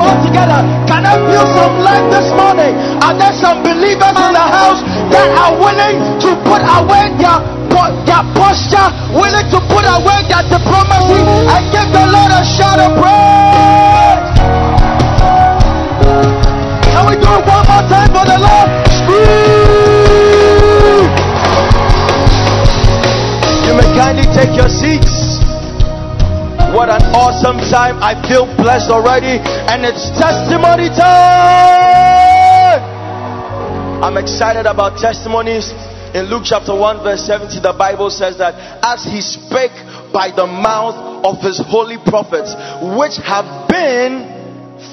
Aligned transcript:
room 0.00 0.08
altogether. 0.08 0.64
Can 0.88 1.04
I 1.04 1.16
feel 1.28 1.44
some 1.52 1.76
life 1.84 2.08
this 2.10 2.32
morning? 2.32 2.72
Are 3.04 3.12
there 3.16 3.32
some 3.36 3.62
believers 3.62 4.16
in 4.16 4.32
the 4.32 4.46
house 4.48 4.80
that 5.12 5.28
are 5.36 5.54
willing 5.60 6.00
to 6.24 6.30
put 6.48 6.62
away 6.64 7.12
their, 7.20 7.38
their 8.08 8.24
posture, 8.32 8.88
willing 9.12 9.48
to 9.52 9.60
put 9.68 9.84
away 9.84 10.24
their 10.28 10.44
diplomacy 10.48 11.20
and 11.20 11.62
give 11.68 11.88
the 11.92 12.04
Lord 12.08 12.32
a 12.32 12.42
shout 12.44 12.80
of 12.80 12.96
praise? 12.96 14.24
Can 16.90 17.04
we 17.06 17.14
do 17.20 17.28
it 17.28 17.44
one 17.44 17.64
more 17.68 17.84
time 17.88 18.10
for 18.10 18.24
the 18.24 18.38
Lord? 18.40 18.68
Scream! 18.88 19.28
You 23.68 23.72
may 23.76 23.88
kindly 23.94 24.26
take 24.32 24.56
your 24.56 24.68
seats. 24.68 25.19
What 26.70 26.88
an 26.88 27.02
awesome 27.18 27.58
time. 27.66 27.98
I 27.98 28.14
feel 28.28 28.46
blessed 28.54 28.90
already. 28.90 29.42
And 29.42 29.84
it's 29.84 30.06
testimony 30.14 30.86
time. 30.88 32.78
I'm 34.02 34.16
excited 34.16 34.66
about 34.66 34.96
testimonies. 34.96 35.72
In 36.14 36.30
Luke 36.30 36.42
chapter 36.44 36.74
1, 36.74 37.02
verse 37.02 37.26
70, 37.26 37.58
the 37.60 37.72
Bible 37.72 38.08
says 38.08 38.38
that 38.38 38.54
as 38.86 39.04
he 39.04 39.20
spake 39.20 39.74
by 40.12 40.30
the 40.30 40.46
mouth 40.46 41.24
of 41.26 41.42
his 41.42 41.58
holy 41.58 41.98
prophets, 41.98 42.54
which 42.98 43.18
have 43.18 43.68
been 43.68 44.38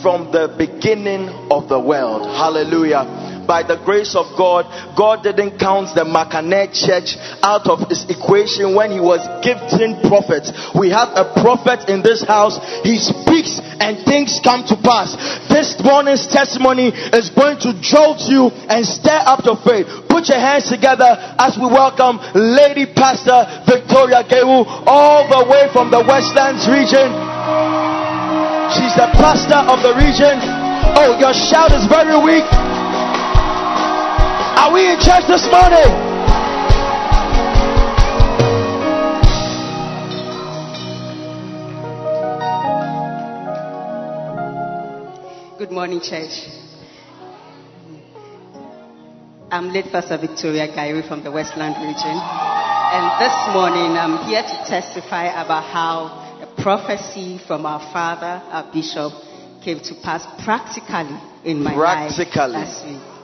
from 0.02 0.32
the 0.32 0.54
beginning 0.58 1.30
of 1.50 1.70
the 1.70 1.80
world. 1.80 2.26
Hallelujah. 2.26 3.06
By 3.48 3.64
the 3.64 3.80
grace 3.88 4.12
of 4.12 4.28
God, 4.36 4.68
God 5.00 5.24
didn't 5.24 5.56
count 5.56 5.96
the 5.96 6.04
Macané 6.04 6.68
church 6.68 7.16
out 7.40 7.64
of 7.72 7.88
his 7.88 8.04
equation 8.12 8.76
when 8.76 8.92
he 8.92 9.00
was 9.00 9.24
gifting 9.40 10.04
prophets. 10.04 10.52
We 10.76 10.92
have 10.92 11.16
a 11.16 11.32
prophet 11.40 11.88
in 11.88 12.04
this 12.04 12.28
house. 12.28 12.60
He 12.84 13.00
speaks 13.00 13.64
and 13.80 14.04
things 14.04 14.44
come 14.44 14.68
to 14.68 14.76
pass. 14.76 15.16
This 15.48 15.80
morning's 15.80 16.28
testimony 16.28 16.92
is 16.92 17.32
going 17.32 17.64
to 17.64 17.72
jolt 17.80 18.28
you 18.28 18.52
and 18.68 18.84
stir 18.84 19.24
up 19.24 19.48
your 19.48 19.58
faith. 19.64 19.88
Put 20.12 20.28
your 20.28 20.44
hands 20.44 20.68
together 20.68 21.08
as 21.40 21.56
we 21.56 21.72
welcome 21.72 22.20
Lady 22.36 22.84
Pastor 22.84 23.48
Victoria 23.64 24.28
Gewu 24.28 24.68
all 24.86 25.24
the 25.32 25.48
way 25.48 25.72
from 25.72 25.88
the 25.88 26.04
Westlands 26.04 26.68
region. 26.68 27.16
She's 28.76 28.92
the 29.00 29.08
pastor 29.16 29.64
of 29.72 29.80
the 29.80 29.96
region. 29.96 30.36
Oh, 31.00 31.16
your 31.16 31.32
shout 31.32 31.72
is 31.72 31.88
very 31.88 32.20
weak. 32.20 32.44
Are 34.60 34.74
we 34.74 34.90
in 34.92 35.00
church 35.00 35.28
this 35.28 35.46
morning? 35.52 36.18
Good 45.58 45.72
morning, 45.72 46.00
church. 46.02 46.46
I'm 49.50 49.70
late 49.74 49.86
Pastor 49.92 50.18
Victoria 50.18 50.68
Gairi 50.68 51.08
from 51.08 51.24
the 51.24 51.32
Westland 51.32 51.76
region. 51.82 52.14
And 52.14 53.06
this 53.20 53.34
morning 53.54 53.98
I'm 53.98 54.24
here 54.28 54.44
to 54.44 54.58
testify 54.70 55.26
about 55.44 55.64
how 55.64 56.38
the 56.40 56.62
prophecy 56.62 57.40
from 57.48 57.66
our 57.66 57.80
father, 57.92 58.42
our 58.52 58.72
bishop, 58.72 59.12
came 59.64 59.80
to 59.80 59.96
pass 60.04 60.26
practically 60.46 61.18
in 61.44 61.64
my 61.64 61.74
Practically. 61.74 62.54
life 62.54 62.68
last 62.68 62.86
week. 62.86 63.17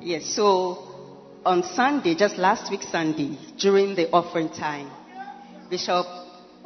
Yes, 0.00 0.24
so 0.34 0.78
on 1.44 1.62
Sunday, 1.62 2.14
just 2.14 2.38
last 2.38 2.70
week 2.70 2.82
Sunday, 2.82 3.36
during 3.58 3.94
the 3.94 4.10
offering 4.10 4.48
time, 4.48 4.90
Bishop 5.68 6.06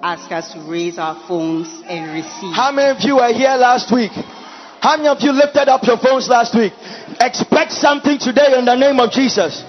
asked 0.00 0.30
us 0.30 0.52
to 0.52 0.60
raise 0.70 0.98
our 0.98 1.26
phones 1.26 1.68
and 1.86 2.12
receive. 2.12 2.54
How 2.54 2.70
many 2.70 2.96
of 2.96 3.02
you 3.02 3.16
were 3.16 3.32
here 3.32 3.56
last 3.56 3.92
week? 3.92 4.12
How 4.12 4.96
many 4.96 5.08
of 5.08 5.18
you 5.20 5.32
lifted 5.32 5.68
up 5.68 5.82
your 5.82 5.98
phones 5.98 6.28
last 6.28 6.54
week? 6.54 6.72
Expect 7.20 7.72
something 7.72 8.18
today 8.18 8.56
in 8.56 8.64
the 8.64 8.76
name 8.76 9.00
of 9.00 9.10
Jesus. 9.10 9.64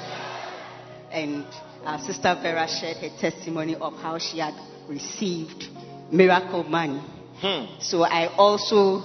and 1.12 1.46
our 1.86 2.00
sister 2.00 2.38
Vera 2.42 2.68
shared 2.68 2.98
her 2.98 3.09
testimony 3.20 3.75
of 3.75 3.94
how 3.94 4.18
she 4.20 4.40
had 4.40 4.54
received 4.88 5.70
miracle 6.12 6.64
money. 6.64 7.00
Hmm. 7.40 7.80
So 7.80 8.04
I 8.04 8.28
also 8.36 9.02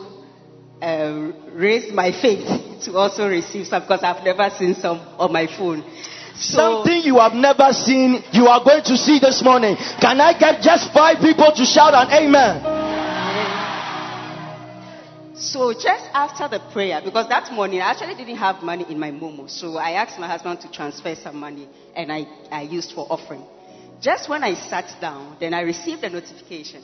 uh, 0.83 1.33
raised 1.53 1.95
my 1.95 2.11
faith 2.11 2.60
to 2.83 2.97
also 2.97 3.29
receive 3.29 3.67
some 3.67 3.83
because 3.83 4.03
I've 4.03 4.25
never 4.25 4.51
seen 4.51 4.75
some 4.75 4.99
on 5.19 5.33
my 5.33 5.47
phone. 5.47 5.83
So, 6.37 6.85
Something 6.85 7.03
you 7.03 7.19
have 7.19 7.35
never 7.35 7.73
seen, 7.73 8.23
you 8.33 8.47
are 8.47 8.65
going 8.65 8.83
to 8.85 8.97
see 8.97 9.19
this 9.19 9.43
morning. 9.43 9.77
Can 10.01 10.21
I 10.21 10.39
get 10.39 10.63
just 10.63 10.93
five 10.93 11.19
people 11.21 11.53
to 11.53 11.65
shout 11.65 11.93
an 11.95 12.11
amen? 12.11 12.81
so 15.41 15.73
just 15.73 16.05
after 16.13 16.49
the 16.49 16.61
prayer, 16.73 17.01
because 17.03 17.29
that 17.29 17.51
morning 17.53 17.81
I 17.81 17.91
actually 17.91 18.15
didn't 18.15 18.37
have 18.37 18.63
money 18.63 18.85
in 18.89 18.99
my 18.99 19.11
Momo, 19.11 19.49
so 19.49 19.79
I 19.79 19.93
asked 19.93 20.19
my 20.19 20.29
husband 20.29 20.61
to 20.61 20.71
transfer 20.71 21.15
some 21.15 21.37
money 21.37 21.67
and 21.97 22.13
I, 22.13 22.27
I 22.53 22.63
used 22.63 22.93
for 22.93 23.07
offering. 23.11 23.45
Just 24.01 24.29
when 24.29 24.45
I 24.45 24.55
sat 24.55 25.01
down, 25.01 25.37
then 25.41 25.53
I 25.53 25.63
received 25.63 26.05
a 26.05 26.11
notification. 26.11 26.83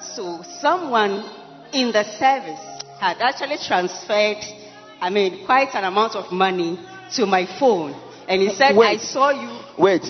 So 0.00 0.42
someone 0.60 1.24
in 1.72 1.92
the 1.92 2.04
service 2.04 2.60
had 3.00 3.20
actually 3.20 3.58
transferred, 3.66 4.38
I 5.04 5.10
mean, 5.10 5.44
quite 5.44 5.68
an 5.74 5.84
amount 5.84 6.16
of 6.16 6.32
money 6.32 6.80
to 7.16 7.26
my 7.26 7.44
phone. 7.60 7.92
And 8.26 8.40
he 8.40 8.48
said, 8.48 8.74
Wait. 8.74 8.86
I 8.88 8.96
saw 8.96 9.28
you. 9.36 9.52
Wait, 9.76 10.00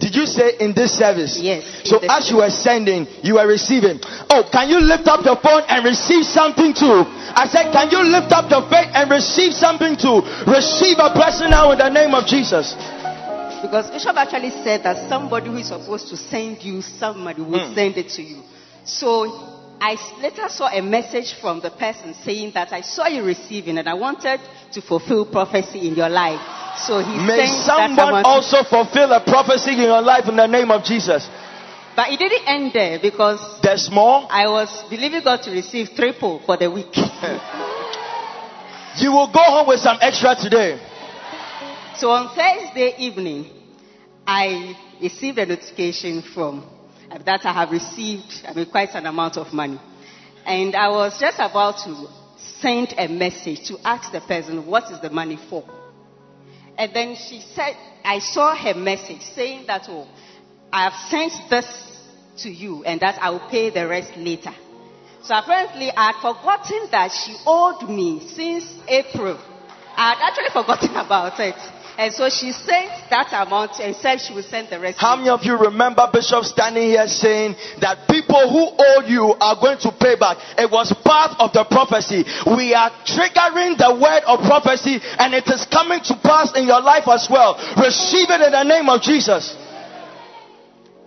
did 0.00 0.12
you 0.16 0.26
say 0.26 0.56
in 0.58 0.74
this 0.74 0.98
service? 0.98 1.38
Yes, 1.38 1.62
So 1.84 1.98
as 2.02 2.28
you 2.28 2.38
were 2.38 2.50
sending, 2.50 3.06
you 3.22 3.34
were 3.34 3.46
receiving. 3.46 4.00
Oh, 4.28 4.42
can 4.50 4.68
you 4.68 4.80
lift 4.80 5.06
up 5.06 5.24
your 5.24 5.36
phone 5.36 5.62
and 5.68 5.84
receive 5.84 6.24
something 6.26 6.74
too? 6.74 7.04
I 7.06 7.46
said, 7.46 7.70
can 7.70 7.90
you 7.94 8.02
lift 8.02 8.32
up 8.32 8.50
your 8.50 8.66
faith 8.68 8.90
and 8.90 9.08
receive 9.08 9.52
something 9.54 9.94
too? 9.94 10.18
Receive 10.50 10.98
a 10.98 11.14
blessing 11.14 11.50
now 11.50 11.70
in 11.70 11.78
the 11.78 11.90
name 11.90 12.12
of 12.12 12.26
Jesus. 12.26 12.74
Because 13.62 13.86
Bishop 13.92 14.16
actually 14.16 14.50
said 14.66 14.82
that 14.82 15.08
somebody 15.08 15.46
who 15.46 15.58
is 15.58 15.68
supposed 15.68 16.08
to 16.08 16.16
send 16.16 16.64
you 16.64 16.82
somebody 16.82 17.42
will 17.42 17.68
Hmm. 17.68 17.74
send 17.74 17.98
it 17.98 18.08
to 18.18 18.22
you. 18.22 18.42
So 18.82 19.30
I 19.80 19.96
later 20.20 20.48
saw 20.48 20.68
a 20.68 20.82
message 20.82 21.34
from 21.40 21.60
the 21.60 21.70
person 21.70 22.14
saying 22.22 22.52
that 22.52 22.72
I 22.72 22.82
saw 22.82 23.06
you 23.06 23.24
receiving 23.24 23.78
and 23.78 23.88
I 23.88 23.94
wanted 23.94 24.40
to 24.72 24.82
fulfill 24.82 25.24
prophecy 25.24 25.88
in 25.88 25.94
your 25.94 26.10
life. 26.10 26.40
So 26.80 26.98
he 26.98 27.16
May 27.16 27.46
someone 27.46 28.24
also 28.24 28.62
fulfill 28.62 29.10
a 29.12 29.24
prophecy 29.24 29.72
in 29.72 29.80
your 29.80 30.02
life 30.02 30.28
in 30.28 30.36
the 30.36 30.46
name 30.46 30.70
of 30.70 30.84
Jesus. 30.84 31.26
But 31.96 32.10
it 32.10 32.18
didn't 32.18 32.46
end 32.46 32.72
there 32.74 32.98
because 33.00 33.60
There's 33.62 33.90
more. 33.90 34.26
I 34.30 34.46
was 34.48 34.84
believing 34.90 35.22
God 35.24 35.42
to 35.42 35.50
receive 35.50 35.90
triple 35.96 36.40
for 36.44 36.56
the 36.56 36.70
week. 36.70 36.94
You 38.96 39.12
will 39.12 39.28
go 39.32 39.40
home 39.40 39.68
with 39.68 39.78
some 39.78 39.98
extra 40.00 40.34
today. 40.34 40.78
So 41.96 42.10
on 42.10 42.34
Thursday 42.34 42.94
evening, 42.98 43.46
I 44.26 44.76
received 45.00 45.38
a 45.38 45.46
notification 45.46 46.22
from 46.22 46.68
Uh, 47.10 47.18
that 47.24 47.44
I 47.44 47.52
have 47.52 47.70
received 47.70 48.46
I 48.46 48.52
mean, 48.52 48.66
quite 48.66 48.94
an 48.94 49.06
amount 49.06 49.36
of 49.36 49.52
money. 49.52 49.80
And 50.46 50.76
I 50.76 50.88
was 50.88 51.18
just 51.18 51.38
about 51.38 51.78
to 51.84 52.08
send 52.60 52.94
a 52.96 53.08
message 53.08 53.66
to 53.68 53.78
ask 53.84 54.12
the 54.12 54.20
person, 54.20 54.64
what 54.66 54.90
is 54.92 55.00
the 55.00 55.10
money 55.10 55.38
for? 55.48 55.64
And 56.78 56.94
then 56.94 57.16
she 57.16 57.40
said, 57.40 57.76
I 58.04 58.20
saw 58.20 58.54
her 58.54 58.74
message 58.74 59.22
saying 59.22 59.66
that, 59.66 59.86
oh, 59.88 60.06
I 60.72 60.84
have 60.84 60.94
sent 61.10 61.32
this 61.50 61.66
to 62.38 62.50
you 62.50 62.84
and 62.84 63.00
that 63.00 63.20
I 63.20 63.30
will 63.30 63.48
pay 63.50 63.70
the 63.70 63.86
rest 63.86 64.16
later. 64.16 64.54
So 65.22 65.36
apparently 65.36 65.90
I 65.90 66.12
had 66.12 66.22
forgotten 66.22 66.88
that 66.92 67.10
she 67.12 67.36
owed 67.44 67.88
me 67.90 68.26
since 68.28 68.72
April. 68.88 69.38
I 69.96 70.14
had 70.14 70.30
actually 70.30 70.50
forgotten 70.50 70.90
about 70.96 71.38
it. 71.40 71.56
And 72.00 72.14
so 72.14 72.30
she 72.30 72.50
sent 72.52 72.88
that 73.10 73.28
amount 73.28 73.78
and 73.78 73.94
said 73.94 74.22
she 74.24 74.32
would 74.32 74.46
send 74.46 74.70
the 74.70 74.80
rest. 74.80 74.98
How 74.98 75.16
many 75.16 75.28
of 75.28 75.44
you 75.44 75.58
remember 75.58 76.08
Bishop 76.10 76.44
standing 76.44 76.84
here 76.88 77.06
saying 77.06 77.56
that 77.84 78.08
people 78.08 78.40
who 78.48 78.72
owe 78.72 79.04
you 79.04 79.36
are 79.36 79.54
going 79.60 79.76
to 79.84 79.92
pay 79.92 80.16
back? 80.16 80.38
It 80.56 80.70
was 80.72 80.96
part 81.04 81.36
of 81.38 81.52
the 81.52 81.68
prophecy. 81.68 82.24
We 82.56 82.72
are 82.72 82.88
triggering 83.04 83.76
the 83.76 84.00
word 84.00 84.24
of 84.24 84.40
prophecy 84.48 84.96
and 85.20 85.34
it 85.34 85.44
is 85.52 85.66
coming 85.66 86.00
to 86.08 86.16
pass 86.24 86.56
in 86.56 86.64
your 86.64 86.80
life 86.80 87.04
as 87.06 87.28
well. 87.28 87.60
Receive 87.76 88.30
it 88.32 88.40
in 88.48 88.52
the 88.52 88.64
name 88.64 88.88
of 88.88 89.02
Jesus. 89.02 89.54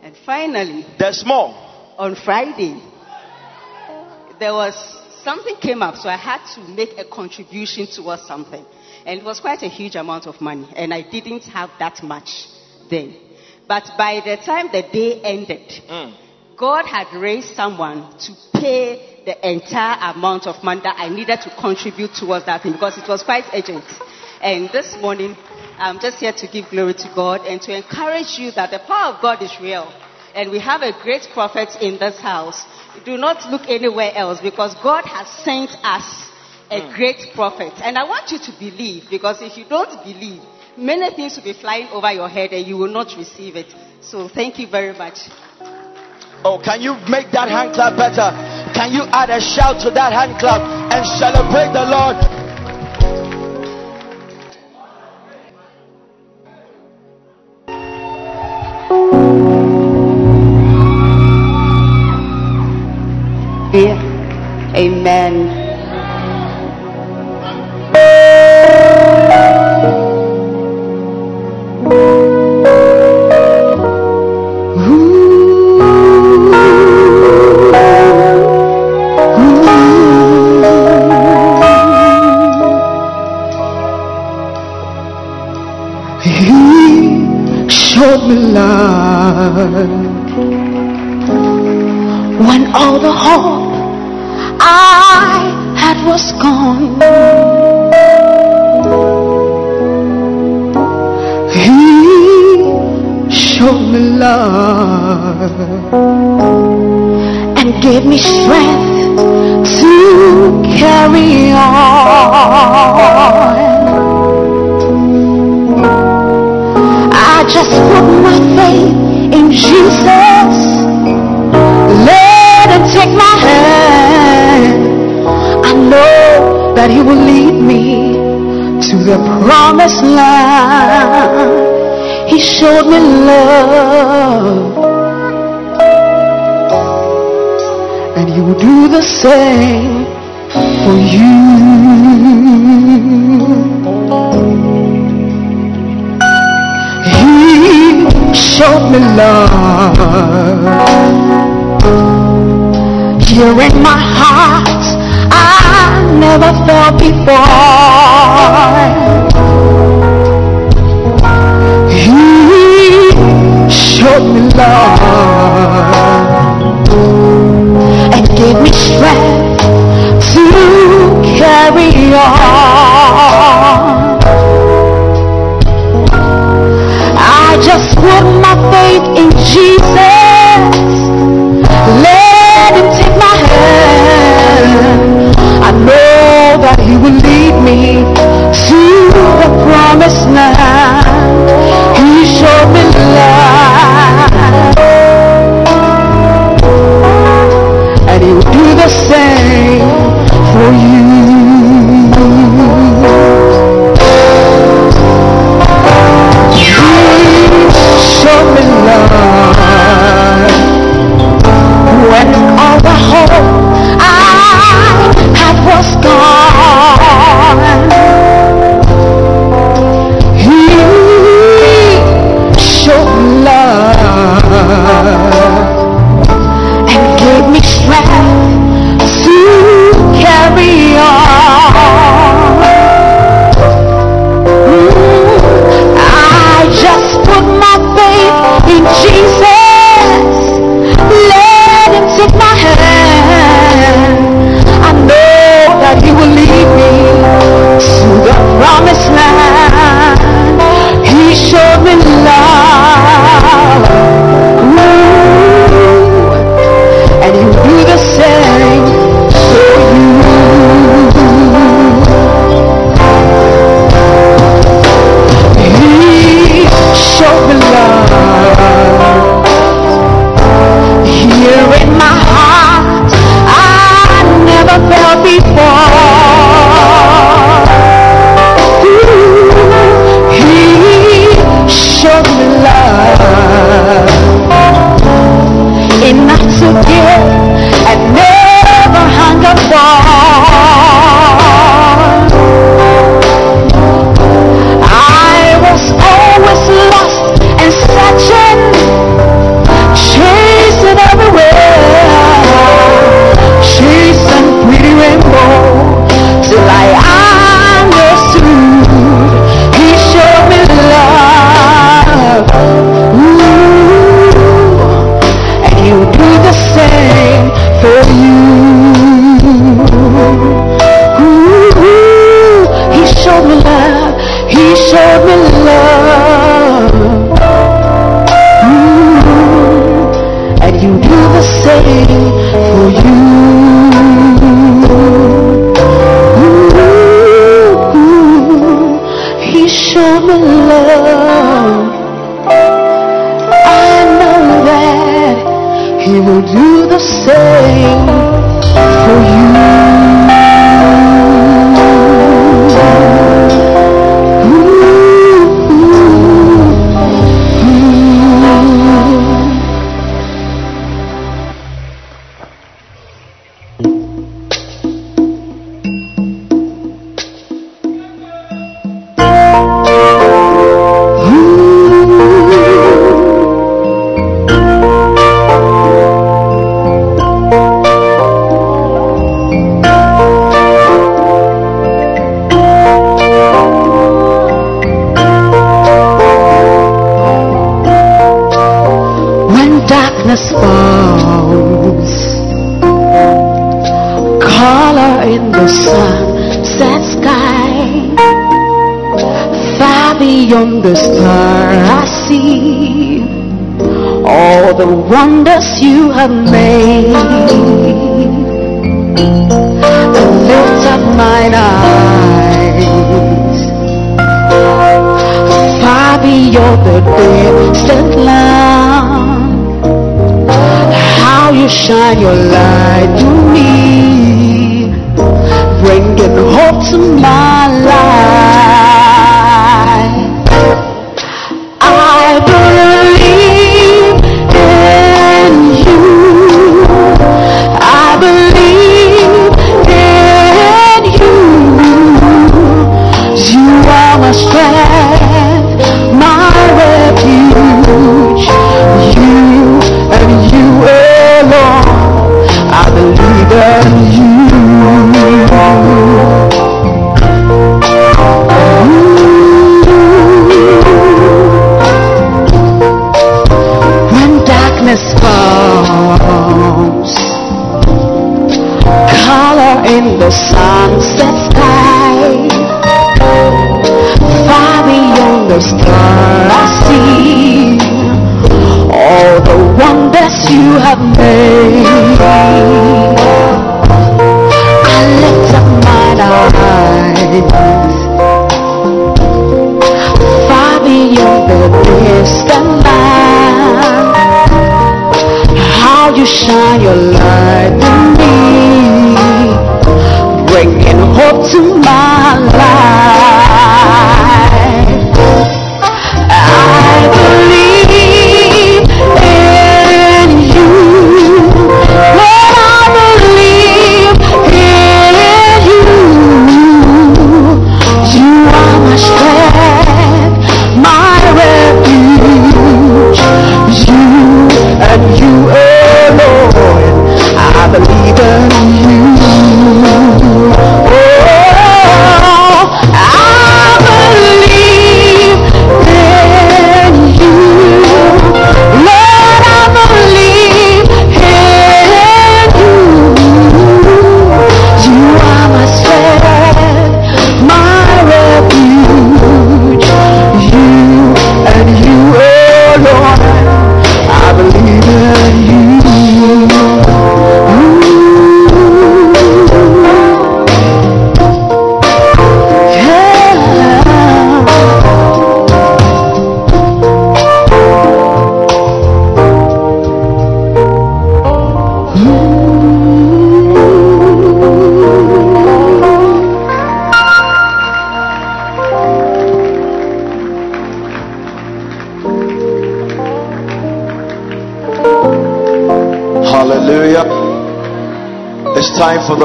And 0.03 0.15
finally, 0.27 0.85
There's 0.99 1.25
more. 1.25 1.57
on 1.97 2.13
Friday, 2.13 2.77
there 4.37 4.53
was 4.53 4.77
something 5.23 5.55
came 5.55 5.81
up, 5.81 5.95
so 5.95 6.07
I 6.07 6.17
had 6.17 6.45
to 6.53 6.61
make 6.69 6.99
a 6.99 7.05
contribution 7.05 7.87
towards 7.87 8.27
something. 8.27 8.63
And 9.05 9.19
it 9.19 9.25
was 9.25 9.39
quite 9.39 9.61
a 9.63 9.67
huge 9.67 9.95
amount 9.95 10.27
of 10.27 10.39
money, 10.39 10.67
and 10.75 10.93
I 10.93 11.01
didn't 11.01 11.43
have 11.45 11.69
that 11.79 12.01
much 12.03 12.47
then. 12.89 13.15
But 13.67 13.89
by 13.97 14.21
the 14.23 14.37
time 14.37 14.69
the 14.71 14.81
day 14.81 15.21
ended, 15.21 15.67
Mm. 15.89 16.13
God 16.55 16.85
had 16.85 17.11
raised 17.13 17.55
someone 17.55 18.17
to 18.19 18.31
pay 18.53 19.23
the 19.25 19.35
entire 19.49 20.13
amount 20.13 20.47
of 20.47 20.63
money 20.63 20.81
that 20.81 20.95
I 20.99 21.09
needed 21.09 21.41
to 21.41 21.49
contribute 21.59 22.13
towards 22.13 22.45
that 22.45 22.61
thing 22.61 22.73
because 22.73 22.97
it 22.97 23.07
was 23.07 23.23
quite 23.23 23.45
urgent. 23.53 23.83
And 24.41 24.69
this 24.69 24.95
morning, 25.01 25.35
I'm 25.77 25.99
just 25.99 26.17
here 26.17 26.33
to 26.33 26.47
give 26.47 26.69
glory 26.69 26.93
to 26.93 27.11
God 27.15 27.41
and 27.47 27.61
to 27.63 27.75
encourage 27.75 28.37
you 28.37 28.51
that 28.51 28.71
the 28.71 28.79
power 28.79 29.13
of 29.15 29.21
God 29.21 29.41
is 29.41 29.51
real. 29.59 29.91
And 30.35 30.51
we 30.51 30.59
have 30.59 30.81
a 30.81 30.91
great 31.01 31.27
prophet 31.33 31.69
in 31.81 31.97
this 31.97 32.19
house. 32.19 32.63
Do 33.05 33.17
not 33.17 33.49
look 33.51 33.67
anywhere 33.67 34.11
else 34.13 34.39
because 34.41 34.75
God 34.83 35.05
has 35.05 35.27
sent 35.43 35.71
us 35.83 36.29
a 36.73 36.87
hmm. 36.87 36.95
great 36.95 37.21
prophet. 37.33 37.73
And 37.83 37.97
I 37.97 38.03
want 38.03 38.31
you 38.31 38.39
to 38.39 38.51
believe 38.57 39.03
because 39.09 39.41
if 39.41 39.57
you 39.57 39.65
don't 39.69 40.03
believe, 40.03 40.41
many 40.77 41.13
things 41.15 41.37
will 41.37 41.43
be 41.43 41.53
flying 41.53 41.87
over 41.89 42.11
your 42.11 42.29
head 42.29 42.51
and 42.51 42.65
you 42.65 42.77
will 42.77 42.91
not 42.91 43.15
receive 43.17 43.55
it. 43.55 43.73
So 44.01 44.27
thank 44.27 44.59
you 44.59 44.67
very 44.67 44.97
much. 44.97 45.29
Oh, 46.43 46.59
can 46.59 46.81
you 46.81 46.99
make 47.07 47.31
that 47.31 47.47
hand 47.47 47.73
clap 47.73 47.95
better? 47.95 48.35
Can 48.75 48.91
you 48.91 49.07
add 49.15 49.29
a 49.29 49.39
shout 49.39 49.79
to 49.87 49.91
that 49.91 50.11
hand 50.11 50.35
clap 50.39 50.59
and 50.91 51.07
celebrate 51.07 51.71
the 51.71 51.87
Lord? 51.87 52.42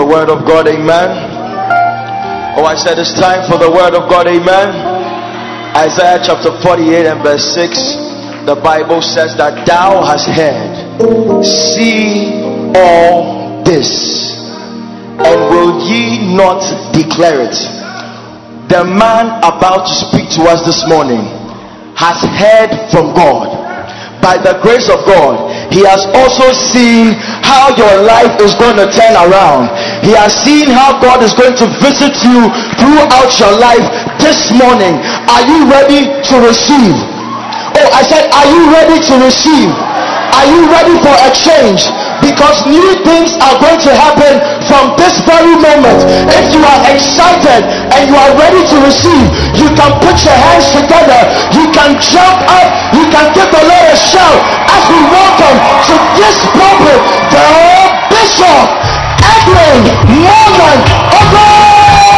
Word 0.09 0.31
of 0.33 0.49
God, 0.49 0.67
amen. 0.67 1.09
Oh, 2.57 2.65
I 2.65 2.75
said 2.75 2.99
it's 2.99 3.13
time 3.13 3.45
for 3.45 3.61
the 3.61 3.71
word 3.71 3.93
of 3.95 4.09
God, 4.09 4.27
amen. 4.27 4.73
Isaiah 5.77 6.19
chapter 6.25 6.51
48 6.65 7.07
and 7.07 7.23
verse 7.23 7.45
6, 7.55 8.49
the 8.49 8.57
Bible 8.57 9.03
says 9.05 9.37
that 9.37 9.69
thou 9.69 10.01
hast 10.03 10.27
heard, 10.33 11.45
see 11.45 12.41
all 12.75 13.63
this, 13.63 13.87
and 15.21 15.39
will 15.53 15.77
ye 15.85 16.35
not 16.35 16.65
declare 16.97 17.45
it? 17.45 17.57
The 18.73 18.85
man 18.85 19.39
about 19.45 19.87
to 19.87 19.95
speak 20.09 20.33
to 20.41 20.49
us 20.49 20.65
this 20.65 20.89
morning 20.89 21.21
has 21.95 22.17
heard 22.41 22.73
from 22.91 23.15
God 23.15 23.69
by 24.21 24.37
the 24.39 24.59
grace 24.63 24.91
of 24.91 25.07
God, 25.07 25.51
he 25.73 25.87
has 25.87 26.05
also 26.15 26.51
seen 26.53 27.15
how 27.43 27.71
your 27.79 28.03
life 28.03 28.35
is 28.43 28.55
going 28.59 28.77
to 28.77 28.87
turn 28.91 29.15
around. 29.15 29.71
He 30.03 30.15
has 30.15 30.33
seen 30.33 30.71
how 30.71 30.99
God 31.03 31.23
is 31.23 31.35
going 31.35 31.57
to 31.59 31.67
visit 31.83 32.15
you 32.23 32.49
throughout 32.79 33.31
your 33.39 33.55
life 33.59 33.85
this 34.23 34.51
morning. 34.55 34.99
Are 35.27 35.45
you 35.45 35.67
ready 35.69 36.07
to 36.11 36.35
receive? 36.45 36.95
Oh, 37.79 37.89
I 37.95 38.03
said, 38.07 38.31
Are 38.35 38.49
you 38.49 38.71
ready 38.73 38.99
to 38.99 39.15
receive? 39.23 39.71
Are 40.39 40.47
you 40.47 40.71
ready 40.71 40.95
for 41.03 41.11
a 41.11 41.31
change? 41.35 41.91
Because 42.23 42.63
new 42.67 42.95
things 43.03 43.35
are 43.43 43.59
going 43.59 43.81
to 43.83 43.91
happen 43.91 44.39
from 44.71 44.95
this 44.95 45.19
very 45.27 45.55
moment. 45.59 45.99
If 46.31 46.55
you 46.55 46.63
are 46.63 46.81
excited 46.95 47.67
and 47.67 48.03
you 48.07 48.15
are 48.15 48.33
ready 48.39 48.63
to 48.63 48.77
receive, 48.87 49.27
you 49.59 49.67
can 49.75 49.91
put 49.99 50.15
your 50.23 50.39
hands 50.39 50.71
together. 50.75 51.21
You 51.55 51.67
can 51.75 51.99
jump 51.99 52.39
up. 52.47 52.69
You 52.95 53.07
can 53.11 53.35
give 53.35 53.51
the 53.51 53.63
Lord 53.67 53.87
a 53.91 53.99
shout 53.99 54.39
as 54.71 54.83
we 54.87 54.99
welcome 55.11 55.59
to 55.91 55.95
this 56.19 56.37
pulpit 56.55 57.01
the 57.35 57.47
Bishop 58.15 58.98
Edwin 59.57 59.85
Morgan 60.21 60.79
Ogo. 61.21 62.18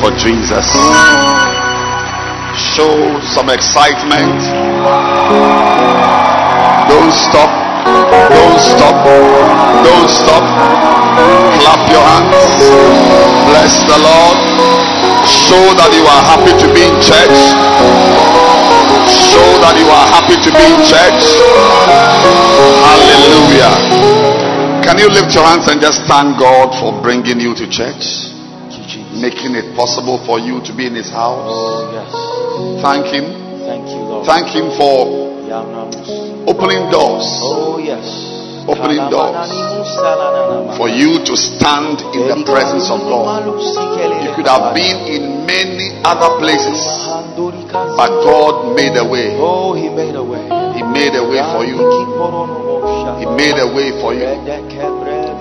For 0.00 0.10
Jesus. 0.14 0.66
Show 2.74 3.18
some 3.22 3.50
excitement. 3.50 4.38
Don't 6.88 7.12
stop. 7.14 7.50
Don't 8.30 8.58
stop. 8.58 8.96
Don't 9.84 10.08
stop. 10.10 10.44
Clap 11.62 11.82
your 11.90 12.02
hands. 12.02 12.50
Bless 13.50 13.82
the 13.86 13.98
Lord. 13.98 14.38
Show 15.26 15.64
that 15.76 15.90
you 15.92 16.04
are 16.06 16.22
happy 16.24 16.54
to 16.54 16.66
be 16.72 16.82
in 16.86 16.94
church. 17.02 17.38
Show 19.10 19.48
that 19.60 19.74
you 19.78 19.88
are 19.90 20.06
happy 20.14 20.36
to 20.38 20.50
be 20.54 20.64
in 20.68 20.78
church. 20.86 21.22
Hallelujah. 22.86 23.74
Can 24.84 24.98
you 24.98 25.08
lift 25.10 25.34
your 25.34 25.44
hands 25.44 25.68
and 25.68 25.80
just 25.80 26.02
thank 26.08 26.38
God 26.38 26.72
for 26.80 26.96
bringing 27.02 27.40
you 27.40 27.54
to 27.54 27.68
church? 27.68 28.27
Making 29.18 29.58
it 29.58 29.74
possible 29.74 30.22
for 30.24 30.38
you 30.38 30.62
to 30.62 30.72
be 30.72 30.86
in 30.86 30.94
His 30.94 31.10
house. 31.10 31.42
Oh, 31.42 31.90
yes. 31.90 32.10
Thank 32.82 33.10
Him. 33.10 33.26
Thank 33.66 33.90
you, 33.90 33.98
Lord. 34.06 34.26
Thank 34.26 34.46
Him 34.54 34.70
for 34.78 35.26
opening 36.46 36.86
doors. 36.94 37.26
Oh, 37.42 37.82
yes. 37.82 38.06
Opening 38.70 39.02
doors. 39.10 39.50
For 40.78 40.86
you 40.86 41.18
to 41.26 41.34
stand 41.34 41.98
in 42.14 42.30
the 42.30 42.38
presence 42.46 42.86
of 42.94 43.02
God. 43.10 43.42
You 43.48 44.30
could 44.38 44.46
have 44.46 44.70
been 44.70 44.98
in 45.10 45.42
many 45.48 45.98
other 46.06 46.38
places, 46.38 46.78
but 47.98 48.10
God 48.22 48.76
made 48.78 48.94
a 48.94 49.02
way. 49.02 49.34
Oh, 49.34 49.74
He 49.74 49.90
made 49.90 50.14
a 50.14 50.22
way. 50.22 50.46
He 50.78 50.82
made 50.86 51.18
a 51.18 51.24
way 51.26 51.42
for 51.50 51.66
you. 51.66 51.80
He 53.18 53.26
made 53.34 53.58
a 53.58 53.66
way 53.66 53.90
for 53.98 54.14
you. 54.14 54.30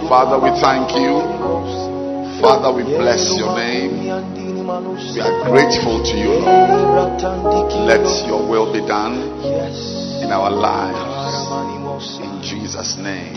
Father, 0.09 0.39
we 0.41 0.49
thank 0.57 0.95
you. 0.97 1.36
Father, 2.41 2.71
we 2.71 2.83
bless 2.83 3.35
your 3.35 3.55
name. 3.55 3.97
We 3.97 4.09
are 4.09 5.49
grateful 5.49 6.03
to 6.03 6.13
you, 6.17 6.37
Lord. 6.37 7.21
Let 7.89 8.05
your 8.27 8.47
will 8.47 8.71
be 8.71 8.79
done 8.85 9.15
in 10.21 10.31
our 10.31 10.51
lives. 10.51 10.99
In 12.21 12.41
Jesus' 12.43 12.97
name. 12.97 13.33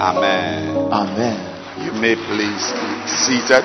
Amen. 0.00 0.76
Amen. 0.90 1.84
You 1.84 1.92
may 1.92 2.14
please 2.14 2.72
be 2.72 3.06
seated. 3.06 3.64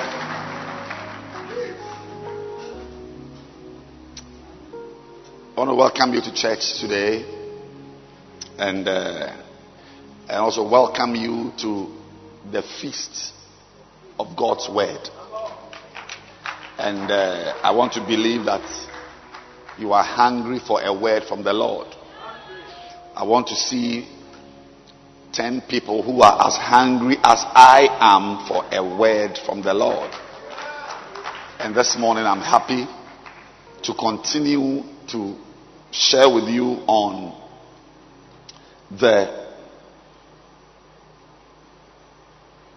I 5.48 5.56
want 5.56 5.70
to 5.70 5.74
welcome 5.74 6.12
you 6.12 6.20
to 6.20 6.34
church 6.34 6.78
today 6.78 7.24
and, 8.58 8.86
uh, 8.86 9.32
and 10.28 10.36
also 10.38 10.68
welcome 10.68 11.14
you 11.14 11.52
to 11.58 11.88
the 12.52 12.62
feast 12.62 13.33
of 14.18 14.36
God's 14.36 14.68
Word. 14.68 15.08
And 16.78 17.10
uh, 17.10 17.60
I 17.62 17.70
want 17.72 17.92
to 17.94 18.00
believe 18.00 18.46
that 18.46 18.62
you 19.78 19.92
are 19.92 20.04
hungry 20.04 20.58
for 20.58 20.80
a 20.82 20.92
word 20.92 21.24
from 21.24 21.42
the 21.42 21.52
Lord. 21.52 21.88
I 23.14 23.24
want 23.24 23.48
to 23.48 23.54
see 23.54 24.08
10 25.32 25.62
people 25.68 26.02
who 26.02 26.20
are 26.22 26.46
as 26.46 26.56
hungry 26.56 27.16
as 27.22 27.42
I 27.44 27.88
am 28.00 28.46
for 28.46 28.64
a 28.72 28.98
word 28.98 29.38
from 29.44 29.62
the 29.62 29.74
Lord. 29.74 30.10
And 31.58 31.74
this 31.74 31.96
morning 31.98 32.24
I'm 32.24 32.40
happy 32.40 32.86
to 33.82 33.94
continue 33.94 34.82
to 35.08 35.36
share 35.90 36.28
with 36.28 36.48
you 36.48 36.82
on 36.86 37.40
the 38.90 39.43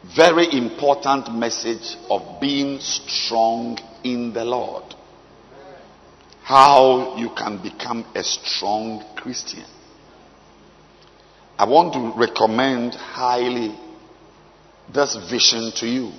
very 0.04 0.52
important 0.54 1.34
message 1.34 1.96
of 2.10 2.40
being 2.40 2.80
strong 2.80 3.78
in 4.04 4.34
the 4.34 4.46
Lord. 4.46 4.84
How 6.44 7.18
you 7.18 7.30
can 7.36 7.62
become 7.62 8.06
a 8.16 8.24
strong 8.24 9.04
Christian. 9.16 9.66
I 11.58 11.66
want 11.66 11.94
to 11.94 12.14
recommend 12.16 12.94
highly 12.94 13.76
this 14.94 15.18
vision 15.30 15.72
to 15.78 15.88
you 15.88 16.12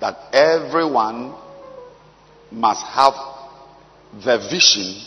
that 0.00 0.16
everyone 0.32 1.34
must 2.52 2.84
have 2.86 3.14
the 4.24 4.38
vision 4.50 5.02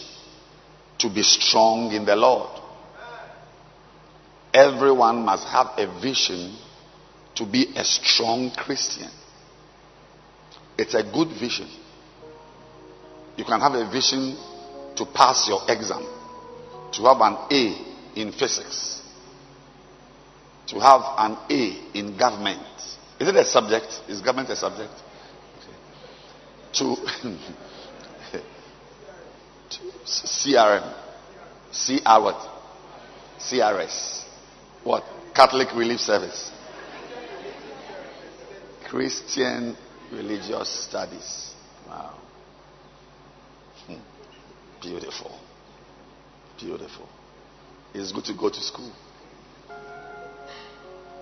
to 0.98 1.10
be 1.10 1.24
strong 1.24 1.92
in 1.94 2.06
the 2.06 2.16
Lord. 2.16 2.50
Everyone 4.54 5.24
must 5.24 5.48
have 5.48 5.68
a 5.78 6.02
vision 6.02 6.58
to 7.40 7.46
be 7.46 7.72
a 7.74 7.86
strong 7.86 8.52
Christian. 8.52 9.10
It's 10.78 10.94
a 10.94 11.02
good 11.02 11.30
vision. 11.40 11.70
You 13.38 13.46
can 13.46 13.62
have 13.62 13.74
a 13.76 13.90
vision 13.90 14.36
to 14.98 15.06
pass 15.06 15.48
your 15.48 15.62
exam, 15.70 16.06
to 16.92 17.04
have 17.04 17.22
an 17.22 17.38
A 17.50 18.20
in 18.20 18.34
physics, 18.34 19.02
to 20.68 20.82
have 20.82 21.02
an 21.18 21.38
A 21.50 21.98
in 21.98 22.18
government. 22.18 22.60
Is 23.22 23.30
it 23.30 23.36
a 23.38 23.46
subject? 23.46 23.88
Is 24.10 24.20
government 24.20 24.50
a 24.50 24.58
subject? 24.58 24.92
To, 26.74 26.96
to 29.70 29.80
CRM, 30.06 30.94
CR 31.72 32.22
what? 32.22 32.50
CRS. 33.40 34.26
What? 34.84 35.06
Catholic 35.34 35.74
Relief 35.74 36.02
Service. 36.02 36.52
Christian 38.90 39.78
religious 40.12 40.86
studies. 40.88 41.54
Wow. 41.88 42.20
Hmm. 43.86 44.02
Beautiful. 44.82 45.40
Beautiful. 46.60 47.08
It's 47.94 48.12
good 48.12 48.26
to 48.26 48.34
go 48.34 48.50
to 48.50 48.60
school. 48.60 48.92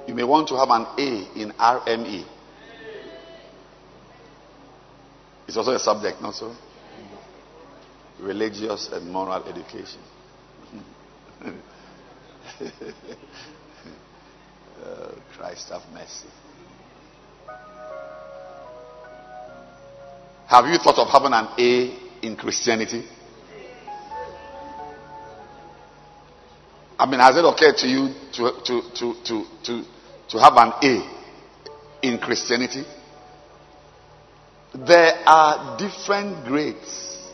You 0.08 0.13
may 0.15 0.23
want 0.23 0.47
to 0.47 0.56
have 0.56 0.69
an 0.69 0.88
A 0.97 1.41
in 1.41 1.51
RME. 1.51 2.25
It's 5.47 5.58
also 5.58 5.71
a 5.73 5.80
subject, 5.80 6.21
not 6.21 6.36
so? 6.36 6.56
Religious 8.21 8.89
and 8.93 9.12
moral 9.12 9.43
education. 9.43 9.99
oh, 14.86 15.12
Christ 15.38 15.69
have 15.69 15.84
mercy. 15.93 16.30
Have 20.47 20.65
you 20.67 20.77
thought 20.77 20.97
of 20.97 21.10
having 21.10 21.33
an 21.33 21.47
A 21.60 22.25
in 22.25 22.38
Christianity? 22.38 23.05
I 26.97 27.05
mean, 27.05 27.19
has 27.19 27.36
it 27.36 27.45
occurred 27.45 27.77
to 27.77 27.88
you 27.88 28.13
to, 28.33 28.51
to, 28.63 28.81
to, 28.95 29.13
to, 29.25 29.45
to, 29.63 29.83
to 30.29 30.39
have 30.39 30.53
an 30.55 30.73
A 30.81 32.07
in 32.07 32.17
Christianity? 32.17 32.83
There 34.73 35.13
are 35.27 35.77
different 35.77 36.45
grades 36.45 37.27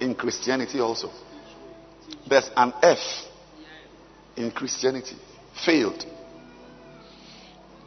in 0.00 0.14
Christianity 0.14 0.80
also. 0.80 1.10
There's 2.28 2.50
an 2.56 2.74
F 2.82 2.98
in 4.36 4.50
Christianity, 4.50 5.16
failed. 5.64 6.04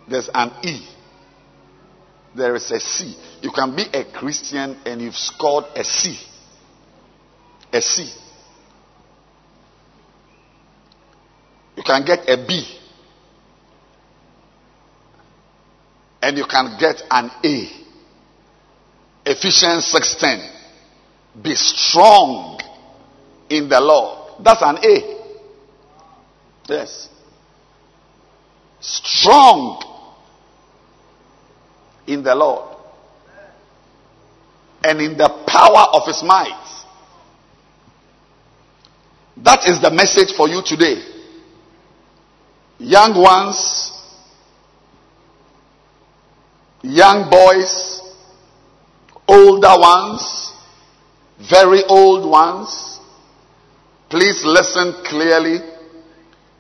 There's 0.10 0.30
an 0.34 0.52
E. 0.64 0.88
There 2.36 2.56
is 2.56 2.72
a 2.72 2.80
C. 2.80 3.16
You 3.42 3.52
can 3.52 3.76
be 3.76 3.84
a 3.94 4.06
Christian 4.06 4.78
and 4.86 5.02
you've 5.02 5.16
scored 5.16 5.66
a 5.76 5.84
C. 5.84 6.18
A 7.74 7.82
C. 7.82 8.10
You 11.76 11.84
can 11.84 12.06
get 12.06 12.30
a 12.30 12.46
B. 12.46 12.80
And 16.22 16.38
you 16.38 16.46
can 16.46 16.78
get 16.80 17.02
an 17.10 17.32
A. 17.44 17.82
Ephesians 19.26 19.86
6:10. 19.92 20.50
Be 21.42 21.56
strong 21.56 22.60
in 23.50 23.68
the 23.68 23.80
Lord. 23.80 24.44
That's 24.44 24.62
an 24.62 24.78
A. 24.78 25.18
Yes. 26.68 27.10
Strong 28.80 29.91
in 32.08 32.24
the 32.24 32.36
Lord 32.36 32.78
and 34.84 35.00
in 35.00 35.18
the 35.18 35.30
power 35.48 35.88
of 35.94 36.08
his 36.08 36.24
might. 36.24 36.58
That 39.38 39.68
is 39.68 39.82
the 39.82 39.92
message 39.92 40.36
for 40.36 40.48
you 40.48 40.62
today. 40.66 41.02
Young 42.80 43.22
ones, 43.22 43.92
young 46.82 47.30
boys, 47.30 48.02
older 49.28 49.80
ones, 49.80 50.52
very 51.50 51.84
old 51.88 52.30
ones. 52.30 53.00
Please 54.10 54.44
listen 54.44 54.94
clearly. 55.06 55.60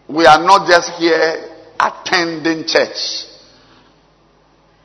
We 0.08 0.25
are 0.25 0.41
not 0.41 0.67
just 0.67 0.91
here 0.93 1.49
attending 1.80 2.65
church. 2.67 3.30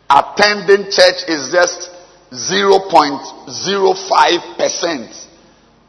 Attending 0.08 0.88
church 0.90 1.24
is 1.26 1.50
just 1.50 1.90
0.05% 2.30 5.26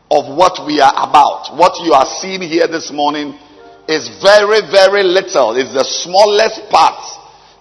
of 0.09 0.25
what 0.35 0.65
we 0.65 0.81
are 0.81 0.93
about. 0.93 1.55
What 1.55 1.85
you 1.85 1.93
are 1.93 2.05
seeing 2.05 2.41
here 2.41 2.65
this 2.67 2.91
morning 2.91 3.37
is 3.87 4.09
very, 4.21 4.61
very 4.71 5.03
little. 5.03 5.55
It's 5.55 5.73
the 5.73 5.83
smallest 5.83 6.67
part, 6.69 6.99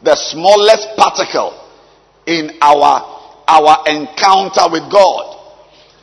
the 0.03 0.17
smallest 0.17 0.97
particle 0.97 1.53
in 2.27 2.51
our, 2.63 3.03
our 3.49 3.85
encounter 3.87 4.67
with 4.71 4.91
God. 4.91 5.35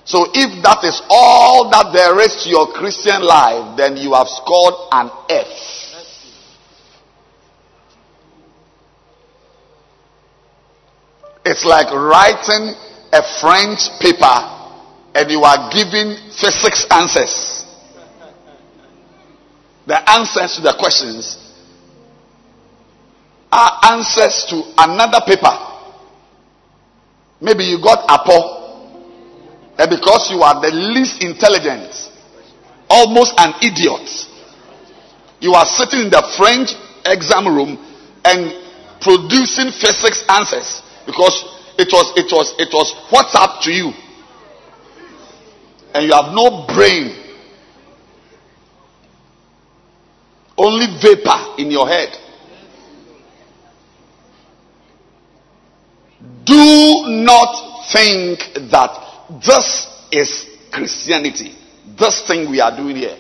So 0.05 0.27
if 0.33 0.61
that 0.63 0.83
is 0.83 1.01
all 1.09 1.69
that 1.71 1.93
there 1.93 2.19
is 2.19 2.43
to 2.43 2.49
your 2.49 2.67
Christian 2.73 3.21
life, 3.23 3.77
then 3.77 3.95
you 3.97 4.13
have 4.13 4.27
scored 4.27 4.75
an 4.91 5.09
F. 5.29 5.82
It's 11.45 11.65
like 11.65 11.91
writing 11.91 12.73
a 13.11 13.21
French 13.41 13.89
paper 13.99 14.37
and 15.13 15.29
you 15.29 15.43
are 15.43 15.69
giving 15.71 16.15
physics 16.31 16.87
answers. 16.89 17.65
The 19.85 19.99
answers 20.09 20.55
to 20.55 20.61
the 20.61 20.73
questions 20.79 21.37
are 23.51 23.79
answers 23.91 24.45
to 24.49 24.63
another 24.77 25.19
paper. 25.27 25.51
Maybe 27.41 27.65
you 27.65 27.81
got 27.83 28.05
Apple 28.09 28.63
and 29.77 29.89
because 29.89 30.31
you 30.31 30.41
are 30.41 30.61
the 30.61 30.71
least 30.71 31.21
intelligent, 31.21 31.91
almost 32.89 33.33
an 33.37 33.53
idiot, 33.61 34.07
you 35.41 35.51
are 35.53 35.65
sitting 35.65 36.07
in 36.07 36.09
the 36.09 36.23
French 36.37 36.71
exam 37.05 37.53
room 37.53 37.77
and 38.23 38.55
producing 39.01 39.71
physics 39.75 40.23
answers 40.29 40.81
because 41.05 41.43
it 41.77 41.91
was 41.91 42.13
it 42.17 42.31
was 42.31 42.53
it 42.59 42.73
was 42.73 42.93
what's 43.09 43.35
up 43.35 43.61
to 43.61 43.71
you 43.71 43.91
and 45.93 46.05
you 46.05 46.13
have 46.13 46.33
no 46.33 46.65
brain 46.67 47.15
only 50.57 50.87
vapor 51.01 51.55
in 51.57 51.71
your 51.71 51.87
head 51.87 52.09
do 56.45 57.05
not 57.07 57.85
think 57.91 58.39
that 58.71 58.91
this 59.45 59.87
is 60.11 60.49
Christianity. 60.71 61.55
This 61.97 62.25
thing 62.27 62.49
we 62.49 62.59
are 62.59 62.75
doing 62.75 62.95
here. 62.95 63.17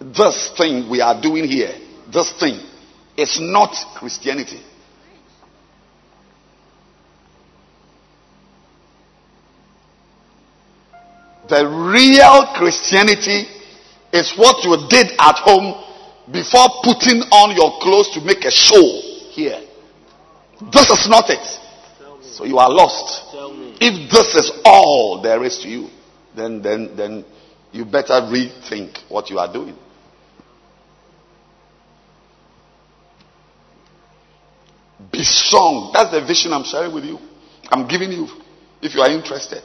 This 0.00 0.50
thing 0.56 0.88
we 0.88 1.00
are 1.00 1.20
doing 1.20 1.44
here. 1.44 1.74
This 2.12 2.32
thing 2.38 2.60
is 3.16 3.38
not 3.40 3.74
Christianity. 3.96 4.60
The 11.48 11.66
real 11.66 12.46
Christianity 12.54 13.48
is 14.12 14.36
what 14.36 14.64
you 14.64 14.76
did 14.88 15.12
at 15.18 15.36
home 15.36 15.84
before 16.30 16.68
putting 16.84 17.22
on 17.32 17.56
your 17.56 17.80
clothes 17.80 18.10
to 18.10 18.20
make 18.20 18.44
a 18.44 18.50
show 18.50 19.00
here. 19.32 19.60
This 20.72 20.90
is 20.90 21.08
not 21.08 21.30
it. 21.30 21.46
So 22.22 22.44
you 22.44 22.58
are 22.58 22.68
lost. 22.68 23.34
If 23.80 24.10
this 24.10 24.34
is 24.34 24.60
all 24.64 25.22
there 25.22 25.42
is 25.44 25.58
to 25.60 25.68
you, 25.68 25.88
then, 26.36 26.60
then, 26.60 26.94
then 26.96 27.24
you 27.72 27.84
better 27.84 28.20
rethink 28.28 28.98
what 29.08 29.30
you 29.30 29.38
are 29.38 29.50
doing. 29.52 29.76
Be 35.10 35.22
strong. 35.22 35.92
That's 35.94 36.10
the 36.10 36.20
vision 36.20 36.52
I'm 36.52 36.64
sharing 36.64 36.92
with 36.92 37.04
you. 37.04 37.18
I'm 37.70 37.86
giving 37.86 38.12
you, 38.12 38.26
if 38.82 38.94
you 38.94 39.00
are 39.00 39.10
interested. 39.10 39.62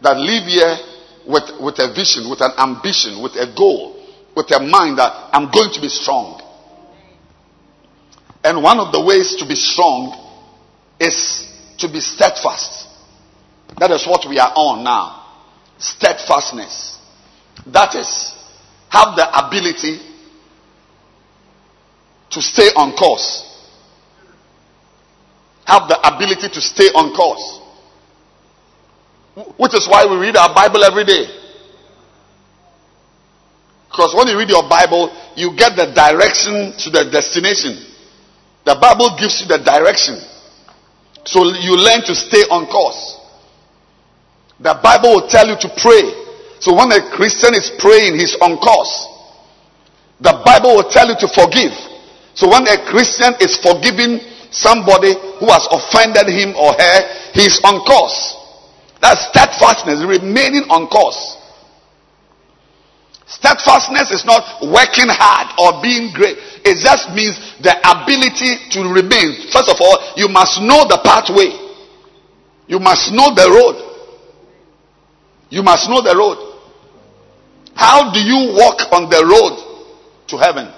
That 0.00 0.16
live 0.16 0.44
here 0.46 0.93
with, 1.26 1.44
with 1.60 1.78
a 1.78 1.92
vision, 1.94 2.28
with 2.30 2.40
an 2.40 2.52
ambition, 2.58 3.22
with 3.22 3.32
a 3.32 3.52
goal, 3.56 3.94
with 4.36 4.50
a 4.52 4.60
mind 4.60 4.98
that 4.98 5.30
I'm 5.32 5.50
going 5.50 5.72
to 5.72 5.80
be 5.80 5.88
strong. 5.88 6.40
And 8.42 8.62
one 8.62 8.78
of 8.78 8.92
the 8.92 9.02
ways 9.02 9.36
to 9.36 9.48
be 9.48 9.54
strong 9.54 10.20
is 11.00 11.48
to 11.78 11.88
be 11.88 12.00
steadfast. 12.00 12.88
That 13.78 13.90
is 13.90 14.06
what 14.06 14.28
we 14.28 14.38
are 14.38 14.52
on 14.54 14.84
now. 14.84 15.22
Steadfastness. 15.78 16.98
That 17.66 17.94
is, 17.94 18.34
have 18.90 19.16
the 19.16 19.46
ability 19.46 19.98
to 22.30 22.42
stay 22.42 22.68
on 22.76 22.92
course. 22.96 23.50
Have 25.64 25.88
the 25.88 25.98
ability 26.14 26.48
to 26.48 26.60
stay 26.60 26.88
on 26.94 27.14
course. 27.16 27.63
Which 29.56 29.74
is 29.74 29.88
why 29.88 30.06
we 30.06 30.16
read 30.16 30.36
our 30.36 30.54
Bible 30.54 30.84
every 30.84 31.04
day. 31.04 31.26
Because 33.90 34.14
when 34.14 34.26
you 34.26 34.38
read 34.38 34.50
your 34.50 34.68
Bible, 34.68 35.10
you 35.36 35.54
get 35.56 35.76
the 35.76 35.86
direction 35.94 36.74
to 36.78 36.90
the 36.90 37.10
destination. 37.10 37.78
The 38.64 38.74
Bible 38.80 39.16
gives 39.18 39.40
you 39.40 39.46
the 39.46 39.58
direction. 39.62 40.18
So 41.24 41.44
you 41.44 41.76
learn 41.76 42.02
to 42.06 42.14
stay 42.14 42.42
on 42.50 42.66
course. 42.66 43.18
The 44.60 44.74
Bible 44.82 45.14
will 45.14 45.28
tell 45.28 45.46
you 45.46 45.56
to 45.58 45.68
pray. 45.78 46.02
So 46.58 46.74
when 46.74 46.90
a 46.92 47.10
Christian 47.10 47.54
is 47.54 47.70
praying, 47.78 48.14
he's 48.14 48.36
on 48.40 48.58
course. 48.58 49.08
The 50.20 50.42
Bible 50.44 50.76
will 50.76 50.90
tell 50.90 51.06
you 51.06 51.16
to 51.18 51.28
forgive. 51.28 51.74
So 52.34 52.50
when 52.50 52.66
a 52.66 52.78
Christian 52.86 53.34
is 53.38 53.58
forgiving 53.58 54.18
somebody 54.50 55.14
who 55.38 55.46
has 55.50 55.66
offended 55.70 56.30
him 56.30 56.54
or 56.56 56.74
her, 56.74 56.96
he's 57.34 57.60
on 57.62 57.82
course. 57.86 58.33
That's 59.04 59.28
steadfastness, 59.28 60.00
remaining 60.00 60.64
on 60.72 60.88
course. 60.88 61.36
Steadfastness 63.26 64.10
is 64.16 64.24
not 64.24 64.64
working 64.64 65.12
hard 65.12 65.52
or 65.60 65.82
being 65.84 66.08
great. 66.16 66.40
It 66.64 66.80
just 66.80 67.12
means 67.12 67.36
the 67.60 67.76
ability 67.84 68.64
to 68.72 68.80
remain. 68.88 69.44
First 69.52 69.68
of 69.68 69.76
all, 69.84 70.00
you 70.16 70.32
must 70.32 70.56
know 70.64 70.88
the 70.88 70.96
pathway. 71.04 71.52
You 72.66 72.80
must 72.80 73.12
know 73.12 73.28
the 73.36 73.44
road. 73.44 73.76
You 75.50 75.62
must 75.62 75.90
know 75.90 76.00
the 76.00 76.16
road. 76.16 76.40
How 77.76 78.08
do 78.10 78.20
you 78.24 78.56
walk 78.56 78.88
on 78.88 79.10
the 79.12 79.20
road 79.20 79.52
to 80.28 80.38
heaven? 80.38 80.72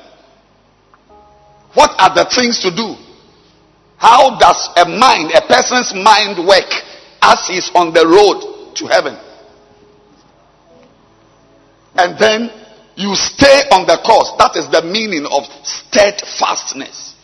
What 1.74 1.94
are 2.00 2.10
the 2.10 2.26
things 2.34 2.58
to 2.66 2.74
do? 2.74 2.96
How 3.98 4.36
does 4.36 4.68
a 4.76 4.84
mind, 4.84 5.30
a 5.30 5.46
person's 5.46 5.94
mind 5.94 6.44
work 6.44 6.85
as 7.26 7.46
he's 7.48 7.70
on 7.74 7.92
the 7.92 8.06
road 8.06 8.74
to 8.76 8.86
heaven? 8.86 9.18
And 11.96 12.18
then 12.18 12.50
you 12.94 13.14
stay 13.14 13.62
on 13.72 13.86
the 13.86 13.98
course. 14.04 14.32
That 14.38 14.56
is 14.56 14.70
the 14.70 14.82
meaning 14.82 15.26
of 15.26 15.44
steadfastness. 15.64 17.14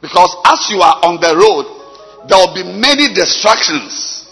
Because 0.00 0.36
as 0.46 0.70
you 0.70 0.80
are 0.80 1.00
on 1.02 1.20
the 1.20 1.34
road, 1.36 2.28
there 2.28 2.38
will 2.38 2.54
be 2.54 2.64
many 2.64 3.12
distractions. 3.14 4.26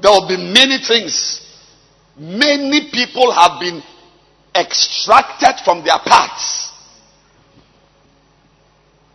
There 0.00 0.10
will 0.10 0.28
be 0.28 0.36
many 0.36 0.78
things. 0.78 1.46
Many 2.16 2.90
people 2.90 3.32
have 3.32 3.60
been 3.60 3.82
extracted 4.54 5.64
from 5.64 5.84
their 5.84 5.98
paths. 6.04 6.69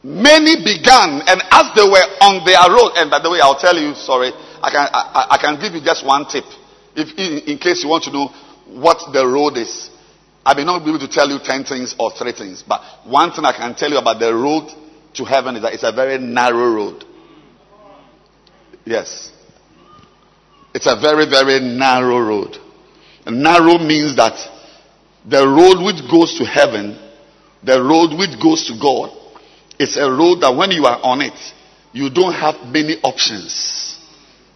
Many 0.05 0.57
began, 0.61 1.25
and 1.25 1.41
as 1.49 1.73
they 1.73 1.81
were 1.81 2.05
on 2.21 2.45
their 2.45 2.61
road, 2.69 2.93
and 2.93 3.09
by 3.09 3.17
the 3.17 3.31
way, 3.31 3.39
I'll 3.41 3.57
tell 3.57 3.75
you, 3.75 3.95
sorry, 3.95 4.29
I 4.61 4.69
can, 4.69 4.87
I, 4.93 5.27
I 5.31 5.37
can 5.41 5.59
give 5.59 5.73
you 5.73 5.81
just 5.81 6.05
one 6.05 6.29
tip. 6.29 6.45
If, 6.95 7.17
in, 7.17 7.49
in 7.49 7.57
case 7.57 7.81
you 7.83 7.89
want 7.89 8.03
to 8.03 8.11
know 8.13 8.29
what 8.67 9.11
the 9.11 9.25
road 9.25 9.57
is, 9.57 9.89
I 10.45 10.53
may 10.53 10.63
not 10.63 10.85
be 10.85 10.91
able 10.91 10.99
to 10.99 11.07
tell 11.07 11.27
you 11.27 11.39
10 11.41 11.63
things 11.63 11.95
or 11.97 12.11
3 12.11 12.33
things, 12.33 12.61
but 12.61 12.83
one 13.05 13.31
thing 13.31 13.45
I 13.45 13.57
can 13.57 13.73
tell 13.73 13.89
you 13.89 13.97
about 13.97 14.19
the 14.19 14.31
road 14.31 14.69
to 15.15 15.25
heaven 15.25 15.55
is 15.55 15.63
that 15.63 15.73
it's 15.73 15.81
a 15.81 15.91
very 15.91 16.19
narrow 16.19 16.69
road. 16.69 17.03
Yes. 18.85 19.33
It's 20.75 20.85
a 20.85 21.01
very, 21.01 21.25
very 21.27 21.59
narrow 21.61 22.19
road. 22.19 22.57
And 23.25 23.41
narrow 23.41 23.79
means 23.79 24.15
that 24.17 24.37
the 25.27 25.47
road 25.47 25.83
which 25.83 26.05
goes 26.11 26.37
to 26.37 26.45
heaven, 26.45 26.93
the 27.63 27.81
road 27.81 28.13
which 28.13 28.39
goes 28.39 28.67
to 28.67 28.77
God, 28.79 29.24
is 29.79 29.97
a 29.97 30.09
road 30.09 30.41
that 30.41 30.55
when 30.55 30.71
you 30.71 30.85
are 30.85 30.99
on 31.03 31.21
it, 31.21 31.37
you 31.91 32.09
don't 32.09 32.33
have 32.33 32.55
many 32.67 32.97
options, 33.03 33.99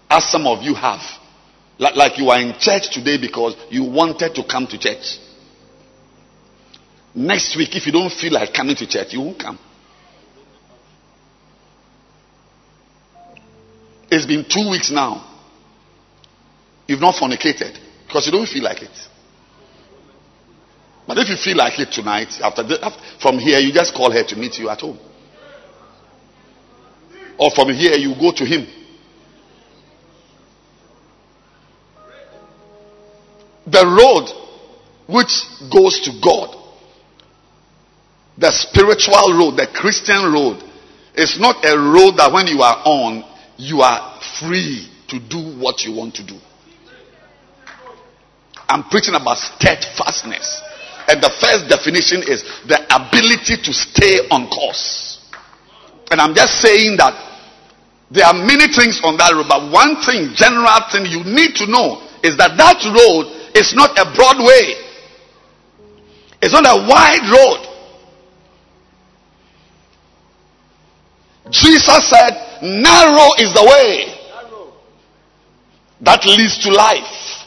as 0.10 0.30
some 0.30 0.46
of 0.48 0.62
you 0.62 0.74
have. 0.74 1.02
Like, 1.78 1.96
like 1.96 2.18
you 2.18 2.30
are 2.30 2.40
in 2.40 2.54
church 2.60 2.90
today 2.92 3.18
because 3.18 3.56
you 3.70 3.86
wanted 3.86 4.36
to 4.36 4.44
come 4.44 4.68
to 4.68 4.78
church. 4.78 5.20
Next 7.16 7.56
week, 7.56 7.76
if 7.76 7.86
you 7.86 7.92
don't 7.92 8.12
feel 8.12 8.34
like 8.34 8.54
coming 8.54 8.76
to 8.76 8.88
church, 8.88 9.14
you 9.14 9.22
won't 9.22 9.40
come. 9.40 9.58
It's 14.12 14.26
been 14.26 14.44
two 14.44 14.70
weeks 14.70 14.92
now. 14.92 15.26
You've 16.88 17.00
not 17.00 17.16
fornicated 17.16 17.78
because 18.08 18.26
you 18.26 18.32
don't 18.32 18.48
feel 18.48 18.64
like 18.64 18.82
it. 18.82 19.08
But 21.08 21.18
if 21.20 21.30
you 21.30 21.38
feel 21.38 21.58
like 21.58 21.80
it 21.80 21.92
tonight, 21.92 22.30
after, 22.42 22.64
the, 22.64 22.84
after 22.84 23.00
from 23.22 23.40
here, 23.40 23.60
you 23.60 23.72
just 23.72 23.94
call 23.94 24.12
her 24.12 24.24
to 24.24 24.36
meet 24.36 24.58
you 24.60 24.70
at 24.70 24.82
home. 24.82 25.00
Or 27.40 27.50
from 27.52 27.70
here, 27.70 27.96
you 27.96 28.14
go 28.16 28.34
to 28.34 28.46
him. 28.46 28.68
The 33.66 33.86
road 33.86 34.30
which 35.08 35.46
goes 35.72 36.02
to 36.02 36.12
God, 36.22 36.56
the 38.38 38.52
spiritual 38.52 39.38
road, 39.38 39.58
the 39.58 39.68
Christian 39.74 40.34
road, 40.34 40.64
is 41.16 41.40
not 41.40 41.64
a 41.66 41.78
road 41.78 42.18
that 42.18 42.32
when 42.32 42.48
you 42.48 42.62
are 42.62 42.82
on, 42.86 43.24
you 43.58 43.82
are 43.82 44.20
free 44.40 44.90
to 45.08 45.20
do 45.20 45.58
what 45.60 45.84
you 45.84 45.94
want 45.94 46.16
to 46.16 46.26
do. 46.26 46.38
I'm 48.68 48.84
preaching 48.84 49.16
about 49.16 49.38
steadfastness. 49.38 50.62
And 51.08 51.22
the 51.24 51.30
first 51.42 51.70
definition 51.70 52.22
is 52.22 52.44
the 52.68 52.78
ability 52.94 53.64
to 53.64 53.74
stay 53.74 54.28
on 54.30 54.48
course. 54.48 55.26
And 56.12 56.22
I'm 56.22 56.36
just 56.36 56.62
saying 56.62 56.98
that 56.98 57.29
there 58.12 58.26
are 58.26 58.34
many 58.34 58.66
things 58.74 59.02
on 59.04 59.18
that 59.18 59.34
road, 59.34 59.46
but 59.48 59.72
one 59.72 60.02
thing, 60.02 60.34
general 60.34 60.82
thing 60.92 61.06
you 61.06 61.24
need 61.24 61.54
to 61.62 61.70
know 61.70 62.02
is 62.24 62.38
that 62.38 62.58
that 62.58 62.82
road 62.90 63.30
is 63.54 63.76
not 63.76 63.94
a 63.98 64.06
broad 64.16 64.42
way. 64.42 64.90
It's 66.42 66.54
not 66.54 66.66
a 66.66 66.88
wide 66.90 67.30
road. 67.30 67.66
Jesus 71.52 72.10
said, 72.10 72.62
narrow 72.62 73.34
is 73.38 73.54
the 73.54 73.64
way 73.66 74.16
that 76.02 76.26
leads 76.26 76.64
to 76.64 76.72
life. 76.72 77.46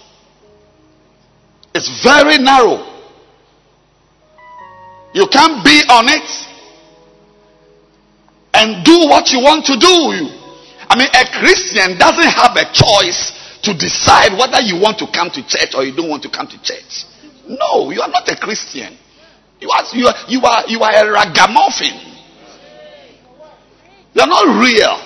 It's 1.75 2.03
very 2.05 2.39
narrow. 2.39 2.87
You 5.15 5.27
can't 5.27 5.65
be 5.65 5.83
on 5.89 6.09
it 6.09 6.49
and 8.55 8.85
do 8.85 9.09
what 9.09 9.31
you 9.31 9.41
want 9.41 9.65
to 9.67 9.77
do. 9.79 10.42
I 10.93 10.99
mean, 11.01 11.09
a 11.09 11.25
Christian 11.41 11.97
doesn't 11.97 12.33
have 12.37 12.53
a 12.53 12.69
choice 12.69 13.33
to 13.65 13.73
decide 13.73 14.37
whether 14.37 14.61
you 14.61 14.77
want 14.77 15.01
to 15.01 15.09
come 15.09 15.33
to 15.33 15.41
church 15.41 15.73
or 15.73 15.89
you 15.89 15.97
don't 15.97 16.11
want 16.13 16.23
to 16.25 16.29
come 16.29 16.45
to 16.47 16.61
church. 16.61 17.09
No, 17.49 17.89
you 17.89 18.03
are 18.05 18.13
not 18.13 18.29
a 18.29 18.37
Christian. 18.37 18.93
You 19.57 19.73
are, 19.73 19.85
you 19.97 20.05
are, 20.05 20.17
you 20.29 20.41
are, 20.45 20.63
you 20.69 20.81
are 20.85 20.93
a 20.93 21.05
ragamuffin. 21.09 21.97
You 24.13 24.21
are 24.21 24.29
not 24.29 24.45
real. 24.61 25.01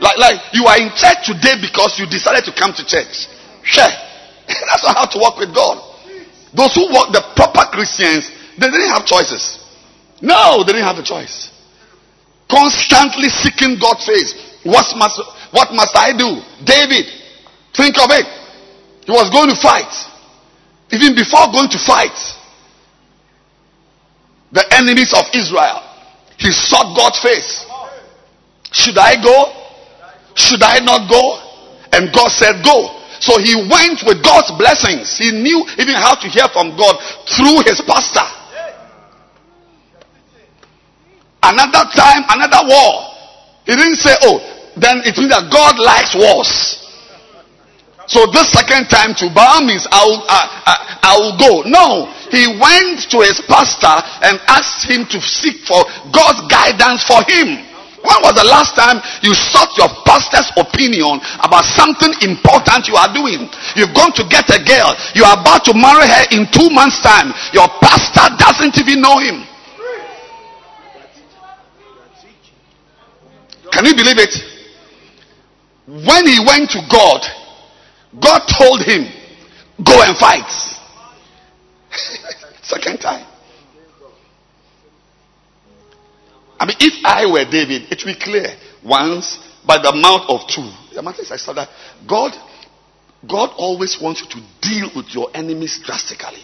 Like, 0.00 0.16
like 0.16 0.40
you 0.56 0.64
are 0.64 0.80
in 0.80 0.88
church 0.96 1.28
today 1.28 1.60
because 1.60 2.00
you 2.00 2.08
decided 2.08 2.48
to 2.48 2.56
come 2.56 2.72
to 2.72 2.80
church. 2.80 3.28
Sure. 3.68 3.84
That's 4.48 4.80
not 4.80 4.96
how 4.96 5.06
to 5.12 5.18
walk 5.18 5.36
with 5.36 5.52
God. 5.52 5.76
Those 6.56 6.72
who 6.72 6.88
walk 6.88 7.12
the 7.12 7.20
proper 7.36 7.68
Christians, 7.68 8.32
they 8.56 8.70
didn't 8.72 8.88
have 8.96 9.04
choices. 9.04 9.60
No, 10.22 10.64
they 10.64 10.72
didn't 10.72 10.88
have 10.88 10.96
a 10.96 11.04
choice. 11.04 11.52
Constantly 12.48 13.28
seeking 13.28 13.76
God's 13.76 14.06
face. 14.06 14.45
What 14.66 14.86
must, 14.98 15.22
what 15.52 15.72
must 15.72 15.96
I 15.96 16.12
do? 16.12 16.42
David, 16.64 17.06
Think 17.76 18.00
of 18.00 18.08
it. 18.08 18.24
He 19.04 19.12
was 19.12 19.28
going 19.28 19.52
to 19.52 19.58
fight. 19.60 19.92
Even 20.90 21.14
before 21.14 21.52
going 21.52 21.68
to 21.68 21.78
fight 21.78 22.16
the 24.50 24.64
enemies 24.72 25.12
of 25.12 25.28
Israel, 25.34 25.84
he 26.38 26.50
sought 26.50 26.96
God's 26.96 27.20
face. 27.20 27.66
Should 28.72 28.96
I 28.96 29.20
go? 29.20 29.52
Should 30.34 30.62
I 30.62 30.80
not 30.80 31.10
go? 31.10 31.42
And 31.92 32.12
God 32.14 32.32
said, 32.32 32.64
Go. 32.64 32.96
So 33.20 33.38
he 33.38 33.54
went 33.56 34.04
with 34.06 34.24
God's 34.24 34.52
blessings. 34.56 35.18
He 35.18 35.32
knew 35.32 35.64
even 35.78 35.94
how 35.94 36.14
to 36.14 36.28
hear 36.28 36.48
from 36.52 36.76
God 36.76 36.96
through 37.28 37.60
his 37.68 37.80
pastor. 37.84 38.24
Another 41.42 41.84
time, 41.94 42.24
another 42.28 42.68
war. 42.68 43.12
He 43.66 43.76
didn't 43.76 43.96
say, 43.96 44.14
Oh, 44.22 44.55
then 44.76 45.00
it 45.08 45.16
means 45.16 45.32
that 45.32 45.48
God 45.48 45.80
likes 45.80 46.12
wars. 46.12 46.86
So 48.06 48.22
this 48.30 48.54
second 48.54 48.86
time 48.86 49.18
to 49.18 49.26
bow 49.34 49.58
means 49.66 49.82
I'll, 49.90 50.22
I, 50.30 50.42
I, 50.62 50.74
I 51.02 51.12
will 51.18 51.34
go. 51.34 51.66
No, 51.66 52.06
he 52.30 52.46
went 52.46 53.02
to 53.10 53.18
his 53.26 53.42
pastor 53.50 53.98
and 54.22 54.38
asked 54.46 54.86
him 54.86 55.10
to 55.10 55.18
seek 55.18 55.66
for 55.66 55.82
God's 56.14 56.46
guidance 56.46 57.02
for 57.02 57.18
him. 57.26 57.66
When 58.06 58.22
was 58.22 58.38
the 58.38 58.46
last 58.46 58.78
time 58.78 59.02
you 59.26 59.34
sought 59.34 59.74
your 59.74 59.90
pastor's 60.06 60.46
opinion 60.54 61.18
about 61.42 61.66
something 61.66 62.14
important 62.22 62.86
you 62.86 62.94
are 62.94 63.10
doing? 63.10 63.50
You've 63.74 63.90
gone 63.90 64.14
to 64.14 64.22
get 64.30 64.46
a 64.54 64.62
girl. 64.62 64.94
You 65.18 65.26
are 65.26 65.34
about 65.34 65.66
to 65.66 65.74
marry 65.74 66.06
her 66.06 66.24
in 66.30 66.46
two 66.54 66.70
months' 66.70 67.02
time. 67.02 67.34
Your 67.50 67.66
pastor 67.82 68.30
doesn't 68.38 68.78
even 68.78 69.02
know 69.02 69.18
him. 69.18 69.42
Can 73.74 73.82
you 73.90 73.98
believe 73.98 74.22
it? 74.22 74.55
When 75.86 76.26
he 76.26 76.40
went 76.44 76.70
to 76.70 76.80
God, 76.90 77.22
God 78.20 78.42
told 78.58 78.82
him, 78.82 79.06
go 79.84 80.02
and 80.02 80.16
fight. 80.16 80.50
Second 82.62 82.98
time. 82.98 83.26
I 86.58 86.66
mean, 86.66 86.76
if 86.80 87.04
I 87.04 87.26
were 87.30 87.44
David, 87.44 87.92
it 87.92 88.02
would 88.04 88.18
be 88.18 88.20
clear. 88.20 88.46
Once, 88.84 89.38
by 89.66 89.78
the 89.78 89.92
mouth 89.92 90.24
of 90.28 90.48
two. 90.48 90.68
The 90.94 91.02
matter 91.02 91.22
is, 91.22 91.30
I 91.30 91.36
saw 91.36 91.52
that 91.52 91.68
God, 92.08 92.32
God 93.28 93.50
always 93.56 94.00
wants 94.00 94.22
you 94.22 94.28
to 94.28 94.46
deal 94.62 94.90
with 94.96 95.14
your 95.14 95.28
enemies 95.34 95.80
drastically. 95.84 96.42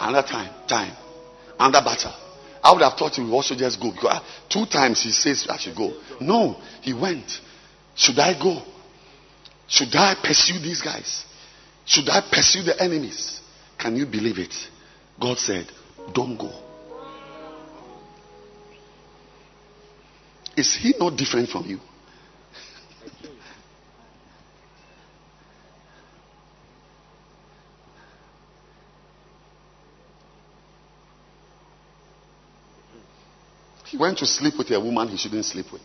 Another 0.00 0.26
time, 0.26 0.54
time, 0.68 0.96
another 1.58 1.84
battle. 1.84 2.14
I 2.68 2.72
would 2.72 2.82
have 2.82 2.98
thought 2.98 3.14
he 3.14 3.22
would 3.22 3.32
also 3.32 3.54
just 3.54 3.80
go. 3.80 3.90
Because 3.90 4.10
ah, 4.12 4.24
two 4.50 4.66
times 4.66 5.02
he 5.02 5.10
says 5.10 5.46
I 5.48 5.56
should 5.56 5.74
go. 5.74 5.90
No, 6.20 6.60
he 6.82 6.92
went. 6.92 7.40
Should 7.94 8.18
I 8.18 8.38
go? 8.38 8.60
Should 9.66 9.96
I 9.96 10.14
pursue 10.22 10.58
these 10.58 10.82
guys? 10.82 11.24
Should 11.86 12.10
I 12.10 12.20
pursue 12.30 12.64
the 12.64 12.78
enemies? 12.78 13.40
Can 13.78 13.96
you 13.96 14.04
believe 14.04 14.38
it? 14.38 14.54
God 15.18 15.38
said, 15.38 15.66
Don't 16.12 16.36
go. 16.36 16.52
Is 20.54 20.74
he 20.74 20.92
not 20.98 21.16
different 21.16 21.48
from 21.48 21.64
you? 21.64 21.80
Went 33.98 34.18
to 34.18 34.26
sleep 34.26 34.54
with 34.56 34.70
a 34.70 34.80
woman 34.80 35.08
he 35.08 35.16
shouldn't 35.16 35.44
sleep 35.44 35.66
with. 35.72 35.82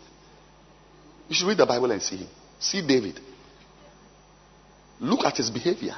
You 1.27 1.35
should 1.35 1.47
read 1.47 1.57
the 1.57 1.65
Bible 1.65 1.91
and 1.91 2.01
see 2.01 2.17
him. 2.17 2.27
See 2.59 2.85
David. 2.85 3.19
Look 4.99 5.25
at 5.25 5.37
his 5.37 5.49
behavior. 5.49 5.95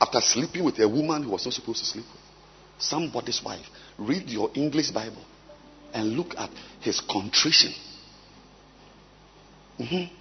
After 0.00 0.20
sleeping 0.20 0.64
with 0.64 0.78
a 0.78 0.88
woman 0.88 1.24
he 1.24 1.28
was 1.28 1.44
not 1.44 1.54
supposed 1.54 1.80
to 1.80 1.86
sleep 1.86 2.04
with, 2.04 2.22
somebody's 2.78 3.42
wife, 3.42 3.66
read 3.98 4.28
your 4.28 4.50
English 4.54 4.90
Bible 4.90 5.24
and 5.92 6.10
look 6.10 6.34
at 6.36 6.50
his 6.80 7.00
contrition. 7.00 7.72
Mm-hmm. 9.78 10.14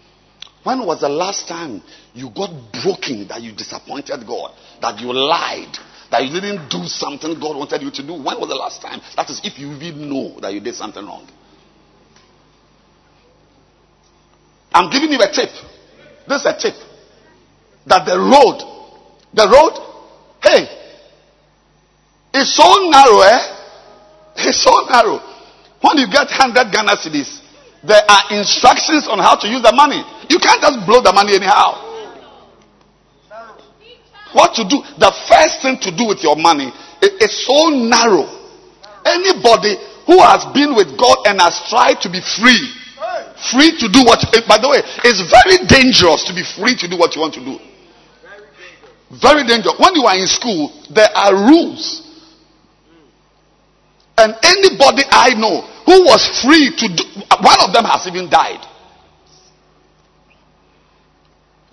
When 0.66 0.84
was 0.84 1.02
the 1.02 1.10
last 1.10 1.48
time 1.48 1.84
you 2.16 2.32
got 2.32 2.50
broken 2.82 3.28
that 3.28 3.40
you 3.44 3.54
disappointed 3.54 4.26
God, 4.26 4.50
that 4.82 5.00
you 5.00 5.14
lied, 5.14 5.78
that 6.10 6.26
you 6.26 6.34
didn't 6.34 6.70
do 6.70 6.86
something 6.86 7.40
God 7.40 7.56
wanted 7.56 7.84
you 7.84 7.92
to 7.92 8.02
do. 8.02 8.14
When 8.14 8.42
was 8.42 8.50
the 8.50 8.58
last 8.58 8.82
time? 8.82 9.00
That 9.16 9.30
is, 9.30 9.42
if 9.44 9.60
you 9.60 9.72
even 9.74 10.10
know 10.10 10.40
that 10.40 10.52
you 10.54 10.60
did 10.60 10.74
something 10.74 11.06
wrong. 11.06 11.30
I'm 14.74 14.90
giving 14.90 15.12
you 15.12 15.22
a 15.22 15.30
tip. 15.32 15.54
This 16.28 16.42
is 16.42 16.48
a 16.50 16.58
tip. 16.58 16.74
That 17.86 18.10
the 18.10 18.18
road, 18.18 18.58
the 19.38 19.46
road, 19.46 19.78
hey, 20.42 20.66
is 22.34 22.56
so 22.56 22.90
narrow, 22.90 23.22
eh? 23.22 24.50
It's 24.50 24.64
so 24.64 24.74
narrow. 24.90 25.22
When 25.80 26.02
you 26.02 26.10
get 26.10 26.26
100 26.26 26.74
Ghana 26.74 26.98
cedis, 26.98 27.46
there 27.86 28.02
are 28.10 28.34
instructions 28.34 29.08
on 29.08 29.20
how 29.20 29.36
to 29.38 29.48
use 29.48 29.62
the 29.62 29.72
money. 29.72 30.02
You 30.36 30.40
can't 30.44 30.60
just 30.60 30.84
blow 30.84 31.00
the 31.00 31.16
money 31.16 31.40
anyhow. 31.40 31.80
What 34.36 34.52
to 34.60 34.68
do? 34.68 34.84
The 35.00 35.16
first 35.32 35.64
thing 35.64 35.80
to 35.80 35.96
do 35.96 36.12
with 36.12 36.20
your 36.28 36.36
money 36.36 36.76
is 37.00 37.32
so 37.48 37.72
narrow. 37.72 38.28
Anybody 39.08 39.80
who 40.04 40.20
has 40.20 40.44
been 40.52 40.76
with 40.76 40.92
God 41.00 41.24
and 41.32 41.40
has 41.40 41.56
tried 41.72 42.04
to 42.04 42.12
be 42.12 42.20
free, 42.20 42.68
free 43.48 43.80
to 43.80 43.88
do 43.88 44.04
what, 44.04 44.28
eh, 44.36 44.44
by 44.44 44.60
the 44.60 44.68
way, 44.68 44.84
it's 45.08 45.24
very 45.24 45.64
dangerous 45.72 46.28
to 46.28 46.36
be 46.36 46.44
free 46.44 46.76
to 46.84 46.88
do 46.92 47.00
what 47.00 47.16
you 47.16 47.24
want 47.24 47.32
to 47.40 47.46
do. 47.46 47.56
Very 49.16 49.48
dangerous. 49.48 49.80
When 49.80 49.96
you 49.96 50.04
are 50.04 50.20
in 50.20 50.28
school, 50.28 50.68
there 50.92 51.16
are 51.16 51.32
rules. 51.32 52.04
And 54.20 54.36
anybody 54.44 55.08
I 55.08 55.32
know 55.40 55.64
who 55.88 56.04
was 56.04 56.28
free 56.44 56.76
to 56.76 56.88
do, 56.92 57.04
one 57.40 57.60
of 57.64 57.72
them 57.72 57.88
has 57.88 58.04
even 58.12 58.28
died. 58.28 58.75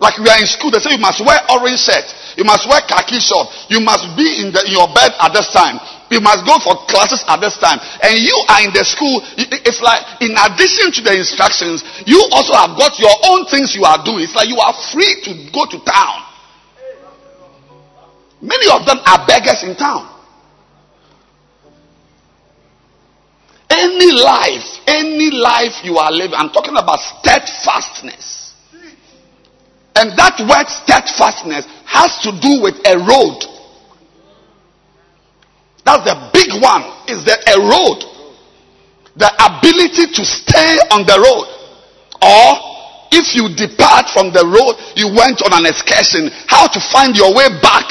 Like 0.03 0.19
we 0.19 0.27
are 0.27 0.35
in 0.35 0.43
school, 0.51 0.67
they 0.67 0.83
say 0.83 0.91
you 0.91 0.99
must 0.99 1.23
wear 1.23 1.39
orange 1.47 1.79
shirt, 1.79 2.03
you 2.35 2.43
must 2.43 2.67
wear 2.67 2.83
khaki 2.83 3.23
short, 3.23 3.47
you 3.71 3.79
must 3.79 4.03
be 4.19 4.43
in, 4.43 4.51
the, 4.51 4.59
in 4.67 4.75
your 4.75 4.91
bed 4.91 5.15
at 5.15 5.31
this 5.31 5.47
time, 5.55 5.79
you 6.11 6.19
must 6.19 6.43
go 6.43 6.59
for 6.59 6.75
classes 6.91 7.23
at 7.23 7.39
this 7.39 7.55
time, 7.55 7.79
and 8.03 8.19
you 8.19 8.35
are 8.51 8.67
in 8.67 8.75
the 8.75 8.83
school. 8.83 9.23
It's 9.39 9.79
like 9.79 10.03
in 10.19 10.35
addition 10.35 10.91
to 10.99 11.01
the 11.07 11.15
instructions, 11.15 11.87
you 12.03 12.19
also 12.35 12.51
have 12.51 12.75
got 12.75 12.99
your 12.99 13.15
own 13.31 13.47
things 13.47 13.79
you 13.79 13.87
are 13.87 14.03
doing. 14.03 14.27
It's 14.27 14.35
like 14.35 14.51
you 14.51 14.59
are 14.59 14.75
free 14.91 15.23
to 15.23 15.31
go 15.55 15.71
to 15.71 15.79
town. 15.87 16.19
Many 18.43 18.67
of 18.75 18.83
them 18.83 18.99
are 19.07 19.23
beggars 19.23 19.63
in 19.63 19.79
town. 19.79 20.03
Any 23.71 24.11
life, 24.11 24.67
any 24.83 25.31
life 25.31 25.79
you 25.87 25.95
are 25.95 26.11
living, 26.11 26.35
I'm 26.35 26.51
talking 26.51 26.75
about 26.75 26.99
steadfastness 26.99 28.42
and 29.95 30.17
that 30.17 30.41
word 30.41 30.67
steadfastness 30.67 31.65
has 31.85 32.17
to 32.25 32.31
do 32.41 32.61
with 32.61 32.81
a 32.87 32.97
road. 32.97 33.45
That's 35.85 36.03
the 36.07 36.15
big 36.33 36.49
one, 36.63 36.83
is 37.11 37.25
that 37.25 37.43
a 37.45 37.59
road. 37.59 38.01
The 39.15 39.29
ability 39.37 40.09
to 40.09 40.23
stay 40.25 40.79
on 40.89 41.05
the 41.05 41.19
road. 41.19 41.45
Or 42.23 42.47
if 43.11 43.35
you 43.37 43.53
depart 43.53 44.09
from 44.09 44.33
the 44.33 44.41
road, 44.41 44.79
you 44.97 45.13
went 45.13 45.43
on 45.45 45.53
an 45.53 45.69
excursion, 45.69 46.31
how 46.47 46.65
to 46.65 46.79
find 46.79 47.13
your 47.15 47.35
way 47.35 47.51
back. 47.61 47.85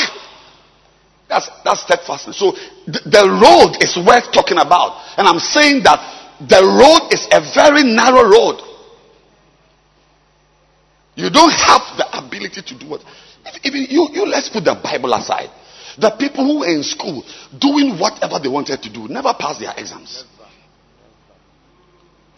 That's, 1.28 1.48
that's 1.64 1.86
steadfastness. 1.86 2.36
So 2.36 2.52
the, 2.90 3.00
the 3.06 3.24
road 3.30 3.78
is 3.84 3.94
worth 3.96 4.32
talking 4.32 4.58
about. 4.58 4.98
And 5.16 5.28
I'm 5.28 5.38
saying 5.38 5.84
that 5.84 6.00
the 6.42 6.60
road 6.64 7.12
is 7.14 7.28
a 7.30 7.40
very 7.54 7.86
narrow 7.86 8.26
road. 8.26 8.71
You 11.14 11.30
don't 11.30 11.50
have 11.50 11.82
the 11.96 12.06
ability 12.24 12.62
to 12.62 12.78
do 12.78 12.88
what. 12.88 13.04
Even 13.64 13.86
you, 13.90 14.08
you 14.12 14.26
let's 14.26 14.48
put 14.48 14.64
the 14.64 14.78
Bible 14.82 15.12
aside. 15.12 15.50
The 15.98 16.10
people 16.18 16.46
who 16.46 16.60
were 16.60 16.68
in 16.68 16.82
school 16.82 17.22
doing 17.58 17.98
whatever 17.98 18.38
they 18.38 18.48
wanted 18.48 18.82
to 18.82 18.90
do 18.90 19.08
never 19.08 19.34
passed 19.38 19.60
their 19.60 19.74
exams. 19.76 20.24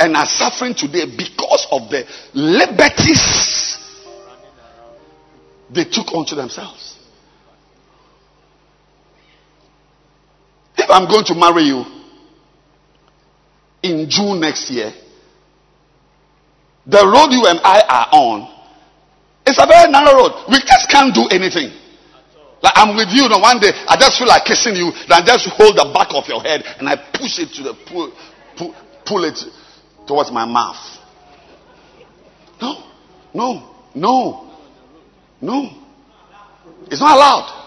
And 0.00 0.16
are 0.16 0.26
suffering 0.26 0.74
today 0.74 1.04
because 1.06 1.68
of 1.70 1.88
the 1.88 2.04
liberties 2.34 3.78
they 5.70 5.84
took 5.84 6.12
onto 6.12 6.34
themselves. 6.34 6.98
If 10.76 10.90
I'm 10.90 11.08
going 11.08 11.24
to 11.26 11.34
marry 11.34 11.62
you 11.62 11.84
in 13.82 14.10
June 14.10 14.40
next 14.40 14.68
year, 14.68 14.92
the 16.86 17.06
road 17.06 17.32
you 17.32 17.46
and 17.46 17.60
I 17.62 17.80
are 17.88 18.08
on 18.12 18.53
it's 19.46 19.58
a 19.58 19.66
very 19.66 19.90
narrow 19.90 20.16
road. 20.16 20.32
We 20.48 20.58
just 20.60 20.88
can't 20.90 21.14
do 21.14 21.28
anything. 21.30 21.70
Like 22.62 22.72
I'm 22.76 22.96
with 22.96 23.10
you, 23.12 23.28
know, 23.28 23.38
one 23.38 23.60
day 23.60 23.72
I 23.88 23.96
just 24.00 24.18
feel 24.18 24.28
like 24.28 24.44
kissing 24.46 24.74
you, 24.74 24.90
then 25.08 25.20
I 25.20 25.24
just 25.24 25.48
hold 25.50 25.76
the 25.76 25.84
back 25.92 26.08
of 26.16 26.24
your 26.28 26.40
head 26.40 26.64
and 26.78 26.88
I 26.88 26.96
push 26.96 27.38
it 27.38 27.52
to 27.56 27.62
the 27.62 27.74
pull, 27.86 28.10
pull, 28.56 28.74
pull 29.04 29.24
it 29.24 29.38
towards 30.06 30.32
my 30.32 30.46
mouth. 30.46 30.80
No, 32.62 32.84
no, 33.34 33.74
no, 33.94 34.50
no. 35.42 35.70
It's 36.90 37.00
not 37.00 37.16
allowed. 37.16 37.64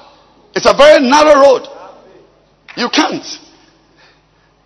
It's 0.56 0.66
a 0.66 0.74
very 0.76 1.08
narrow 1.08 1.42
road. 1.42 1.68
You 2.76 2.90
can't. 2.90 3.26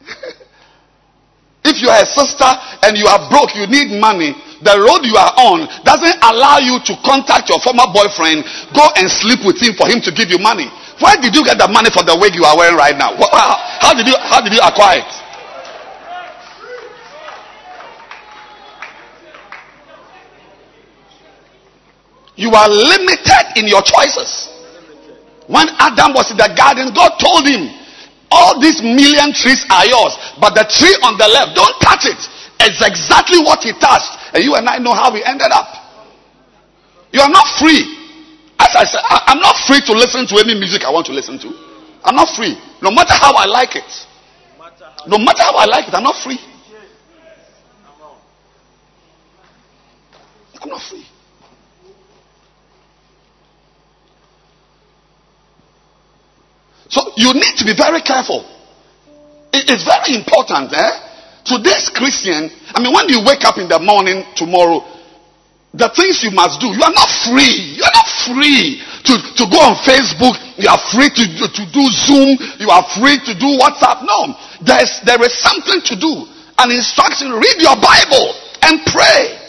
if 1.66 1.82
you 1.82 1.90
are 1.90 2.02
a 2.02 2.06
sister 2.06 2.48
and 2.84 2.98
you 2.98 3.06
are 3.08 3.30
broke, 3.30 3.56
you 3.56 3.68
need 3.68 4.00
money, 4.00 4.34
the 4.62 4.78
road 4.78 5.02
you 5.02 5.18
are 5.18 5.34
on 5.50 5.66
doesn't 5.82 6.18
allow 6.22 6.62
you 6.62 6.78
to 6.86 6.94
contact 7.02 7.50
your 7.50 7.58
former 7.66 7.90
boyfriend, 7.90 8.46
go 8.78 8.86
and 8.94 9.10
sleep 9.10 9.42
with 9.42 9.58
him 9.58 9.74
for 9.74 9.90
him 9.90 10.02
to 10.06 10.14
give 10.14 10.30
you 10.30 10.38
money. 10.38 10.70
Where 11.02 11.18
did 11.18 11.34
you 11.34 11.42
get 11.42 11.58
the 11.58 11.66
money 11.66 11.90
for 11.90 12.06
the 12.06 12.14
wig 12.14 12.38
you 12.38 12.46
are 12.46 12.54
wearing 12.54 12.78
right 12.78 12.94
now? 12.94 13.18
How, 13.18 13.98
did 13.98 14.06
you 14.06 14.14
how 14.22 14.38
did 14.38 14.54
you 14.54 14.62
acquire 14.62 15.02
it? 15.02 15.12
You 22.38 22.50
are 22.54 22.70
limited 22.70 23.46
in 23.58 23.68
your 23.68 23.82
choices. 23.82 24.50
When 25.50 25.68
Adam 25.78 26.14
was 26.14 26.32
in 26.32 26.38
the 26.38 26.50
garden, 26.56 26.94
God 26.94 27.18
told 27.18 27.46
him, 27.46 27.70
All 28.30 28.62
these 28.62 28.82
million 28.82 29.34
trees 29.34 29.66
are 29.70 29.86
yours, 29.86 30.14
but 30.40 30.54
the 30.54 30.66
tree 30.70 30.96
on 31.04 31.18
the 31.18 31.28
left, 31.28 31.58
don't 31.58 31.76
touch 31.82 32.06
it. 32.06 32.22
It's 32.62 32.82
exactly 32.86 33.40
what 33.40 33.64
he 33.64 33.74
touched. 33.74 34.12
And 34.34 34.44
you 34.44 34.54
and 34.56 34.68
I 34.70 34.78
know 34.78 34.94
how 34.94 35.12
we 35.12 35.24
ended 35.24 35.50
up. 35.52 35.68
You 37.12 37.22
are 37.22 37.30
not 37.30 37.48
free. 37.58 37.82
As 38.60 38.76
I 38.76 38.84
said, 38.86 39.02
I, 39.04 39.34
am 39.34 39.40
not 39.40 39.58
free 39.66 39.82
to 39.82 39.94
listen 39.94 40.28
to 40.28 40.38
any 40.38 40.54
music 40.54 40.84
I 40.84 40.92
want 40.92 41.08
to 41.08 41.14
listen 41.14 41.40
to. 41.40 41.50
I'm 42.04 42.16
not 42.16 42.30
free. 42.36 42.56
No 42.82 42.92
matter 42.92 43.14
how 43.14 43.34
I 43.34 43.46
like 43.46 43.76
it. 43.76 44.08
No 45.08 45.18
matter 45.18 45.42
how 45.42 45.56
I 45.58 45.66
like 45.66 45.88
it, 45.88 45.94
I'm 45.96 46.04
not 46.04 46.16
free. 46.24 46.38
I'm 50.62 50.70
not 50.70 50.82
free. 50.82 51.06
So 56.90 57.02
you 57.18 57.34
need 57.34 57.56
to 57.58 57.66
be 57.66 57.74
very 57.76 58.02
careful. 58.02 58.46
It 59.52 59.70
is 59.70 59.84
very 59.84 60.16
important, 60.16 60.72
eh? 60.74 61.11
To 61.46 61.58
this 61.58 61.90
Christian, 61.90 62.50
I 62.76 62.82
mean, 62.82 62.94
when 62.94 63.10
you 63.10 63.24
wake 63.26 63.46
up 63.46 63.58
in 63.58 63.68
the 63.68 63.80
morning 63.80 64.24
tomorrow, 64.36 64.86
the 65.74 65.88
things 65.96 66.20
you 66.22 66.32
must 66.32 66.60
do, 66.60 66.68
you 66.68 66.84
are 66.84 66.94
not 66.94 67.10
free. 67.24 67.80
You 67.80 67.84
are 67.84 67.96
not 67.96 68.10
free 68.28 68.84
to, 69.08 69.14
to 69.40 69.44
go 69.48 69.60
on 69.64 69.80
Facebook. 69.80 70.36
You 70.60 70.68
are 70.68 70.82
free 70.92 71.08
to, 71.08 71.24
to 71.48 71.64
do 71.72 71.84
Zoom. 71.88 72.36
You 72.60 72.70
are 72.70 72.84
free 73.00 73.18
to 73.24 73.34
do 73.40 73.56
WhatsApp. 73.56 74.04
No. 74.04 74.36
There's, 74.60 75.00
there 75.08 75.22
is 75.24 75.32
something 75.32 75.80
to 75.80 75.96
do. 75.96 76.28
An 76.60 76.72
instruction. 76.76 77.32
Read 77.32 77.58
your 77.64 77.80
Bible 77.80 78.36
and 78.68 78.84
pray. 78.92 79.40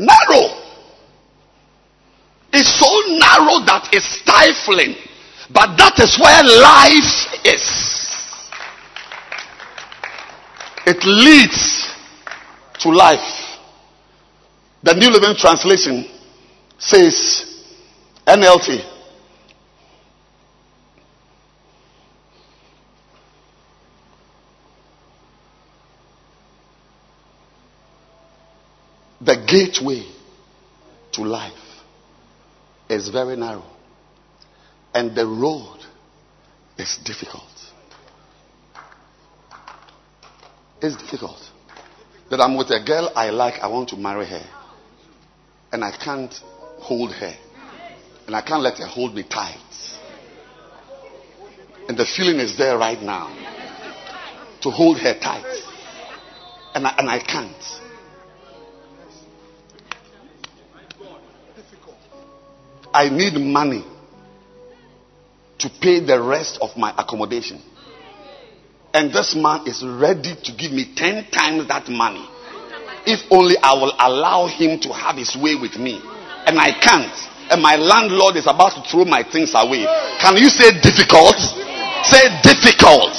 Narrow. 0.00 0.56
It's 2.52 2.72
so 2.80 2.88
narrow 3.20 3.60
that 3.68 3.92
it's 3.92 4.08
stifling. 4.24 4.96
But 5.52 5.76
that 5.76 6.00
is 6.00 6.16
where 6.18 6.42
life 6.42 7.44
is. 7.44 7.95
It 10.86 11.04
leads 11.04 11.92
to 12.78 12.90
life. 12.90 13.58
The 14.84 14.94
New 14.94 15.10
Living 15.10 15.34
Translation 15.36 16.08
says, 16.78 17.64
NLT. 18.24 18.92
The 29.22 29.44
gateway 29.44 30.06
to 31.12 31.22
life 31.22 31.52
is 32.88 33.08
very 33.08 33.34
narrow, 33.34 33.64
and 34.94 35.16
the 35.16 35.26
road 35.26 35.78
is 36.78 36.96
difficult. 36.98 37.55
It's 40.80 40.96
difficult. 40.96 41.38
That 42.30 42.40
I'm 42.40 42.56
with 42.56 42.70
a 42.70 42.82
girl 42.84 43.12
I 43.14 43.30
like, 43.30 43.60
I 43.60 43.68
want 43.68 43.90
to 43.90 43.96
marry 43.96 44.26
her 44.26 44.46
and 45.72 45.84
I 45.84 45.90
can't 45.90 46.32
hold 46.78 47.12
her. 47.12 47.34
And 48.26 48.34
I 48.34 48.42
can't 48.42 48.62
let 48.62 48.78
her 48.78 48.86
hold 48.86 49.14
me 49.14 49.22
tight. 49.22 49.58
And 51.88 51.96
the 51.96 52.04
feeling 52.04 52.40
is 52.40 52.58
there 52.58 52.76
right 52.76 53.00
now 53.00 53.28
to 54.62 54.70
hold 54.70 54.98
her 54.98 55.14
tight. 55.18 55.44
And 56.74 56.86
I, 56.86 56.94
and 56.98 57.08
I 57.08 57.18
can't. 57.20 57.80
I 62.92 63.08
need 63.10 63.34
money 63.34 63.84
to 65.58 65.70
pay 65.80 66.00
the 66.00 66.20
rest 66.20 66.58
of 66.60 66.76
my 66.76 66.94
accommodation. 66.96 67.62
And 68.96 69.12
this 69.12 69.34
man 69.36 69.66
is 69.66 69.84
ready 69.84 70.34
to 70.34 70.52
give 70.52 70.72
me 70.72 70.88
10 70.96 71.30
times 71.30 71.68
that 71.68 71.88
money 71.88 72.26
if 73.06 73.22
only 73.30 73.54
I 73.62 73.72
will 73.78 73.94
allow 73.94 74.50
him 74.50 74.82
to 74.82 74.90
have 74.92 75.16
his 75.16 75.38
way 75.38 75.54
with 75.54 75.78
me. 75.78 76.02
And 76.44 76.58
I 76.58 76.74
can't. 76.74 77.14
And 77.48 77.62
my 77.62 77.78
landlord 77.78 78.34
is 78.34 78.50
about 78.50 78.74
to 78.74 78.82
throw 78.82 79.06
my 79.06 79.22
things 79.22 79.54
away. 79.54 79.86
Can 80.18 80.34
you 80.34 80.50
say 80.50 80.74
difficult? 80.82 81.38
Say 82.02 82.26
difficult. 82.42 83.14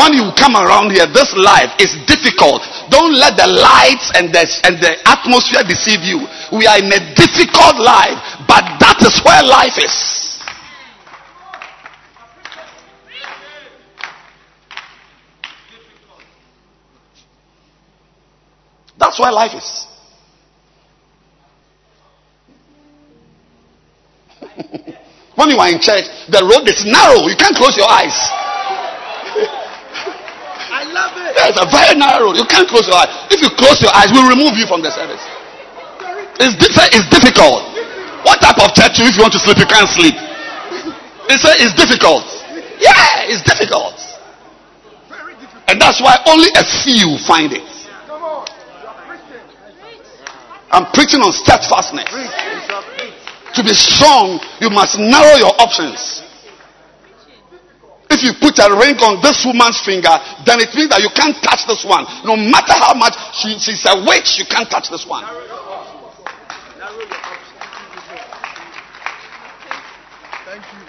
When 0.00 0.16
you 0.16 0.32
come 0.32 0.56
around 0.56 0.96
here, 0.96 1.04
this 1.04 1.36
life 1.36 1.72
is 1.80 1.92
difficult. 2.08 2.64
Don't 2.88 3.12
let 3.12 3.36
the 3.36 3.48
lights 3.48 4.12
and 4.16 4.32
the, 4.32 4.44
and 4.64 4.80
the 4.80 4.96
atmosphere 5.04 5.64
deceive 5.68 6.00
you. 6.00 6.24
We 6.52 6.64
are 6.64 6.80
in 6.80 6.88
a 6.88 7.00
difficult 7.12 7.76
life, 7.76 8.16
but 8.48 8.64
that 8.80 9.04
is 9.04 9.20
where 9.20 9.44
life 9.44 9.76
is. 9.76 10.25
That's 18.98 19.18
why 19.20 19.30
life 19.30 19.54
is. 19.54 19.86
when 25.36 25.50
you 25.52 25.58
are 25.60 25.68
in 25.68 25.80
church, 25.80 26.08
the 26.32 26.40
road 26.44 26.64
is 26.68 26.84
narrow. 26.88 27.28
You 27.28 27.36
can't 27.36 27.56
close 27.56 27.76
your 27.76 27.88
eyes. 27.88 28.16
I 30.72 30.84
love 30.88 31.12
it. 31.16 31.36
It's 31.36 31.60
a 31.60 31.68
very 31.68 31.96
narrow. 31.96 32.32
road. 32.32 32.36
You 32.40 32.48
can't 32.48 32.68
close 32.68 32.88
your 32.88 32.96
eyes. 32.96 33.12
If 33.28 33.40
you 33.44 33.48
close 33.56 33.80
your 33.84 33.92
eyes, 33.92 34.08
we'll 34.12 34.28
remove 34.28 34.56
you 34.56 34.66
from 34.66 34.80
the 34.80 34.90
service. 34.90 35.20
It's, 36.40 36.56
diff- 36.56 36.92
it's 36.92 37.08
difficult. 37.08 37.64
What 38.24 38.40
type 38.40 38.58
of 38.60 38.72
church 38.72 38.96
if 39.00 39.16
you 39.16 39.22
want 39.22 39.32
to 39.36 39.40
sleep, 39.40 39.60
you 39.60 39.68
can't 39.68 39.88
sleep? 39.88 40.16
It's, 41.28 41.44
it's 41.60 41.76
difficult. 41.76 42.24
Yeah, 42.80 43.28
it's 43.28 43.42
difficult. 43.44 43.96
And 45.68 45.80
that's 45.80 46.00
why 46.00 46.16
only 46.26 46.48
a 46.56 46.64
few 46.64 47.18
find 47.26 47.52
it. 47.52 47.75
I'm 50.70 50.86
preaching 50.92 51.20
on 51.22 51.32
steadfastness. 51.32 52.10
To 53.54 53.62
be 53.62 53.72
strong, 53.72 54.40
you 54.60 54.68
must 54.70 54.98
narrow 54.98 55.36
your 55.38 55.54
options. 55.60 56.22
If 58.10 58.22
you 58.22 58.32
put 58.40 58.58
a 58.58 58.70
ring 58.72 58.96
on 59.02 59.20
this 59.20 59.44
woman's 59.44 59.80
finger, 59.82 60.12
then 60.46 60.60
it 60.60 60.72
means 60.74 60.90
that 60.90 61.02
you 61.02 61.10
can't 61.10 61.36
touch 61.42 61.66
this 61.66 61.84
one. 61.84 62.06
No 62.24 62.36
matter 62.36 62.72
how 62.72 62.94
much 62.94 63.14
she, 63.34 63.58
she's 63.58 63.84
a 63.84 63.98
witch, 64.06 64.38
you 64.38 64.46
can't 64.46 64.70
touch 64.70 64.88
this 64.90 65.06
one. 65.06 65.24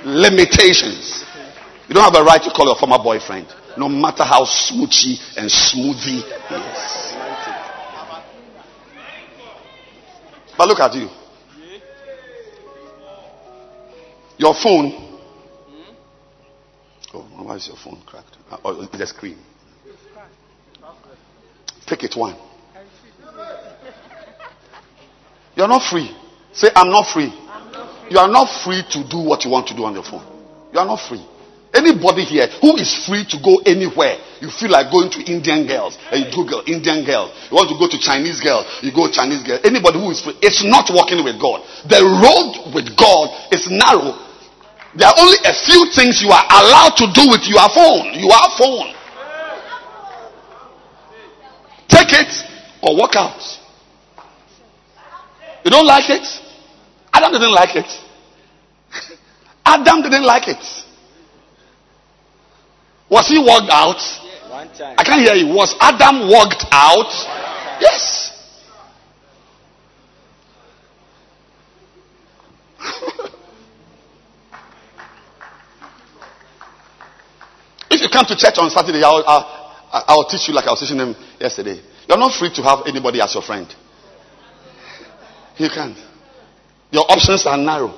Limitations. 0.05 1.25
You 1.87 1.95
don't 1.95 2.03
have 2.03 2.15
a 2.15 2.23
right 2.23 2.41
to 2.43 2.51
call 2.51 2.65
your 2.67 2.75
former 2.75 2.99
boyfriend, 2.99 3.47
no 3.77 3.89
matter 3.89 4.23
how 4.23 4.43
smoochy 4.43 5.19
and 5.37 5.49
smoothie 5.49 6.23
he 6.23 6.55
is. 6.55 7.16
But 10.57 10.67
look 10.67 10.79
at 10.79 10.93
you. 10.95 11.07
Your 14.37 14.53
phone. 14.53 15.19
Oh, 17.13 17.21
why 17.43 17.55
is 17.55 17.67
your 17.67 17.77
phone 17.77 18.01
cracked? 18.05 18.37
Uh, 18.49 18.57
oh, 18.63 18.85
the 18.85 19.07
screen. 19.07 19.37
Take 21.85 22.03
it 22.03 22.15
one. 22.15 22.35
You're 25.55 25.67
not 25.67 25.89
free. 25.89 26.15
Say, 26.53 26.67
I'm 26.75 26.89
not 26.91 27.11
free. 27.13 27.33
You 28.09 28.19
are 28.19 28.27
not 28.27 28.63
free 28.63 28.83
to 28.91 29.07
do 29.09 29.19
what 29.19 29.43
you 29.43 29.51
want 29.51 29.67
to 29.67 29.75
do 29.75 29.83
on 29.85 29.93
your 29.93 30.03
phone. 30.03 30.25
You 30.73 30.79
are 30.79 30.85
not 30.85 30.99
free. 31.07 31.25
Anybody 31.77 32.25
here 32.25 32.49
who 32.57 32.73
is 32.81 32.89
free 33.05 33.21
to 33.29 33.37
go 33.37 33.61
anywhere, 33.61 34.17
you 34.41 34.49
feel 34.49 34.73
like 34.73 34.89
going 34.89 35.13
to 35.13 35.21
Indian 35.29 35.69
girls, 35.69 35.93
and 36.09 36.25
you 36.25 36.27
Google 36.33 36.65
Indian 36.65 37.05
girl. 37.05 37.29
You 37.49 37.53
want 37.53 37.69
to 37.69 37.77
go 37.77 37.85
to 37.85 38.01
Chinese 38.01 38.41
girl, 38.41 38.65
you 38.81 38.89
go 38.89 39.05
Chinese 39.13 39.45
girl. 39.45 39.61
Anybody 39.61 40.01
who 40.01 40.09
is 40.09 40.17
free, 40.25 40.33
it's 40.41 40.65
not 40.65 40.89
working 40.89 41.21
with 41.21 41.37
God. 41.37 41.61
The 41.85 42.01
road 42.01 42.73
with 42.73 42.97
God 42.97 43.29
is 43.53 43.69
narrow. 43.69 44.17
There 44.97 45.05
are 45.05 45.17
only 45.21 45.37
a 45.45 45.53
few 45.53 45.85
things 45.93 46.17
you 46.25 46.33
are 46.33 46.45
allowed 46.49 46.97
to 46.97 47.05
do 47.13 47.29
with 47.29 47.45
your 47.45 47.69
phone. 47.69 48.17
Your 48.17 48.45
phone. 48.57 48.97
Take 51.85 52.09
it 52.25 52.33
or 52.81 52.97
walk 52.97 53.13
out. 53.15 53.37
You 55.63 55.69
don't 55.69 55.85
like 55.85 56.09
it? 56.09 56.25
Adam 57.13 57.31
didn't 57.31 57.53
like 57.53 57.75
it. 57.75 57.89
Adam 59.65 60.01
didn't 60.01 60.25
like 60.25 60.47
it. 60.47 60.86
Was 63.09 63.27
he 63.27 63.39
walked 63.39 63.71
out? 63.71 63.99
One 64.51 64.67
time. 64.73 64.95
I 64.97 65.03
can't 65.03 65.21
hear 65.21 65.35
you. 65.35 65.47
Was 65.53 65.75
Adam 65.79 66.29
walked 66.29 66.65
out? 66.71 67.11
Yes. 67.79 68.33
if 77.89 78.01
you 78.01 78.09
come 78.11 78.25
to 78.25 78.35
church 78.35 78.57
on 78.57 78.69
Saturday, 78.69 79.03
I'll, 79.03 79.23
I'll, 79.25 80.05
I'll 80.07 80.27
teach 80.27 80.47
you 80.49 80.53
like 80.53 80.65
I 80.67 80.71
was 80.71 80.81
teaching 80.81 80.97
them 80.97 81.15
yesterday. 81.39 81.81
You're 82.07 82.17
not 82.17 82.33
free 82.37 82.51
to 82.55 82.61
have 82.63 82.79
anybody 82.87 83.21
as 83.21 83.33
your 83.33 83.43
friend. 83.43 83.67
You 85.57 85.69
can't. 85.69 85.97
Your 86.91 87.03
options 87.09 87.45
are 87.45 87.57
narrow. 87.57 87.93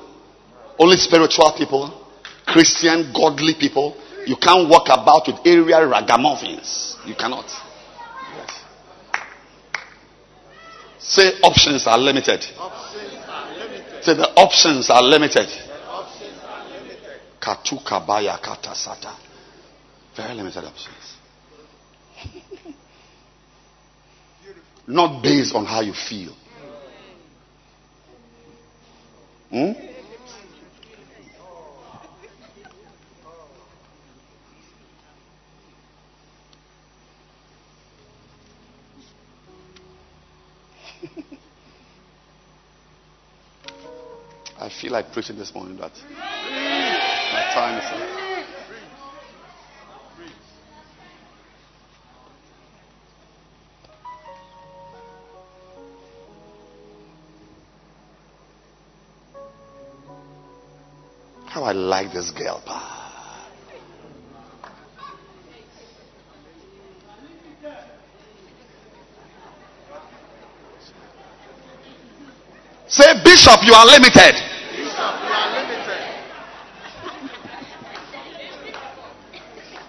Only 0.78 0.97
spiritual 0.97 1.53
people, 1.57 2.07
Christian, 2.45 3.12
godly 3.14 3.53
people. 3.60 3.95
You 4.26 4.36
can't 4.36 4.70
walk 4.70 4.88
about 4.89 5.28
with 5.28 5.45
area 5.45 5.78
ragamuffins. 5.88 6.95
You 7.05 7.15
cannot. 7.15 7.45
Yes. 8.36 8.63
Say 10.99 11.39
options 11.41 11.88
are 11.88 11.97
limited. 11.97 12.43
Say 14.01 14.13
the 14.13 14.32
options 14.36 14.89
are 14.89 15.01
limited. 15.01 15.47
Katuka 17.39 18.05
baya 18.05 18.38
kata 18.41 18.70
sata. 18.76 19.15
Very 20.15 20.34
limited 20.36 20.63
options. 20.65 21.15
Not 24.88 25.24
based 25.24 25.55
on 25.55 25.65
how 25.65 25.82
you 25.82 25.93
feel. 25.93 26.34
Hmm? 29.49 29.88
Feel 44.80 44.93
like 44.93 45.11
preaching 45.11 45.38
this 45.38 45.53
morning, 45.53 45.75
but 45.75 45.91
my 46.09 47.51
time 47.53 47.77
is 47.77 47.84
up. 47.84 48.19
How 61.47 61.63
I 61.63 61.73
like 61.73 62.13
this 62.13 62.32
girl. 62.32 62.61
pa. 62.65 62.99
Say, 72.88 73.23
Bishop, 73.23 73.59
you 73.63 73.73
are 73.73 73.86
limited. 73.86 74.49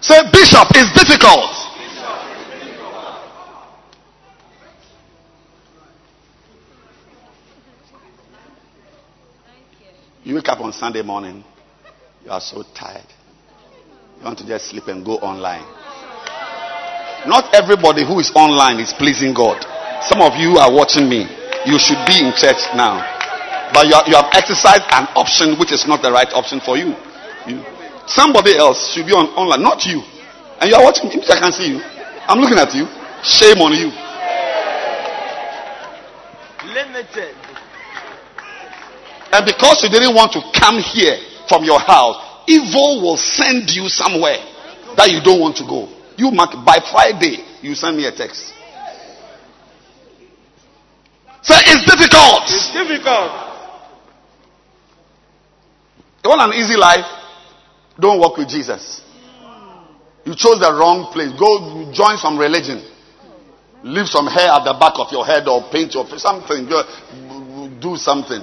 Say, 0.01 0.19
Bishop, 0.69 0.75
it's 0.75 1.03
difficult. 1.03 1.57
You 10.23 10.35
wake 10.35 10.49
up 10.49 10.59
on 10.61 10.71
Sunday 10.71 11.01
morning, 11.01 11.43
you 12.23 12.31
are 12.31 12.39
so 12.39 12.63
tired. 12.75 13.01
You 14.19 14.25
want 14.25 14.37
to 14.39 14.45
just 14.45 14.67
sleep 14.69 14.87
and 14.87 15.03
go 15.03 15.17
online. 15.17 15.65
Not 17.27 17.53
everybody 17.55 18.05
who 18.05 18.19
is 18.19 18.31
online 18.35 18.79
is 18.79 18.93
pleasing 18.93 19.33
God. 19.33 19.65
Some 20.03 20.21
of 20.21 20.33
you 20.37 20.57
are 20.57 20.71
watching 20.71 21.09
me. 21.09 21.25
You 21.65 21.77
should 21.79 22.05
be 22.05 22.21
in 22.21 22.33
church 22.37 22.61
now. 22.77 23.01
But 23.73 23.87
you, 23.87 23.93
are, 23.93 24.03
you 24.07 24.15
have 24.15 24.29
exercised 24.33 24.83
an 24.91 25.07
option 25.15 25.57
which 25.57 25.71
is 25.71 25.87
not 25.87 26.01
the 26.01 26.11
right 26.11 26.29
option 26.33 26.59
for 26.59 26.77
you. 26.77 26.93
you. 27.47 27.63
Somebody 28.05 28.57
else 28.57 28.93
should 28.93 29.05
be 29.05 29.13
on 29.13 29.25
online, 29.33 29.61
not 29.61 29.85
you. 29.85 30.01
And 30.61 30.69
you 30.69 30.75
are 30.77 30.83
watching 30.83 31.09
me. 31.09 31.17
I 31.25 31.39
can 31.41 31.51
see 31.51 31.73
you. 31.73 31.81
I'm 32.29 32.37
looking 32.37 32.57
at 32.61 32.69
you. 32.77 32.85
Shame 33.25 33.57
on 33.65 33.73
you. 33.73 33.89
Limited. 36.69 37.35
And 39.33 39.45
because 39.45 39.81
you 39.81 39.89
didn't 39.89 40.13
want 40.13 40.33
to 40.33 40.41
come 40.53 40.77
here 40.77 41.17
from 41.49 41.63
your 41.63 41.79
house, 41.79 42.45
evil 42.47 43.01
will 43.01 43.17
send 43.17 43.71
you 43.71 43.89
somewhere 43.89 44.37
that 44.95 45.09
you 45.09 45.21
don't 45.23 45.41
want 45.41 45.57
to 45.57 45.65
go. 45.65 45.89
You 46.17 46.29
mark 46.29 46.53
by 46.63 46.77
Friday, 46.91 47.41
you 47.61 47.73
send 47.73 47.97
me 47.97 48.05
a 48.05 48.11
text. 48.11 48.53
Say 51.41 51.57
it's 51.57 51.85
difficult. 51.89 52.43
It's 52.45 52.71
difficult. 52.71 53.31
You 56.23 56.29
want 56.29 56.53
an 56.53 56.53
easy 56.53 56.77
life? 56.77 57.05
Don't 57.99 58.19
walk 58.19 58.37
with 58.37 58.47
Jesus. 58.47 59.01
You 60.31 60.37
chose 60.37 60.61
the 60.61 60.71
wrong 60.71 61.11
place. 61.11 61.27
Go 61.37 61.91
join 61.91 62.15
some 62.15 62.39
religion. 62.39 62.79
Leave 63.83 64.07
some 64.07 64.27
hair 64.27 64.47
at 64.47 64.63
the 64.63 64.71
back 64.79 64.93
of 64.95 65.11
your 65.11 65.25
head 65.25 65.45
or 65.45 65.67
paint 65.69 65.93
your 65.93 66.07
face. 66.07 66.21
Something. 66.21 66.71
Do 67.81 67.97
something. 67.97 68.39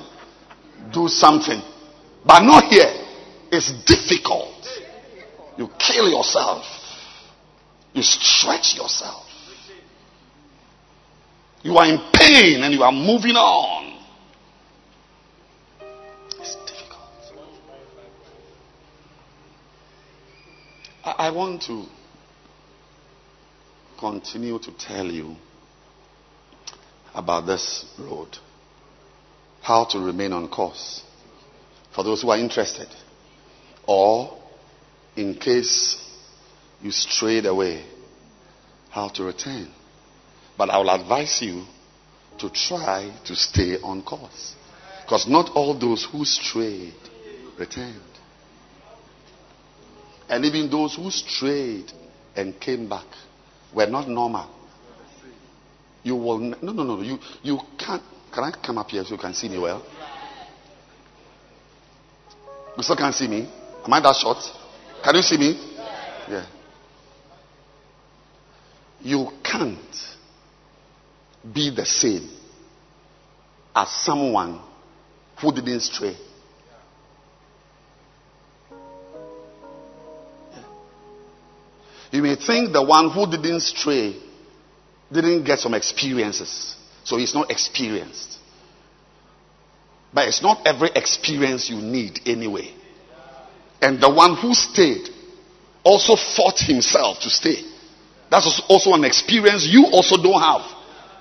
Do 0.92 1.08
something. 1.08 1.62
But 2.26 2.40
not 2.40 2.64
here. 2.64 2.92
It's 3.50 3.72
difficult. 3.88 4.68
You 5.56 5.70
kill 5.78 6.10
yourself. 6.10 6.62
You 7.94 8.02
stretch 8.02 8.76
yourself. 8.76 9.24
You 11.62 11.74
are 11.78 11.86
in 11.88 11.98
pain 12.12 12.64
and 12.64 12.74
you 12.74 12.82
are 12.82 12.92
moving 12.92 13.36
on. 13.36 13.87
I, 21.16 21.30
want 21.30 21.62
to 21.62 21.84
continue 23.98 24.58
to 24.58 24.72
tell 24.72 25.06
you 25.06 25.36
about 27.14 27.46
this 27.46 27.84
road. 27.98 28.36
How 29.62 29.84
to 29.86 29.98
remain 29.98 30.32
on 30.32 30.48
course. 30.48 31.02
For 31.94 32.04
those 32.04 32.22
who 32.22 32.30
are 32.30 32.38
interested. 32.38 32.88
Or 33.86 34.38
in 35.16 35.34
case 35.34 35.96
you 36.80 36.90
strayed 36.90 37.46
away, 37.46 37.84
how 38.90 39.08
to 39.08 39.24
return. 39.24 39.68
But 40.56 40.70
I 40.70 40.78
will 40.78 40.90
advise 40.90 41.40
you 41.42 41.64
to 42.38 42.50
try 42.50 43.12
to 43.24 43.34
stay 43.34 43.78
on 43.82 44.02
course. 44.02 44.54
Because 45.04 45.26
not 45.26 45.50
all 45.54 45.78
those 45.78 46.04
who 46.04 46.24
strayed 46.24 46.94
returned. 47.58 48.00
And 50.28 50.44
even 50.44 50.70
those 50.70 50.94
who 50.96 51.10
strayed 51.10 51.90
and 52.36 52.58
came 52.60 52.88
back 52.88 53.06
were 53.74 53.86
not 53.86 54.08
normal. 54.08 54.48
You 56.02 56.16
will 56.16 56.38
no 56.38 56.72
no 56.72 56.84
no 56.84 57.00
you 57.02 57.18
you 57.42 57.58
can't 57.78 58.02
can 58.32 58.44
I 58.44 58.50
come 58.64 58.78
up 58.78 58.90
here 58.90 59.04
so 59.04 59.14
you 59.14 59.18
can 59.18 59.34
see 59.34 59.48
me 59.48 59.58
well? 59.58 59.84
You 62.76 62.82
still 62.82 62.96
can't 62.96 63.14
see 63.14 63.26
me? 63.26 63.48
Am 63.84 63.92
I 63.92 64.00
that 64.00 64.14
short? 64.14 64.38
Can 65.02 65.16
you 65.16 65.22
see 65.22 65.36
me? 65.36 65.74
Yeah. 66.28 66.46
You 69.00 69.30
can't 69.42 70.16
be 71.52 71.70
the 71.74 71.86
same 71.86 72.28
as 73.74 73.88
someone 74.04 74.60
who 75.40 75.52
didn't 75.52 75.80
stray. 75.80 76.16
You 82.10 82.22
may 82.22 82.36
think 82.36 82.72
the 82.72 82.82
one 82.82 83.10
who 83.10 83.30
didn't 83.30 83.60
stray 83.60 84.16
didn't 85.12 85.44
get 85.44 85.58
some 85.58 85.74
experiences, 85.74 86.76
so 87.04 87.16
he's 87.16 87.34
not 87.34 87.50
experienced. 87.50 88.38
But 90.12 90.28
it's 90.28 90.42
not 90.42 90.66
every 90.66 90.90
experience 90.94 91.68
you 91.68 91.76
need 91.76 92.20
anyway. 92.24 92.72
And 93.80 94.00
the 94.00 94.10
one 94.10 94.36
who 94.36 94.54
stayed 94.54 95.08
also 95.84 96.16
fought 96.16 96.58
himself 96.58 97.20
to 97.20 97.30
stay. 97.30 97.62
That's 98.30 98.60
also 98.68 98.92
an 98.94 99.04
experience 99.04 99.66
you 99.66 99.86
also 99.92 100.16
don't 100.16 100.40
have. 100.40 100.64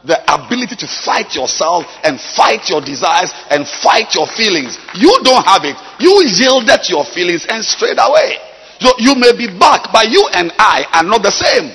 The 0.03 0.19
ability 0.23 0.75
to 0.77 0.88
fight 0.88 1.35
yourself 1.35 1.85
and 2.03 2.19
fight 2.19 2.69
your 2.69 2.81
desires 2.81 3.33
and 3.49 3.67
fight 3.67 4.15
your 4.15 4.27
feelings. 4.27 4.77
You 4.95 5.19
don't 5.23 5.43
have 5.43 5.63
it. 5.65 5.75
You 5.99 6.23
yielded 6.23 6.83
to 6.83 6.89
your 6.93 7.05
feelings 7.05 7.45
and 7.49 7.63
strayed 7.63 7.97
away. 7.99 8.46
So 8.80 8.93
you 8.99 9.15
may 9.15 9.34
be 9.36 9.47
back, 9.57 9.89
but 9.91 10.09
you 10.09 10.28
and 10.34 10.51
I 10.57 10.86
are 10.93 11.03
not 11.03 11.23
the 11.23 11.32
same. 11.32 11.73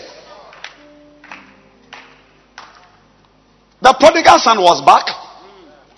The 3.82 3.92
prodigal 3.98 4.38
son 4.38 4.62
was 4.62 4.78
back. 4.86 5.11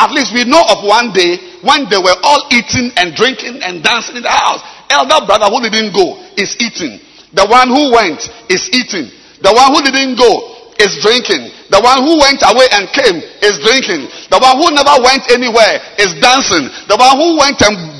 At 0.01 0.11
least 0.11 0.33
we 0.33 0.45
know 0.49 0.65
of 0.73 0.83
one 0.83 1.13
day 1.13 1.37
when 1.61 1.87
they 1.93 2.01
were 2.01 2.17
all 2.25 2.49
eating 2.51 2.91
and 2.97 3.15
drinking 3.15 3.61
and 3.63 3.85
dancing 3.85 4.17
in 4.17 4.25
the 4.25 4.33
house. 4.33 4.65
Elder 4.89 5.25
brother 5.29 5.47
who 5.53 5.61
didn't 5.69 5.93
go 5.93 6.17
is 6.37 6.57
eating. 6.59 6.99
The 7.37 7.47
one 7.47 7.69
who 7.69 7.93
went 7.93 8.25
is 8.49 8.73
eating. 8.73 9.13
The 9.45 9.53
one 9.53 9.77
who 9.77 9.85
didn't 9.85 10.17
go 10.17 10.33
is 10.81 10.99
drinking. 11.05 11.53
The 11.71 11.81
one 11.81 12.03
who 12.03 12.19
went 12.19 12.41
away 12.43 12.67
and 12.73 12.89
came 12.91 13.21
is 13.45 13.61
drinking. 13.63 14.09
The 14.33 14.41
one 14.41 14.57
who 14.59 14.73
never 14.73 14.97
went 15.05 15.29
anywhere 15.31 15.79
is 16.01 16.17
dancing. 16.19 16.67
The 16.89 16.97
one 16.97 17.15
who 17.21 17.39
went 17.39 17.61
and 17.63 17.94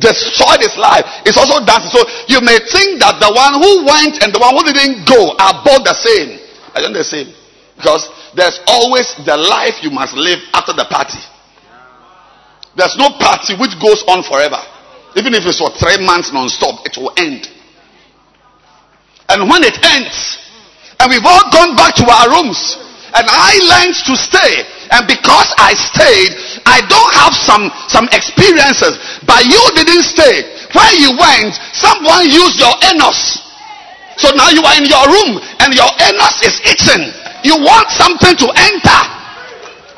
destroyed 0.00 0.60
his 0.64 0.76
life 0.76 1.04
is 1.26 1.36
also 1.36 1.64
dancing. 1.64 1.92
So 1.92 2.02
you 2.28 2.40
may 2.40 2.58
think 2.72 3.00
that 3.04 3.20
the 3.20 3.30
one 3.30 3.60
who 3.60 3.84
went 3.84 4.22
and 4.24 4.32
the 4.32 4.40
one 4.40 4.56
who 4.56 4.64
didn't 4.64 5.04
go 5.04 5.36
are 5.36 5.60
both 5.64 5.84
the 5.84 5.96
same. 5.96 6.40
I 6.74 6.80
don't 6.80 6.92
the 6.92 7.04
same. 7.04 7.32
Because 7.76 8.08
there's 8.34 8.60
always 8.66 9.12
the 9.26 9.36
life 9.36 9.82
you 9.82 9.90
must 9.90 10.14
live 10.14 10.38
after 10.54 10.72
the 10.72 10.86
party. 10.88 11.18
There's 12.76 12.96
no 12.98 13.10
party 13.18 13.54
which 13.54 13.78
goes 13.78 14.02
on 14.10 14.22
forever. 14.26 14.58
Even 15.14 15.34
if 15.34 15.46
it's 15.46 15.62
for 15.62 15.70
three 15.78 16.02
months 16.02 16.32
non-stop, 16.32 16.86
it 16.86 16.98
will 16.98 17.14
end. 17.16 17.46
And 19.28 19.48
when 19.48 19.62
it 19.62 19.78
ends, 19.82 20.38
and 20.98 21.10
we've 21.10 21.24
all 21.24 21.50
gone 21.50 21.76
back 21.76 21.94
to 21.96 22.06
our 22.06 22.34
rooms, 22.34 22.58
and 23.14 23.26
I 23.30 23.54
learned 23.62 23.94
to 24.10 24.14
stay, 24.18 24.66
and 24.90 25.06
because 25.06 25.48
I 25.56 25.72
stayed, 25.72 26.34
I 26.66 26.84
don't 26.88 27.14
have 27.14 27.32
some, 27.32 27.70
some 27.88 28.08
experiences, 28.12 28.98
but 29.24 29.44
you 29.46 29.60
didn't 29.78 30.04
stay. 30.04 30.44
Where 30.74 30.94
you 30.98 31.14
went, 31.16 31.54
someone 31.72 32.26
used 32.26 32.58
your 32.58 32.74
anus. 32.90 33.40
So 34.16 34.30
now 34.34 34.50
you 34.50 34.62
are 34.62 34.76
in 34.76 34.86
your 34.86 35.06
room, 35.06 35.40
and 35.60 35.74
your 35.74 35.90
anus 36.02 36.42
is 36.42 36.56
itching. 36.66 37.10
You 37.42 37.58
want 37.60 37.90
something 37.90 38.36
to 38.36 38.46
enter. 38.54 39.00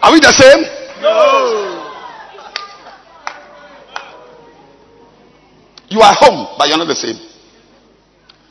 Are 0.03 0.13
we 0.13 0.21
the 0.21 0.33
same? 0.33 0.63
No. 1.03 1.83
You 5.89 6.01
are 6.01 6.15
home, 6.15 6.57
but 6.59 6.69
you're 6.69 6.79
not 6.79 6.89
the 6.89 6.95
same. 6.95 7.17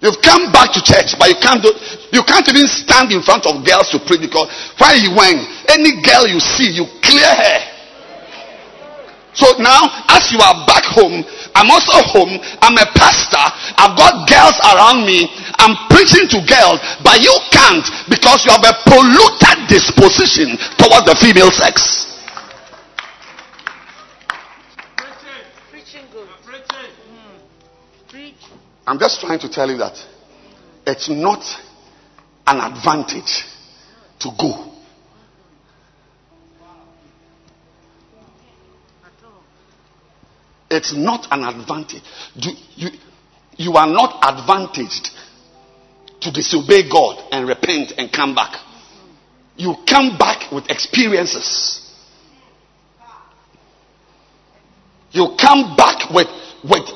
You've 0.06 0.22
come 0.22 0.54
back 0.54 0.70
to 0.78 0.86
church, 0.86 1.18
but 1.18 1.34
you 1.34 1.40
can't 1.42 1.66
do, 1.66 1.74
you 2.14 2.22
can't 2.22 2.46
even 2.46 2.70
stand 2.70 3.10
in 3.10 3.26
front 3.26 3.50
of 3.50 3.66
girls 3.66 3.90
to 3.90 3.98
pray 4.06 4.22
because 4.22 4.46
why 4.78 4.94
you 5.02 5.10
went, 5.18 5.42
any 5.74 5.98
girl 6.06 6.30
you 6.30 6.38
see, 6.38 6.70
you 6.70 6.86
clear 7.02 7.26
her. 7.26 7.58
So 9.34 9.50
now, 9.58 9.90
as 10.14 10.30
you 10.30 10.38
are 10.40 10.62
back 10.70 10.86
home, 10.86 11.26
I'm 11.58 11.74
also 11.74 11.98
home. 12.06 12.38
I'm 12.62 12.78
a 12.78 12.86
pastor. 12.94 13.42
I've 13.82 13.98
got 13.98 14.30
girls 14.30 14.56
around 14.62 15.10
me. 15.10 15.26
I'm 15.58 15.74
preaching 15.90 16.30
to 16.38 16.40
girls, 16.46 16.80
but 17.02 17.26
you 17.26 17.34
can't 17.50 17.84
because 18.06 18.46
you 18.46 18.54
have 18.54 18.64
a 18.64 18.78
polluted 18.86 19.68
disposition 19.68 20.54
towards 20.78 21.10
the 21.10 21.18
female 21.20 21.50
sex. 21.50 22.15
I'm 28.88 29.00
just 29.00 29.20
trying 29.20 29.40
to 29.40 29.50
tell 29.50 29.70
you 29.70 29.78
that 29.78 29.98
it's 30.86 31.10
not 31.10 31.44
an 32.46 32.60
advantage 32.60 33.46
to 34.20 34.30
go. 34.40 34.72
It's 40.70 40.94
not 40.94 41.28
an 41.32 41.44
advantage. 41.44 42.04
You, 42.36 42.52
you, 42.76 42.90
you 43.58 43.74
are 43.74 43.88
not 43.88 44.20
advantaged 44.22 45.10
to 46.22 46.32
disobey 46.32 46.90
God 46.90 47.24
and 47.32 47.48
repent 47.48 47.94
and 47.98 48.12
come 48.12 48.36
back. 48.36 48.60
You 49.58 49.76
come 49.88 50.18
back 50.18 50.52
with 50.52 50.70
experiences. 50.70 51.82
You 55.12 55.36
come 55.40 55.76
back 55.78 56.10
with, 56.12 56.28
with 56.64 56.90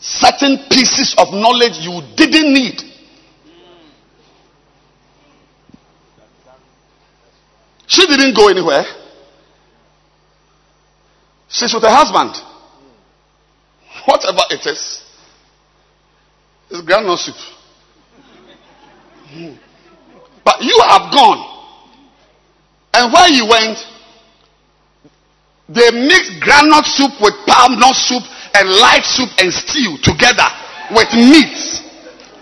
certain 0.00 0.58
pieces 0.70 1.14
of 1.18 1.28
knowledge 1.32 1.78
you 1.80 2.00
didn't 2.16 2.52
need. 2.52 2.80
She 7.86 8.06
didn't 8.06 8.34
go 8.34 8.48
anywhere. 8.48 8.84
She's 11.48 11.74
with 11.74 11.82
her 11.82 11.90
husband. 11.90 12.34
Whatever 14.06 14.40
it 14.50 14.64
is, 14.66 15.02
it's 16.70 16.80
groundnut 16.82 17.18
soup. 17.18 17.34
Hmm. 19.28 19.54
But 20.44 20.62
you 20.62 20.80
have 20.86 21.12
gone. 21.12 21.46
And 22.94 23.12
where 23.12 23.28
you 23.28 23.46
went, 23.46 23.78
they 25.68 25.90
mixed 25.90 26.40
groundnut 26.40 26.84
soup 26.84 27.12
with 27.20 27.34
palm 27.46 27.78
nut 27.78 27.94
soup 27.94 28.22
and 28.54 28.68
light 28.80 29.04
soup 29.04 29.30
and 29.38 29.52
stew 29.52 29.98
together 30.02 30.46
with 30.94 31.10
meat. 31.14 31.58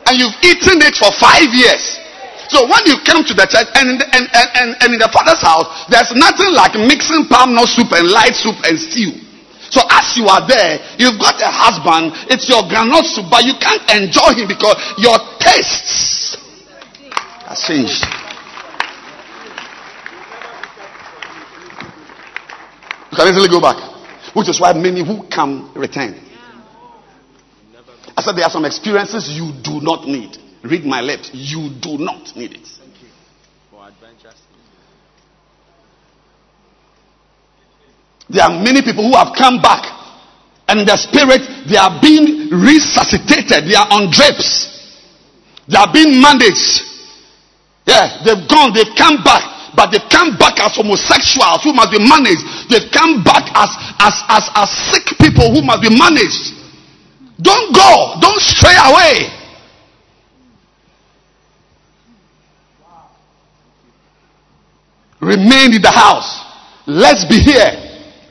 And 0.09 0.17
you've 0.17 0.39
eaten 0.41 0.81
it 0.81 0.97
for 0.97 1.13
five 1.21 1.53
years. 1.53 2.01
So 2.49 2.65
when 2.65 2.81
you 2.89 2.97
come 3.05 3.21
to 3.29 3.35
the 3.37 3.45
church 3.45 3.69
and 3.77 3.93
in 3.93 3.97
the, 4.01 4.07
and, 4.17 4.25
and, 4.33 4.49
and, 4.57 4.69
and 4.81 4.89
in 4.97 5.01
the 5.01 5.13
father's 5.13 5.45
house, 5.45 5.69
there's 5.93 6.17
nothing 6.17 6.49
like 6.57 6.73
mixing 6.81 7.29
palm 7.29 7.53
nut 7.53 7.69
soup 7.69 7.93
and 7.93 8.09
light 8.09 8.33
soup 8.33 8.57
and 8.65 8.81
stew. 8.81 9.29
So 9.71 9.85
as 9.91 10.17
you 10.17 10.25
are 10.25 10.49
there, 10.49 10.81
you've 10.97 11.21
got 11.21 11.37
a 11.45 11.53
husband, 11.53 12.17
it's 12.33 12.49
your 12.49 12.65
groundnut 12.65 13.05
soup, 13.05 13.29
but 13.31 13.45
you 13.45 13.53
can't 13.61 13.85
enjoy 14.01 14.33
him 14.33 14.49
because 14.49 14.81
your 14.97 15.19
tastes 15.41 16.41
are 17.45 17.57
changed. 17.57 18.01
You 23.13 23.17
can 23.17 23.29
easily 23.29 23.49
go 23.49 23.61
back. 23.61 23.88
Which 24.35 24.49
is 24.49 24.61
why 24.61 24.73
many 24.73 25.05
who 25.05 25.27
come 25.29 25.73
return. 25.75 26.21
I 28.17 28.23
said 28.23 28.37
there 28.37 28.45
are 28.45 28.51
some 28.51 28.65
experiences 28.65 29.29
you 29.29 29.53
do 29.63 29.81
not 29.81 30.07
need. 30.07 30.37
Read 30.63 30.85
my 30.85 31.01
lips. 31.01 31.31
You 31.33 31.71
do 31.81 31.99
not 31.99 32.35
need 32.37 32.53
it. 32.53 32.69
There 38.31 38.45
are 38.45 38.51
many 38.51 38.83
people 38.83 39.09
who 39.09 39.17
have 39.17 39.33
come 39.37 39.63
back 39.63 39.87
and 40.69 40.81
in 40.81 40.87
spirit 40.99 41.41
they 41.71 41.79
are 41.79 41.99
being 42.03 42.51
resuscitated. 42.51 43.71
They 43.71 43.75
are 43.75 43.89
on 43.89 44.11
drips. 44.13 44.69
They 45.67 45.79
are 45.79 45.91
being 45.91 46.21
managed. 46.21 46.83
Yeah, 47.87 48.21
they've 48.23 48.49
gone, 48.49 48.75
they've 48.75 48.95
come 48.99 49.25
back 49.25 49.48
but 49.77 49.91
they 49.91 49.99
come 50.11 50.37
back 50.37 50.59
as 50.61 50.77
homosexuals 50.77 51.63
who 51.63 51.73
must 51.73 51.91
be 51.93 51.99
managed. 51.99 52.45
They 52.71 52.81
come 52.91 53.25
back 53.25 53.45
as, 53.55 53.71
as, 54.01 54.15
as, 54.29 54.45
as 54.55 54.69
sick 54.93 55.19
people 55.19 55.53
who 55.53 55.63
must 55.63 55.83
be 55.83 55.91
managed. 55.91 56.55
Don't 57.41 57.75
go. 57.75 58.19
Don't 58.21 58.41
stray 58.41 58.75
away. 58.75 59.31
Remain 65.21 65.75
in 65.75 65.83
the 65.83 65.91
house. 65.91 66.47
Let's 66.87 67.25
be 67.25 67.39
here. 67.39 67.75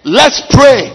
Let's 0.03 0.41
pray. 0.49 0.91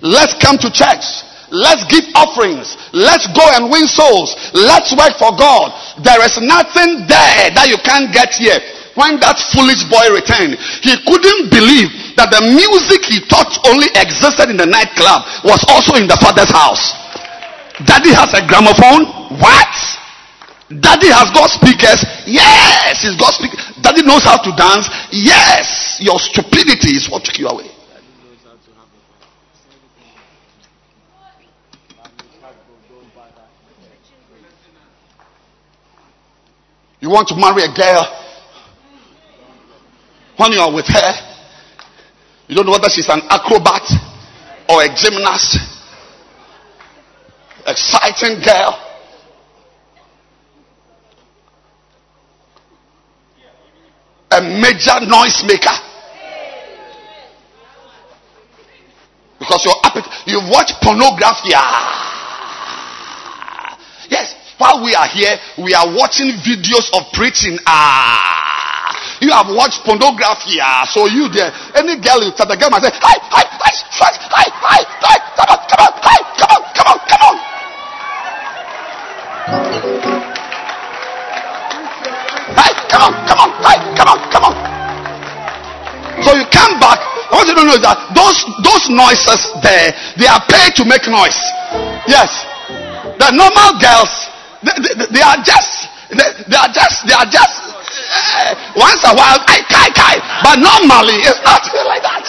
Let's 0.00 0.34
come 0.38 0.56
to 0.58 0.70
church. 0.70 1.04
Let's 1.50 1.84
give 1.92 2.04
offerings. 2.14 2.78
Let's 2.94 3.26
go 3.36 3.44
and 3.44 3.70
win 3.70 3.86
souls. 3.86 4.34
Let's 4.54 4.96
work 4.96 5.18
for 5.18 5.36
God. 5.36 5.74
There 6.02 6.24
is 6.24 6.40
nothing 6.40 7.04
there 7.06 7.52
that 7.52 7.68
you 7.68 7.76
can't 7.84 8.08
get 8.14 8.32
here 8.32 8.58
when 8.94 9.16
that 9.24 9.40
foolish 9.56 9.88
boy 9.88 10.12
returned, 10.12 10.60
he 10.84 10.92
couldn't 11.08 11.48
believe 11.48 11.88
that 12.20 12.28
the 12.28 12.44
music 12.44 13.08
he 13.08 13.24
thought 13.24 13.48
only 13.68 13.88
existed 13.96 14.52
in 14.52 14.60
the 14.60 14.68
nightclub 14.68 15.24
was 15.48 15.64
also 15.72 15.96
in 15.96 16.04
the 16.04 16.18
father's 16.20 16.52
house. 16.52 16.92
Daddy 17.88 18.12
has 18.12 18.30
a 18.36 18.44
gramophone. 18.44 19.08
What? 19.40 19.74
Daddy 20.68 21.08
has 21.08 21.32
got 21.32 21.48
speakers. 21.48 22.04
Yes, 22.28 23.00
he's 23.00 23.16
got 23.16 23.32
speakers. 23.32 23.60
Daddy 23.80 24.04
knows 24.04 24.24
how 24.24 24.36
to 24.36 24.52
dance. 24.56 24.88
Yes, 25.10 25.98
your 26.00 26.18
stupidity 26.20 26.96
is 26.96 27.08
what 27.08 27.24
took 27.24 27.38
you 27.38 27.48
away. 27.48 27.68
You 37.00 37.10
want 37.10 37.26
to 37.28 37.36
marry 37.36 37.64
a 37.64 37.74
girl 37.74 38.21
when 40.42 40.50
you 40.50 40.58
are 40.58 40.74
with 40.74 40.88
her, 40.88 41.12
you 42.48 42.56
don't 42.56 42.66
know 42.66 42.72
whether 42.72 42.88
she's 42.88 43.08
an 43.08 43.22
acrobat 43.30 43.86
or 44.68 44.82
a 44.82 44.88
gymnast. 44.88 45.56
Exciting 47.64 48.42
girl. 48.44 48.74
A 54.32 54.40
major 54.42 54.98
noise 55.06 55.44
maker. 55.46 55.78
Because 59.38 59.64
you're 59.64 59.78
up, 59.84 59.94
you've 60.26 60.48
watched 60.50 60.74
pornography. 60.82 61.54
Ah. 61.54 62.18
Yes, 64.10 64.34
while 64.58 64.82
we 64.82 64.94
are 64.94 65.06
here, 65.06 65.36
we 65.58 65.72
are 65.74 65.86
watching 65.94 66.32
videos 66.42 66.90
of 66.94 67.12
preaching. 67.12 67.58
Ah. 67.64 68.51
You 69.22 69.30
have 69.30 69.46
watched 69.54 69.86
pornography, 69.86 70.58
ah, 70.58 70.82
so 70.90 71.06
you 71.06 71.30
there. 71.30 71.54
Any 71.78 71.94
girl 72.02 72.26
you 72.26 72.34
tell 72.34 72.42
the 72.42 72.58
girl 72.58 72.74
might 72.74 72.82
say, 72.82 72.90
hi, 72.90 73.14
hi, 73.30 73.46
hi, 73.46 73.70
hi, 73.70 74.10
hi, 74.18 74.50
hi, 74.50 74.82
hi, 74.98 75.18
come 75.38 75.46
on, 75.46 75.62
come 75.70 75.78
on, 75.86 75.94
hi, 76.02 76.18
come 76.34 76.50
on, 76.50 76.62
come 76.74 76.88
on, 76.90 76.98
come 77.06 77.22
on. 77.22 77.36
Hi, 82.58 82.70
come 82.90 83.02
on, 83.06 83.14
come 83.30 83.38
on, 83.46 83.50
hi, 83.62 83.76
come 83.94 84.10
on, 84.10 84.18
come 84.34 84.44
on. 84.50 84.54
So 86.26 86.34
you 86.34 86.42
come 86.50 86.82
back. 86.82 86.98
What 87.30 87.46
you 87.46 87.54
don't 87.54 87.70
know 87.70 87.78
is 87.78 87.86
that 87.86 88.02
those 88.18 88.42
those 88.66 88.90
noises 88.90 89.54
there, 89.62 89.94
they 90.18 90.26
are 90.26 90.42
paid 90.50 90.74
to 90.76 90.84
make 90.84 91.06
noise. 91.06 91.38
Yes, 92.10 92.42
the 93.22 93.30
normal 93.38 93.78
girls, 93.78 94.10
they, 94.66 94.74
they, 94.82 95.14
they 95.14 95.22
are 95.22 95.38
just 95.46 95.86
they, 96.10 96.26
they 96.50 96.58
are 96.58 96.74
just 96.74 97.06
they 97.06 97.14
are 97.14 97.30
just 97.30 97.70
once 98.76 99.02
a 99.04 99.12
while, 99.14 99.40
I 99.48 99.60
kai 99.68 99.88
kai. 99.92 100.16
But 100.42 100.56
normally, 100.60 101.20
it's 101.24 101.40
not 101.44 101.62
like 101.86 102.02
that. 102.02 102.26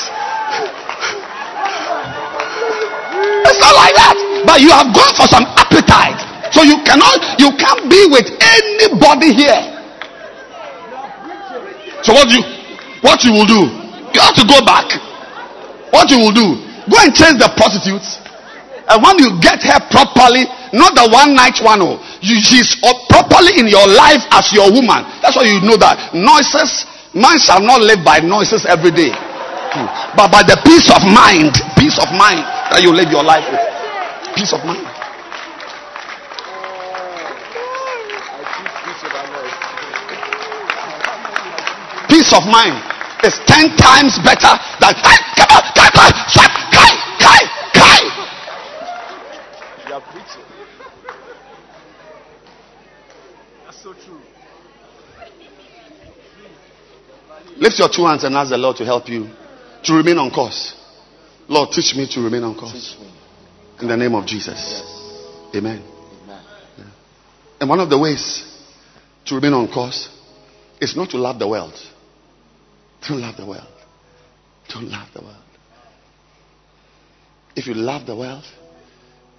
It's 3.43 3.59
not 3.59 3.75
like 3.75 3.95
that. 3.95 4.15
But 4.45 4.61
you 4.61 4.71
have 4.71 4.89
gone 4.95 5.13
for 5.15 5.27
some 5.27 5.45
appetite. 5.55 6.19
So 6.53 6.61
you 6.61 6.77
cannot, 6.85 7.17
you 7.41 7.49
can't 7.57 7.89
be 7.89 8.05
with 8.13 8.29
anybody 8.39 9.33
here. 9.33 9.61
So 12.03 12.13
what 12.13 12.29
you, 12.29 12.43
what 13.01 13.23
you 13.23 13.31
will 13.33 13.47
do? 13.47 13.61
You 14.13 14.19
have 14.21 14.35
to 14.35 14.45
go 14.45 14.61
back. 14.61 14.85
What 15.89 16.11
you 16.11 16.19
will 16.19 16.35
do? 16.35 16.61
Go 16.91 16.99
and 16.99 17.15
change 17.15 17.39
the 17.39 17.49
prostitutes. 17.55 18.19
And 18.87 18.99
when 19.01 19.17
you 19.17 19.39
get 19.39 19.63
her 19.63 19.79
properly, 19.89 20.43
not 20.75 20.93
the 20.93 21.07
one 21.07 21.33
night 21.33 21.57
one, 21.63 21.79
oh, 21.81 21.95
you, 22.23 22.39
she's 22.39 22.79
properly 23.11 23.59
in 23.59 23.67
your 23.67 23.83
life 23.83 24.23
as 24.31 24.47
your 24.55 24.71
woman. 24.71 25.03
That's 25.19 25.35
why 25.35 25.43
you 25.43 25.59
know 25.59 25.75
that 25.75 26.15
noises, 26.15 26.87
man 27.11 27.35
shall 27.35 27.59
not 27.59 27.83
live 27.83 27.99
by 27.99 28.23
noises 28.23 28.63
every 28.63 28.95
day, 28.95 29.11
hmm. 29.11 29.87
but 30.15 30.31
by 30.31 30.39
the 30.47 30.55
peace 30.63 30.87
of 30.87 31.03
mind, 31.03 31.51
peace 31.75 31.99
of 31.99 32.07
mind 32.15 32.39
that 32.71 32.79
you 32.79 32.95
live 32.95 33.11
your 33.11 33.27
life 33.27 33.43
with. 33.51 33.59
Peace 34.39 34.55
of 34.55 34.63
mind. 34.63 34.87
Peace 42.07 42.31
of 42.31 42.47
mind 42.47 42.79
is 43.27 43.35
ten 43.51 43.67
times 43.75 44.15
better 44.23 44.55
than. 44.79 44.95
Come 44.95 45.51
on, 45.51 45.63
come 45.75 45.91
on, 45.91 46.13
come 46.31 46.87
on, 46.87 46.93
That's 49.93 50.52
Lift 57.57 57.79
your 57.79 57.89
two 57.89 58.05
hands 58.05 58.23
and 58.23 58.35
ask 58.35 58.49
the 58.49 58.57
Lord 58.57 58.77
to 58.77 58.85
help 58.85 59.07
you 59.09 59.29
to 59.83 59.93
remain 59.93 60.17
on 60.17 60.31
course. 60.31 60.73
Lord, 61.47 61.71
teach 61.71 61.95
me 61.95 62.07
to 62.11 62.21
remain 62.21 62.43
on 62.43 62.55
course. 62.55 62.97
In 63.81 63.87
the 63.87 63.97
name 63.97 64.15
of 64.15 64.25
Jesus. 64.25 64.81
Amen. 65.55 65.83
Yeah. 66.27 66.85
And 67.59 67.69
one 67.69 67.79
of 67.79 67.89
the 67.89 67.99
ways 67.99 68.43
to 69.25 69.35
remain 69.35 69.53
on 69.53 69.67
course 69.71 70.09
is 70.79 70.95
not 70.95 71.09
to 71.11 71.17
love 71.17 71.39
the 71.39 71.47
world. 71.47 71.73
Don't 73.07 73.19
love 73.19 73.37
the 73.37 73.45
world. 73.45 73.67
Don't 74.69 74.89
love 74.89 75.09
the 75.13 75.21
world. 75.21 75.35
If 77.55 77.67
you 77.67 77.73
love 77.73 78.07
the 78.07 78.15
world, 78.15 78.43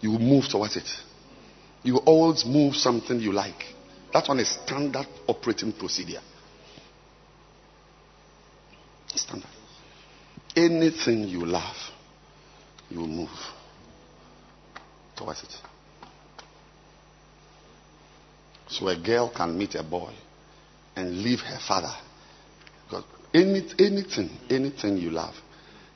you 0.01 0.11
will 0.11 0.21
move 0.21 0.45
towards 0.49 0.77
it. 0.77 0.89
You 1.83 1.95
will 1.95 2.05
always 2.07 2.45
move 2.45 2.77
something 2.77 3.19
you 3.19 3.33
like. 3.33 3.65
That's 4.13 4.29
one 4.29 4.39
is 4.39 4.51
standard 4.51 5.07
operating 5.27 5.73
procedure. 5.73 6.21
Standard. 9.17 9.49
Anything 10.57 11.29
you 11.29 11.45
love, 11.47 11.77
you 12.91 13.01
move 13.01 13.29
towards 15.17 15.43
it. 15.43 15.57
So 18.69 18.89
a 18.89 18.97
girl 18.97 19.33
can 19.35 19.57
meet 19.57 19.75
a 19.75 19.83
boy 19.83 20.13
and 20.97 21.23
leave 21.23 21.41
her 21.41 21.59
father. 21.67 21.93
Because 22.87 23.05
any, 23.33 23.65
anything, 23.79 24.31
anything 24.51 24.97
you 24.97 25.11
love, 25.11 25.35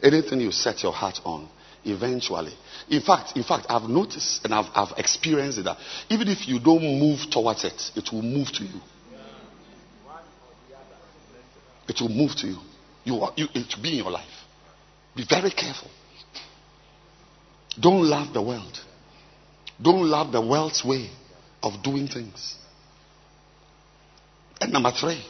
anything 0.02 0.40
you 0.40 0.52
set 0.52 0.82
your 0.82 0.92
heart 0.92 1.20
on, 1.24 1.48
eventually. 1.84 2.52
In 2.88 3.00
fact, 3.00 3.36
in 3.36 3.42
fact, 3.42 3.66
I've 3.68 3.88
noticed 3.88 4.44
and 4.44 4.54
I've, 4.54 4.70
I've 4.74 4.98
experienced 4.98 5.62
that 5.64 5.76
even 6.08 6.28
if 6.28 6.46
you 6.48 6.58
don't 6.60 6.82
move 6.82 7.20
towards 7.30 7.64
it, 7.64 7.92
it 7.96 8.12
will 8.12 8.22
move 8.22 8.48
to 8.52 8.64
you. 8.64 8.80
It 11.88 12.00
will 12.00 12.10
move 12.10 12.36
to 12.36 12.46
you. 12.46 12.58
You, 13.05 13.26
you 13.36 13.46
it 13.55 13.74
be 13.82 13.90
in 13.90 14.05
your 14.05 14.11
life. 14.11 14.26
Be 15.16 15.24
very 15.28 15.51
careful. 15.51 15.90
Don't 17.80 18.03
love 18.03 18.32
the 18.32 18.42
world. 18.42 18.78
Don't 19.80 20.05
love 20.05 20.32
the 20.32 20.40
world's 20.40 20.84
way 20.84 21.11
of 21.62 21.82
doing 21.82 22.09
things. 22.09 22.57
And 24.61 24.72
number 24.72 24.90
three, 24.90 25.24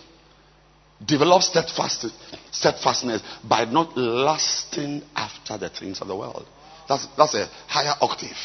develop 1.05 1.43
steadfast, 1.43 2.07
steadfastness 2.51 3.23
by 3.47 3.65
not 3.67 3.97
lusting 3.97 5.03
after 5.15 5.59
the 5.59 5.69
things 5.69 6.01
of 6.01 6.09
the 6.09 6.17
world. 6.17 6.47
That's, 6.89 7.07
that's 7.17 7.35
a 7.35 7.47
higher 7.67 7.95
octave. 8.01 8.37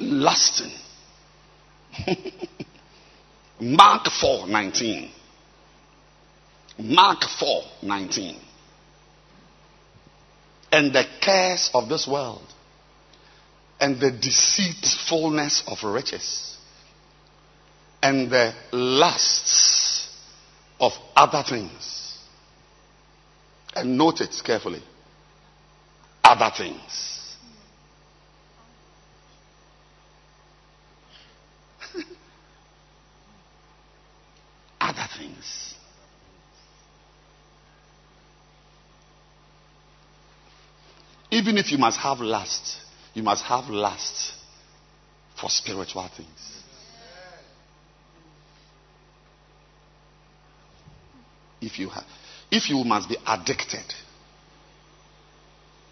Lusting. 0.00 0.72
Mark 3.60 4.06
4 4.20 4.46
19. 4.46 5.10
Mark 6.78 7.24
4 7.24 7.62
19. 7.82 8.40
And 10.70 10.92
the 10.92 11.04
cares 11.20 11.70
of 11.74 11.88
this 11.88 12.06
world 12.06 12.46
and 13.80 14.00
the 14.00 14.10
deceitfulness 14.10 15.64
of 15.66 15.82
riches 15.82 16.56
and 18.02 18.30
the 18.30 18.54
lusts 18.72 20.16
of 20.80 20.92
other 21.16 21.42
things. 21.48 22.18
And 23.74 23.98
note 23.98 24.20
it 24.20 24.34
carefully. 24.44 24.82
Other 26.22 26.50
things. 26.56 27.36
other 34.80 35.08
things. 35.16 35.74
Even 41.38 41.56
if 41.56 41.70
you 41.70 41.78
must 41.78 42.00
have 42.00 42.18
lust, 42.18 42.78
you 43.14 43.22
must 43.22 43.44
have 43.44 43.66
lust 43.68 44.32
for 45.40 45.48
spiritual 45.48 46.10
things. 46.16 46.62
If 51.60 51.78
you 51.78 51.90
have, 51.90 52.02
if 52.50 52.68
you 52.68 52.82
must 52.82 53.08
be 53.08 53.16
addicted, 53.24 53.84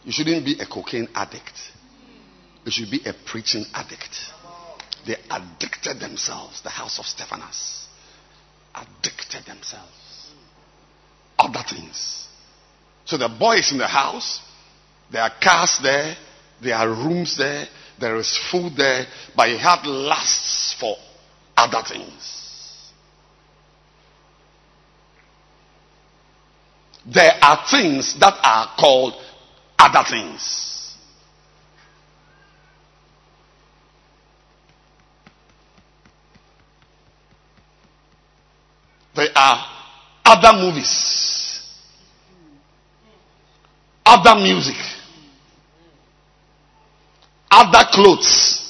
you 0.03 0.11
shouldn't 0.11 0.45
be 0.45 0.59
a 0.59 0.67
cocaine 0.67 1.07
addict. 1.15 1.57
You 2.65 2.73
should 2.73 2.91
be 2.91 3.03
a 3.07 3.13
preaching 3.25 3.67
addict. 3.73 4.17
They 5.07 5.15
addicted 5.31 6.01
themselves. 6.01 6.61
The 6.63 6.71
house 6.71 6.99
of 6.99 7.07
Stephanas 7.07 7.87
addicted 8.75 9.45
themselves. 9.47 10.33
Other 11.39 11.63
things. 11.71 12.27
So 13.05 13.17
the 13.17 13.29
boy 13.29 13.59
is 13.59 13.71
in 13.71 13.79
the 13.79 13.87
house. 13.87 14.41
There 15.11 15.23
are 15.23 15.33
cars 15.43 15.79
there. 15.83 16.17
There 16.63 16.75
are 16.75 16.89
rooms 16.89 17.37
there. 17.37 17.67
There 17.99 18.17
is 18.17 18.37
food 18.51 18.77
there. 18.77 19.07
But 19.35 19.49
he 19.49 19.59
had 19.59 19.87
lusts 19.87 20.77
for 20.79 20.97
other 21.57 21.83
things. 21.87 22.93
There 27.07 27.33
are 27.41 27.65
things 27.71 28.19
that 28.19 28.35
are 28.43 28.75
called 28.77 29.15
other 29.79 30.03
things. 30.09 30.67
There 39.17 39.29
are 39.35 39.65
other 40.27 40.59
movies, 40.59 41.63
other 44.05 44.35
music, 44.35 44.77
other 47.57 47.89
clothes, 47.91 48.63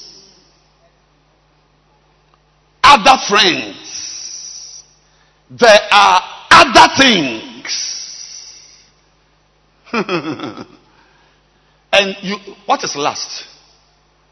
other 2.84 3.18
friends. 3.28 4.84
There 5.50 5.80
are 5.90 6.22
other 6.50 6.88
things. 6.96 7.46
and 11.92 12.16
you, 12.22 12.36
what 12.66 12.84
is 12.84 12.94
lust? 12.96 13.44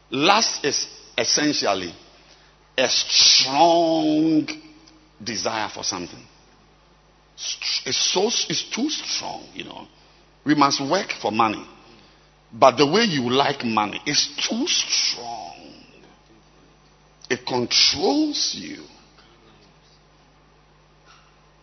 Lust 0.09 0.63
is 0.63 0.87
essentially 1.17 1.93
a 2.77 2.87
strong 2.89 4.47
desire 5.21 5.69
for 5.69 5.83
something. 5.83 6.23
It's 7.35 8.13
so 8.13 8.27
it's 8.27 8.69
too 8.69 8.89
strong, 8.89 9.47
you 9.53 9.65
know. 9.65 9.87
We 10.45 10.55
must 10.55 10.81
work 10.81 11.11
for 11.21 11.31
money, 11.31 11.65
but 12.57 12.77
the 12.77 12.85
way 12.85 13.03
you 13.03 13.29
like 13.29 13.65
money 13.65 14.01
is 14.05 14.29
too 14.37 14.65
strong. 14.67 15.55
It 17.29 17.45
controls 17.45 18.55
you. 18.57 18.83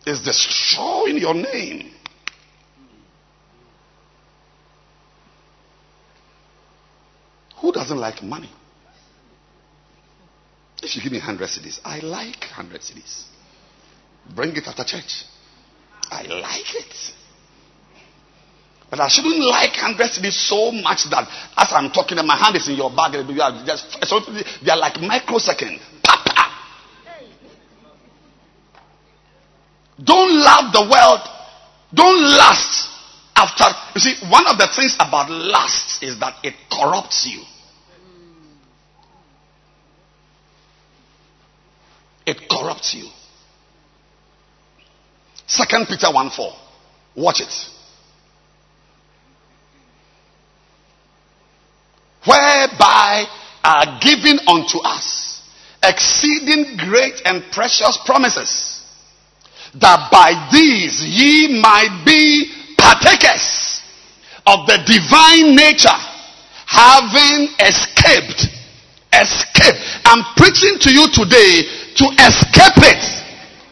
It's 0.05 0.23
destroying 0.23 1.17
your 1.17 1.33
name. 1.33 1.91
Who 7.61 7.71
doesn't 7.71 7.97
like 7.97 8.21
money? 8.21 8.51
If 10.83 10.97
you 10.97 11.01
give 11.01 11.13
me 11.13 11.19
100 11.19 11.47
cedis, 11.47 11.79
I 11.85 11.99
like 11.99 12.41
100 12.41 12.81
cedis. 12.81 13.23
Bring 14.35 14.55
it 14.55 14.67
after 14.67 14.83
church. 14.83 15.23
I 16.11 16.23
like 16.23 16.75
it. 16.75 17.13
But 18.93 18.99
I 18.99 19.07
shouldn't 19.07 19.39
like 19.39 19.71
100 19.71 20.05
cedis 20.05 20.33
so 20.33 20.71
much 20.71 21.09
that 21.09 21.27
as 21.57 21.67
I'm 21.71 21.89
talking, 21.89 22.19
and 22.19 22.27
my 22.27 22.37
hand 22.37 22.55
is 22.55 22.67
in 22.67 22.75
your 22.75 22.91
bag. 22.91 23.15
You 23.27 23.41
are 23.41 23.65
just, 23.65 23.97
they 24.63 24.69
are 24.69 24.77
like 24.77 25.01
microsecond. 25.01 25.79
Papa. 26.03 26.53
Don't 29.97 30.35
love 30.35 30.71
the 30.71 30.81
world. 30.81 31.27
Don't 31.91 32.21
lust 32.37 32.91
after. 33.35 33.65
You 33.95 33.99
see, 33.99 34.29
one 34.29 34.45
of 34.45 34.59
the 34.59 34.67
things 34.75 34.93
about 34.99 35.31
lust 35.31 36.03
is 36.03 36.19
that 36.19 36.35
it 36.43 36.53
corrupts 36.71 37.25
you. 37.25 37.41
It 42.27 42.47
corrupts 42.47 42.93
you. 42.93 43.09
Second 45.47 45.87
Peter 45.87 46.13
1 46.13 46.29
4. 46.29 46.53
Watch 47.15 47.41
it. 47.41 47.72
Whereby 52.25 53.25
are 53.63 53.99
given 53.99 54.39
unto 54.47 54.79
us 54.79 55.41
exceeding 55.83 56.77
great 56.77 57.21
and 57.25 57.43
precious 57.51 57.97
promises, 58.05 58.81
that 59.75 60.09
by 60.11 60.49
these 60.51 61.03
ye 61.03 61.59
might 61.61 62.03
be 62.05 62.51
partakers 62.77 63.81
of 64.45 64.67
the 64.67 64.77
divine 64.85 65.55
nature, 65.55 65.99
having 66.65 67.49
escaped, 67.59 68.47
escape. 69.13 69.75
I'm 70.05 70.23
preaching 70.35 70.77
to 70.79 70.91
you 70.91 71.07
today 71.11 71.63
to 71.95 72.05
escape 72.19 72.79
it. 72.83 73.03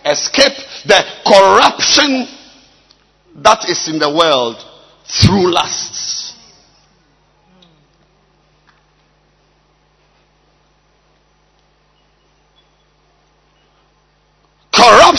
Escape 0.05 0.57
the 0.85 1.03
corruption 1.25 2.27
that 3.43 3.69
is 3.69 3.87
in 3.87 3.99
the 3.99 4.09
world 4.09 4.57
through 5.05 5.53
lusts. 5.53 6.20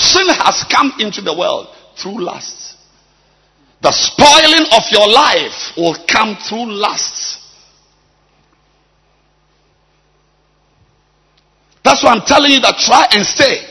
Corruption 0.03 0.35
has 0.35 0.65
come 0.65 0.93
into 0.99 1.21
the 1.23 1.37
world 1.37 1.69
through 1.97 2.25
lust. 2.25 2.77
The 3.83 3.93
spoiling 3.93 4.67
of 4.73 4.83
your 4.91 5.09
life 5.09 5.77
will 5.77 5.97
come 6.11 6.37
through 6.37 6.73
lust. 6.73 7.39
That's 11.85 12.03
why 12.03 12.13
I'm 12.13 12.23
telling 12.23 12.53
you 12.53 12.61
that 12.61 12.79
try 12.79 13.07
and 13.13 13.27
stay. 13.27 13.63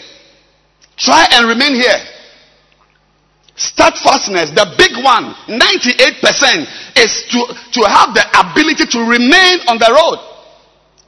Try 0.97 1.27
and 1.31 1.47
remain 1.47 1.75
here. 1.75 1.99
Steadfastness, 3.55 4.51
the 4.51 4.73
big 4.77 5.03
one, 5.03 5.35
98% 5.47 6.97
is 6.97 7.23
to, 7.31 7.39
to 7.79 7.81
have 7.87 8.13
the 8.13 8.23
ability 8.39 8.85
to 8.85 8.99
remain 8.99 9.59
on 9.67 9.77
the 9.77 9.91
road. 9.91 10.19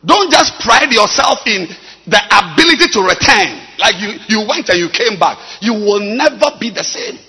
Don't 0.06 0.32
just 0.32 0.60
pride 0.60 0.92
yourself 0.92 1.48
in 1.48 1.68
the 2.08 2.20
ability 2.32 2.88
to 2.92 3.02
return. 3.02 3.63
Like 3.84 4.00
you, 4.00 4.16
you 4.30 4.48
went 4.48 4.70
and 4.70 4.80
you 4.80 4.88
came 4.88 5.20
back. 5.20 5.38
You 5.60 5.74
will 5.74 6.00
never 6.00 6.56
be 6.58 6.70
the 6.70 6.86
same. 6.86 7.20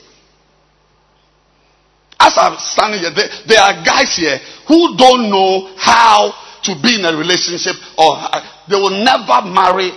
As 2.20 2.38
I'm 2.38 2.56
standing 2.58 3.00
here, 3.00 3.10
there, 3.10 3.28
there 3.44 3.60
are 3.60 3.84
guys 3.84 4.14
here 4.14 4.38
who 4.68 4.96
don't 4.96 5.30
know 5.30 5.74
how 5.76 6.32
to 6.62 6.80
be 6.80 6.94
in 6.94 7.04
a 7.04 7.16
relationship 7.18 7.74
or 7.98 8.14
uh, 8.14 8.38
they 8.70 8.76
will 8.76 9.02
never 9.02 9.42
marry 9.50 9.90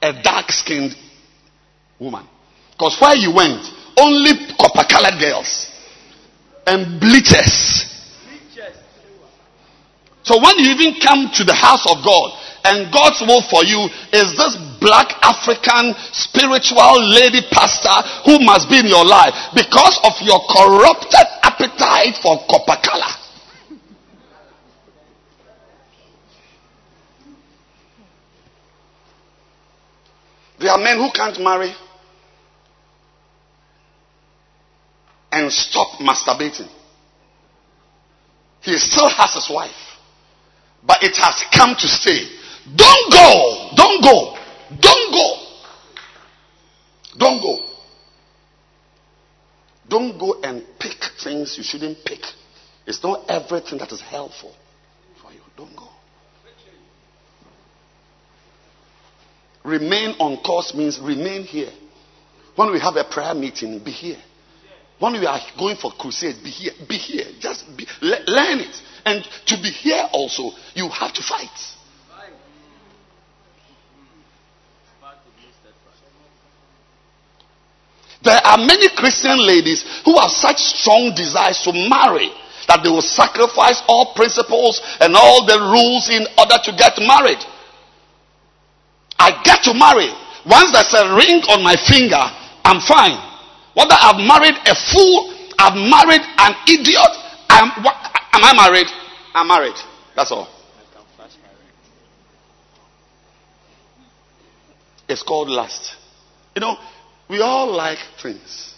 a 0.00 0.22
dark 0.22 0.52
skinned 0.52 0.94
woman. 1.98 2.28
Because 2.70 2.96
where 3.00 3.16
you 3.16 3.34
went, 3.34 3.66
only 3.98 4.54
copper 4.56 4.86
colored 4.88 5.18
girls 5.18 5.66
and 6.64 7.00
bleachers. 7.00 7.90
So 10.22 10.38
when 10.40 10.58
you 10.58 10.70
even 10.70 11.00
come 11.02 11.28
to 11.34 11.42
the 11.42 11.54
house 11.54 11.84
of 11.90 12.04
God 12.04 12.38
and 12.64 12.92
God's 12.92 13.20
will 13.22 13.42
for 13.50 13.64
you 13.64 13.88
is 14.12 14.36
this 14.36 14.56
black 14.80 15.10
African 15.22 15.94
spiritual 16.12 17.02
lady 17.10 17.42
pastor 17.50 17.96
who 18.24 18.38
must 18.44 18.70
be 18.70 18.78
in 18.78 18.86
your 18.86 19.04
life 19.04 19.34
because 19.54 19.98
of 20.04 20.12
your 20.22 20.40
corrupted 20.46 21.26
appetite 21.42 22.16
for 22.22 22.38
copper 22.48 22.78
color. 22.82 23.12
There 30.58 30.70
are 30.70 30.78
men 30.78 30.98
who 30.98 31.10
can't 31.10 31.40
marry 31.40 31.74
and 35.32 35.50
stop 35.50 35.98
masturbating. 35.98 36.70
He 38.60 38.76
still 38.78 39.08
has 39.08 39.34
his 39.34 39.50
wife, 39.50 39.98
but 40.86 41.02
it 41.02 41.16
has 41.16 41.42
come 41.52 41.74
to 41.74 41.88
stay. 41.88 42.28
Don't 42.64 43.12
go, 43.12 43.70
don't 43.74 44.02
go, 44.02 44.36
don't 44.80 45.12
go, 45.12 45.36
don't 47.18 47.42
go. 47.42 47.68
Don't 49.88 50.18
go 50.18 50.40
and 50.42 50.64
pick 50.78 50.96
things 51.22 51.56
you 51.58 51.64
shouldn't 51.64 51.98
pick. 52.04 52.20
It's 52.86 53.02
not 53.02 53.28
everything 53.28 53.78
that 53.78 53.92
is 53.92 54.00
helpful 54.00 54.54
for 55.20 55.32
you. 55.32 55.40
Don't 55.56 55.76
go. 55.76 55.88
Remain 59.64 60.16
on 60.18 60.42
course 60.42 60.72
means 60.74 60.98
remain 60.98 61.44
here. 61.44 61.70
When 62.56 62.72
we 62.72 62.80
have 62.80 62.96
a 62.96 63.04
prayer 63.04 63.34
meeting, 63.34 63.82
be 63.84 63.90
here. 63.90 64.18
When 64.98 65.12
we 65.14 65.26
are 65.26 65.40
going 65.58 65.76
for 65.76 65.90
crusades, 65.92 66.38
be 66.38 66.50
here. 66.50 66.72
Be 66.88 66.96
here. 66.96 67.26
Just 67.38 67.64
be, 67.76 67.86
le- 68.00 68.24
learn 68.26 68.60
it. 68.60 68.82
And 69.04 69.24
to 69.46 69.56
be 69.56 69.68
here 69.68 70.08
also, 70.12 70.50
you 70.74 70.88
have 70.88 71.12
to 71.12 71.22
fight. 71.22 71.48
There 78.22 78.40
are 78.44 78.58
many 78.58 78.88
Christian 78.94 79.44
ladies 79.44 79.82
who 80.04 80.18
have 80.18 80.30
such 80.30 80.58
strong 80.58 81.12
desires 81.14 81.60
to 81.66 81.72
marry 81.72 82.30
that 82.68 82.82
they 82.82 82.90
will 82.90 83.02
sacrifice 83.02 83.82
all 83.88 84.14
principles 84.14 84.80
and 85.00 85.16
all 85.16 85.44
the 85.44 85.58
rules 85.58 86.08
in 86.08 86.22
order 86.38 86.58
to 86.62 86.70
get 86.78 86.94
married. 87.02 87.42
I 89.18 89.34
get 89.42 89.62
to 89.66 89.74
marry. 89.74 90.10
Once 90.46 90.70
there's 90.70 90.94
a 90.94 91.14
ring 91.18 91.42
on 91.50 91.62
my 91.62 91.74
finger, 91.74 92.22
I'm 92.62 92.80
fine. 92.80 93.18
Whether 93.74 93.98
I've 93.98 94.22
married 94.22 94.54
a 94.66 94.74
fool, 94.74 95.34
I've 95.58 95.74
married 95.74 96.22
an 96.38 96.54
idiot, 96.66 97.12
I'm, 97.50 97.70
am 97.78 98.42
I 98.42 98.52
married? 98.54 98.86
I'm 99.34 99.48
married. 99.48 99.76
That's 100.14 100.30
all. 100.30 100.48
It's 105.08 105.22
called 105.22 105.48
lust. 105.48 105.96
You 106.54 106.60
know, 106.60 106.76
we 107.32 107.40
all 107.40 107.72
like 107.74 107.98
things. 108.22 108.74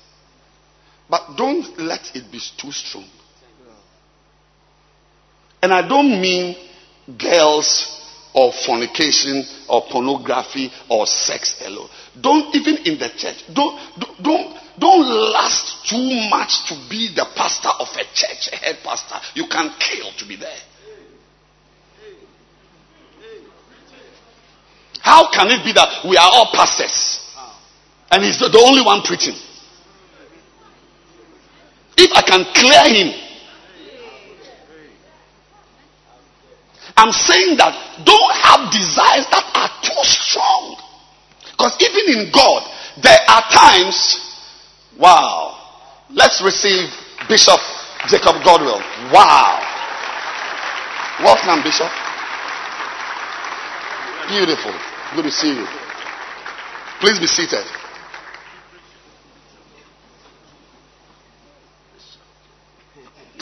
But 1.10 1.36
don't 1.36 1.76
let 1.76 2.14
it 2.14 2.30
be 2.30 2.38
too 2.56 2.70
strong. 2.70 3.04
And 5.60 5.72
I 5.72 5.86
don't 5.86 6.20
mean 6.20 6.56
girls 7.18 7.90
or 8.32 8.52
fornication 8.52 9.44
or 9.68 9.82
pornography 9.90 10.70
or 10.88 11.06
sex 11.06 11.60
alone. 11.64 11.88
Don't 12.20 12.54
even 12.54 12.76
in 12.86 12.98
the 12.98 13.08
church. 13.16 13.44
Don't 13.52 13.76
don't 14.22 14.56
don't 14.78 15.32
last 15.32 15.88
too 15.88 16.28
much 16.30 16.68
to 16.68 16.74
be 16.88 17.12
the 17.14 17.26
pastor 17.34 17.70
of 17.80 17.88
a 17.94 18.04
church, 18.14 18.50
a 18.52 18.56
head 18.56 18.78
pastor. 18.84 19.16
You 19.34 19.48
can 19.48 19.70
kill 19.80 20.12
to 20.18 20.26
be 20.26 20.36
there. 20.36 20.62
How 25.00 25.30
can 25.32 25.50
it 25.50 25.64
be 25.64 25.72
that 25.72 26.04
we 26.08 26.16
are 26.16 26.30
all 26.32 26.50
pastors 26.54 27.23
and 28.14 28.22
he's 28.22 28.38
the 28.38 28.54
only 28.62 28.82
one 28.82 29.02
preaching? 29.02 29.34
If 31.96 32.10
I 32.14 32.22
can 32.22 32.44
clear 32.54 32.86
him 32.94 33.24
I'm 36.96 37.10
saying 37.12 37.58
that 37.58 37.74
don't 38.06 38.34
have 38.38 38.70
desires 38.70 39.26
that 39.34 39.44
are 39.44 39.72
too 39.82 40.02
strong. 40.06 40.78
Because 41.50 41.74
even 41.82 42.04
in 42.16 42.32
God, 42.32 42.62
there 43.02 43.18
are 43.28 43.42
times, 43.50 43.98
wow. 44.98 45.58
Let's 46.10 46.40
receive 46.42 46.86
Bishop 47.28 47.58
Jacob 48.06 48.40
Godwill. 48.46 48.78
Wow. 49.10 49.58
Welcome, 51.20 51.62
Bishop. 51.62 51.90
Beautiful. 54.28 54.72
Good 55.16 55.24
to 55.24 55.30
see 55.30 55.54
you. 55.54 55.66
Please 57.00 57.18
be 57.18 57.26
seated. 57.26 57.64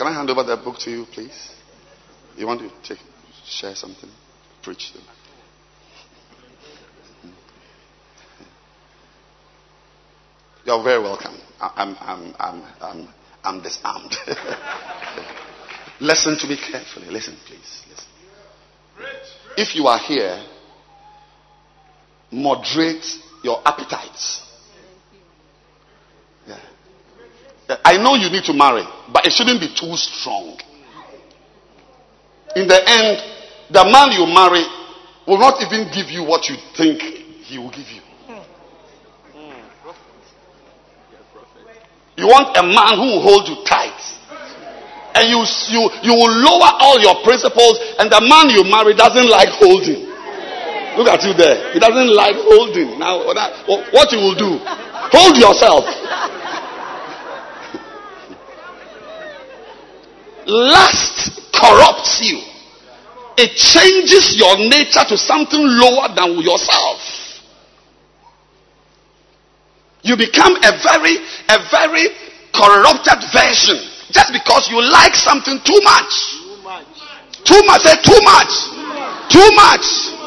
Can 0.03 0.12
I 0.12 0.16
hand 0.16 0.30
over 0.30 0.42
that 0.42 0.64
book 0.64 0.78
to 0.78 0.90
you, 0.90 1.07
please? 1.12 1.53
You 2.36 2.44
want 2.44 2.61
to 2.61 2.68
take 2.82 2.98
share 3.44 3.76
something, 3.76 4.11
preach 4.61 4.92
them. 4.92 5.03
Mm-hmm. 7.24 7.28
You're 10.66 10.82
very 10.82 11.00
welcome. 11.00 11.38
I'm, 11.61 11.96
I'm, 12.00 12.34
I'm, 12.36 12.64
I'm, 12.80 13.09
I'm 13.44 13.62
disarmed. 13.62 14.12
Listen 16.00 16.36
to 16.36 16.48
me 16.48 16.57
carefully. 16.57 17.07
Listen, 17.07 17.36
please. 17.46 17.84
Listen. 17.88 18.09
If 19.57 19.76
you 19.76 19.86
are 19.86 20.00
here, 20.00 20.44
moderate 22.32 23.07
your 23.44 23.62
appetites. 23.64 24.42
Yeah. 26.48 26.59
I 27.85 27.97
know 27.97 28.14
you 28.14 28.31
need 28.31 28.45
to 28.45 28.53
marry, 28.53 28.85
but 29.12 29.27
it 29.27 29.33
shouldn't 29.33 29.61
be 29.61 29.68
too 29.68 29.97
strong. 29.97 30.59
In 32.57 32.68
the 32.68 32.81
end, 32.85 33.18
the 33.70 33.85
man 33.85 34.12
you 34.12 34.27
marry 34.27 34.64
will 35.27 35.39
not 35.39 35.62
even 35.62 35.89
give 35.93 36.11
you 36.11 36.25
what 36.25 36.49
you 36.49 36.57
think 36.77 37.01
he 37.47 37.59
will 37.59 37.70
give 37.70 37.89
you. 37.89 38.01
You 42.16 42.29
want 42.29 42.57
a 42.57 42.62
man 42.62 42.99
who 43.01 43.16
will 43.16 43.23
hold 43.23 43.49
you 43.49 43.64
tight. 43.64 43.97
And 45.14 45.29
you, 45.29 45.45
you, 45.68 45.91
you 46.03 46.12
will 46.16 46.33
lower 46.41 46.73
all 46.81 47.01
your 47.01 47.20
principles, 47.25 47.77
and 47.99 48.09
the 48.11 48.20
man 48.20 48.49
you 48.49 48.64
marry 48.64 48.95
doesn't 48.95 49.29
like 49.29 49.49
holding. 49.61 50.09
Look 50.97 51.09
at 51.09 51.25
you 51.25 51.33
there. 51.33 51.73
He 51.73 51.81
doesn't 51.81 52.12
like 52.12 52.37
holding. 52.37 52.99
Now, 52.99 53.25
what 53.25 54.12
you 54.12 54.20
will 54.20 54.37
do? 54.37 54.61
Hold 54.61 55.37
yourself. 55.37 55.85
Lust 60.47 61.40
corrupts 61.53 62.20
you. 62.22 62.43
it 63.36 63.57
changes 63.57 64.36
your 64.36 64.57
nature 64.59 65.05
to 65.09 65.16
something 65.16 65.61
lower 65.62 66.09
than 66.14 66.40
yourself. 66.40 67.01
You 70.03 70.16
become 70.16 70.57
a 70.57 70.72
very, 70.82 71.16
a 71.49 71.59
very 71.70 72.09
corrupted 72.53 73.18
version 73.32 73.78
just 74.11 74.32
because 74.32 74.68
you 74.68 74.82
like 74.82 75.14
something 75.14 75.59
too 75.64 75.80
much. 75.82 76.12
Too 76.45 76.62
much. 76.62 76.86
Too 77.45 77.62
much. 77.64 77.80
Say 77.82 77.97
too 78.03 78.20
much. 78.22 78.53
Too 79.30 79.51
much. 79.55 80.18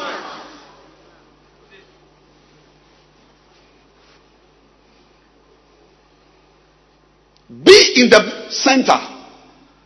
Be 7.64 8.02
in 8.02 8.10
the 8.10 8.50
center 8.50 9.15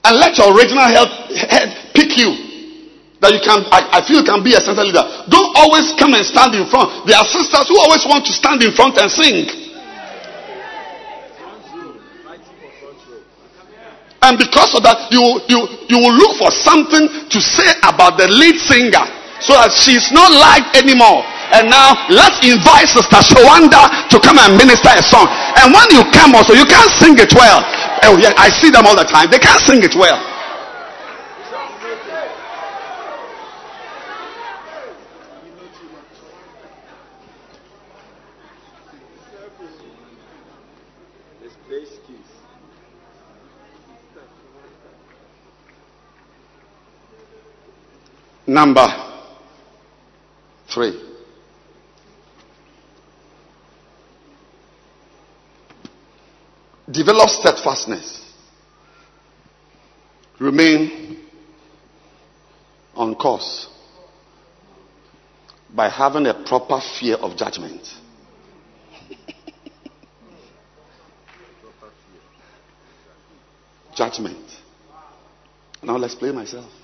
and 0.04 0.16
let 0.16 0.38
your 0.38 0.56
original 0.56 0.88
head 0.88 1.92
pick 1.94 2.16
you 2.16 2.50
that 3.20 3.36
you 3.36 3.40
can, 3.44 3.60
I, 3.68 4.00
I, 4.00 4.06
feel 4.08 4.24
can 4.24 4.40
be 4.40 4.56
a 4.56 4.60
center 4.64 4.80
leader. 4.80 5.04
Don't 5.28 5.52
always 5.52 5.92
come 6.00 6.16
and 6.16 6.24
stand 6.24 6.56
in 6.56 6.64
front. 6.72 7.04
There 7.04 7.16
are 7.16 7.28
sisters 7.28 7.68
who 7.68 7.76
always 7.76 8.00
want 8.08 8.24
to 8.24 8.32
stand 8.32 8.64
in 8.64 8.72
front 8.72 8.96
and 8.96 9.12
sing. 9.12 9.44
And 14.24 14.36
because 14.36 14.72
of 14.76 14.84
that, 14.84 15.08
you, 15.12 15.20
you, 15.48 15.60
you 15.88 15.98
will 16.00 16.16
look 16.16 16.36
for 16.36 16.52
something 16.52 17.08
to 17.08 17.38
say 17.40 17.68
about 17.84 18.20
the 18.20 18.28
lead 18.28 18.56
singer 18.60 19.04
so 19.40 19.56
that 19.56 19.72
she's 19.72 20.12
not 20.12 20.28
liked 20.32 20.76
anymore. 20.76 21.24
And 21.50 21.66
now 21.66 21.96
let's 22.12 22.38
invite 22.44 22.88
Sister 22.88 23.20
Shawanda 23.20 24.08
to 24.12 24.16
come 24.20 24.38
and 24.38 24.54
minister 24.54 24.92
a 24.92 25.02
song. 25.02 25.26
And 25.60 25.72
when 25.72 25.88
you 25.92 26.04
come 26.12 26.36
also, 26.36 26.52
you 26.52 26.68
can't 26.68 26.92
sing 27.00 27.16
it 27.16 27.32
well. 27.32 27.64
Oh 28.02 28.16
yeah, 28.18 28.32
I 28.36 28.48
see 28.48 28.70
them 28.70 28.86
all 28.86 28.96
the 28.96 29.04
time. 29.04 29.30
They 29.30 29.38
can't 29.38 29.60
sing 29.62 29.82
it 29.82 29.94
well. 29.94 30.18
Number 48.46 48.88
three. 50.66 51.09
Develop 56.90 57.28
steadfastness. 57.28 58.26
Remain 60.38 61.18
on 62.94 63.14
course 63.14 63.68
by 65.74 65.88
having 65.88 66.26
a 66.26 66.34
proper 66.34 66.80
fear 66.98 67.16
of 67.16 67.36
judgment. 67.36 67.86
judgment. 73.94 74.38
Now 75.82 75.96
let's 75.96 76.14
play 76.14 76.32
myself. 76.32 76.79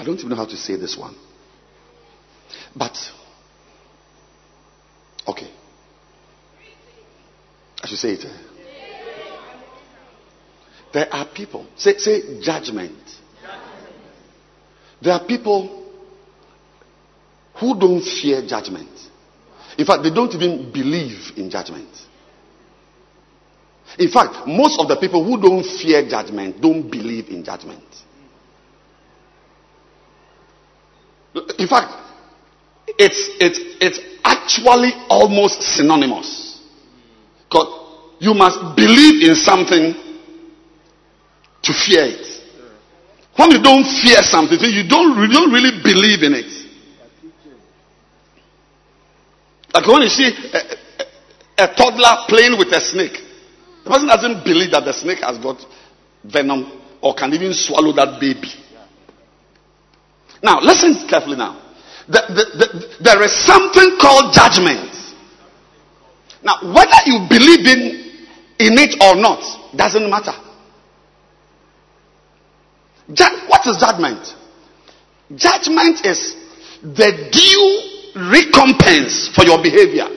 I 0.00 0.04
don't 0.04 0.16
even 0.18 0.30
know 0.30 0.36
how 0.36 0.46
to 0.46 0.56
say 0.56 0.76
this 0.76 0.96
one. 0.96 1.14
But, 2.74 2.96
okay. 5.28 5.50
I 7.82 7.86
should 7.86 7.98
say 7.98 8.12
it. 8.12 8.24
Eh? 8.24 8.38
There 10.94 11.14
are 11.14 11.26
people, 11.26 11.66
say, 11.76 11.98
say 11.98 12.40
judgment. 12.40 12.98
There 15.02 15.12
are 15.12 15.22
people 15.26 15.92
who 17.56 17.78
don't 17.78 18.00
fear 18.02 18.40
judgment. 18.46 18.88
In 19.76 19.84
fact, 19.84 20.02
they 20.02 20.10
don't 20.10 20.32
even 20.34 20.72
believe 20.72 21.32
in 21.36 21.50
judgment. 21.50 21.90
In 23.98 24.08
fact, 24.10 24.46
most 24.46 24.80
of 24.80 24.88
the 24.88 24.96
people 24.96 25.22
who 25.22 25.38
don't 25.38 25.62
fear 25.62 26.08
judgment 26.08 26.58
don't 26.58 26.90
believe 26.90 27.28
in 27.28 27.44
judgment. 27.44 27.84
In 31.58 31.68
fact, 31.68 31.94
it's, 32.98 33.30
it's, 33.40 33.60
it's 33.80 34.00
actually 34.24 34.92
almost 35.08 35.62
synonymous. 35.62 36.60
Because 37.48 37.68
you 38.18 38.34
must 38.34 38.76
believe 38.76 39.28
in 39.28 39.36
something 39.36 39.94
to 41.62 41.72
fear 41.72 42.04
it. 42.04 42.26
When 43.36 43.50
you 43.52 43.62
don't 43.62 43.84
fear 43.84 44.22
something, 44.22 44.58
you 44.60 44.88
don't, 44.88 45.16
you 45.18 45.32
don't 45.32 45.52
really 45.52 45.82
believe 45.82 46.22
in 46.22 46.34
it. 46.34 46.60
Like 49.72 49.86
when 49.86 50.02
you 50.02 50.08
see 50.08 50.26
a, 50.26 50.58
a, 51.62 51.64
a 51.64 51.74
toddler 51.74 52.26
playing 52.28 52.58
with 52.58 52.68
a 52.68 52.80
snake, 52.80 53.16
the 53.84 53.90
person 53.90 54.08
doesn't 54.08 54.44
believe 54.44 54.72
that 54.72 54.84
the 54.84 54.92
snake 54.92 55.20
has 55.20 55.38
got 55.38 55.64
venom 56.24 56.80
or 57.00 57.14
can 57.14 57.32
even 57.32 57.54
swallow 57.54 57.92
that 57.92 58.20
baby. 58.20 58.50
Now, 60.42 60.60
listen 60.60 61.08
carefully 61.08 61.36
now. 61.36 61.60
The, 62.08 62.22
the, 62.28 62.58
the, 62.58 62.96
there 63.00 63.22
is 63.22 63.32
something 63.32 63.96
called 64.00 64.32
judgment. 64.34 64.96
Now, 66.42 66.58
whether 66.62 66.96
you 67.06 67.26
believe 67.28 67.66
in, 67.66 68.10
in 68.58 68.78
it 68.78 68.96
or 69.02 69.20
not 69.20 69.42
doesn't 69.76 70.08
matter. 70.08 70.32
Ju- 73.12 73.46
what 73.48 73.66
is 73.66 73.76
judgment? 73.76 74.34
Judgment 75.36 76.04
is 76.06 76.34
the 76.82 77.28
due 77.30 77.90
recompense 78.30 79.28
for 79.28 79.44
your 79.44 79.62
behavior. 79.62 80.08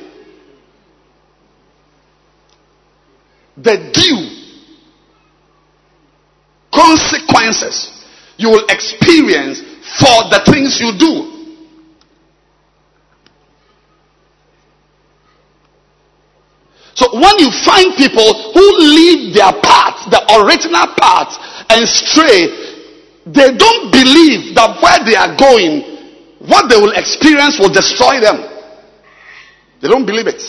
The 3.57 3.91
due 3.93 4.43
consequences 6.74 8.03
you 8.38 8.49
will 8.49 8.65
experience 8.67 9.61
for 10.00 10.30
the 10.30 10.41
things 10.50 10.80
you 10.80 10.98
do. 10.98 11.34
So 16.96 17.10
when 17.14 17.39
you 17.39 17.50
find 17.66 17.96
people 17.98 18.54
who 18.54 18.66
leave 18.78 19.34
their 19.34 19.52
path, 19.62 20.10
the 20.10 20.22
original 20.41 20.88
path, 20.98 21.36
and 21.70 21.88
stray, 21.88 22.48
they 23.26 23.58
don't 23.58 23.91
believe 23.91 24.54
that 24.56 24.78
where 24.82 25.02
they 25.04 25.16
are 25.16 25.36
going, 25.36 25.82
what 26.48 26.70
they 26.70 26.78
will 26.78 26.94
experience 26.94 27.58
will 27.60 27.74
destroy 27.74 28.20
them. 28.20 28.38
They 29.82 29.88
don't 29.88 30.06
believe 30.06 30.28
it. 30.28 30.41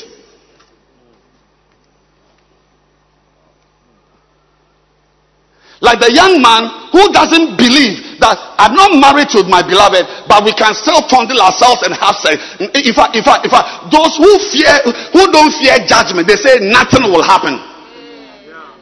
Like 5.85 6.01
the 6.01 6.09
young 6.17 6.41
man 6.41 6.89
who 6.97 7.13
doesn't 7.13 7.61
believe 7.61 8.17
that 8.25 8.41
I'm 8.57 8.73
not 8.73 8.97
married 8.97 9.29
to 9.37 9.45
my 9.45 9.61
beloved, 9.61 10.09
but 10.25 10.41
we 10.41 10.57
can 10.57 10.73
still 10.73 11.05
fondle 11.13 11.37
ourselves 11.45 11.85
and 11.85 11.93
have 11.93 12.17
sex. 12.25 12.41
In 12.57 12.95
fact, 12.97 13.13
in 13.13 13.21
fact, 13.21 13.45
in 13.45 13.53
fact, 13.53 13.93
those 13.93 14.17
who 14.17 14.33
fear, 14.49 14.73
who 15.13 15.29
don't 15.29 15.53
fear 15.61 15.77
judgment, 15.85 16.25
they 16.25 16.41
say 16.41 16.57
nothing 16.73 17.05
will 17.13 17.21
happen. 17.21 17.61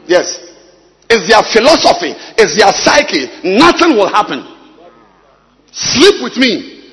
Yes. 0.07 0.39
It's 1.11 1.27
their 1.27 1.43
philosophy, 1.43 2.15
it's 2.39 2.55
their 2.55 2.71
psyche. 2.71 3.27
Nothing 3.43 3.99
will 3.99 4.07
happen. 4.09 4.47
Sleep 5.75 6.23
with 6.23 6.39
me. 6.39 6.87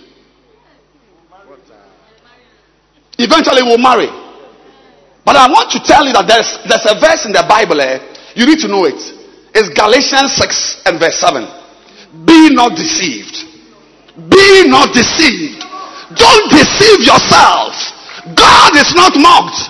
Eventually 3.21 3.61
we'll 3.61 3.77
marry. 3.77 4.09
But 5.21 5.35
I 5.37 5.45
want 5.51 5.69
to 5.77 5.79
tell 5.85 6.01
you 6.01 6.13
that 6.17 6.25
there's, 6.25 6.57
there's 6.65 6.87
a 6.89 6.97
verse 6.97 7.29
in 7.29 7.31
the 7.31 7.45
Bible, 7.47 7.77
eh? 7.79 8.01
you 8.33 8.47
need 8.49 8.57
to 8.65 8.67
know 8.67 8.85
it. 8.89 9.18
It's 9.53 9.69
Galatians 9.69 10.35
6 10.35 10.83
and 10.85 10.99
verse 10.99 11.19
7. 11.19 11.45
Be 12.25 12.53
not 12.53 12.75
deceived. 12.75 13.45
Be 14.29 14.67
not 14.67 14.93
deceived. 14.93 15.63
Don't 16.15 16.49
deceive 16.49 17.01
yourself. 17.05 17.73
God 18.35 18.75
is 18.75 18.93
not 18.95 19.13
mocked. 19.15 19.69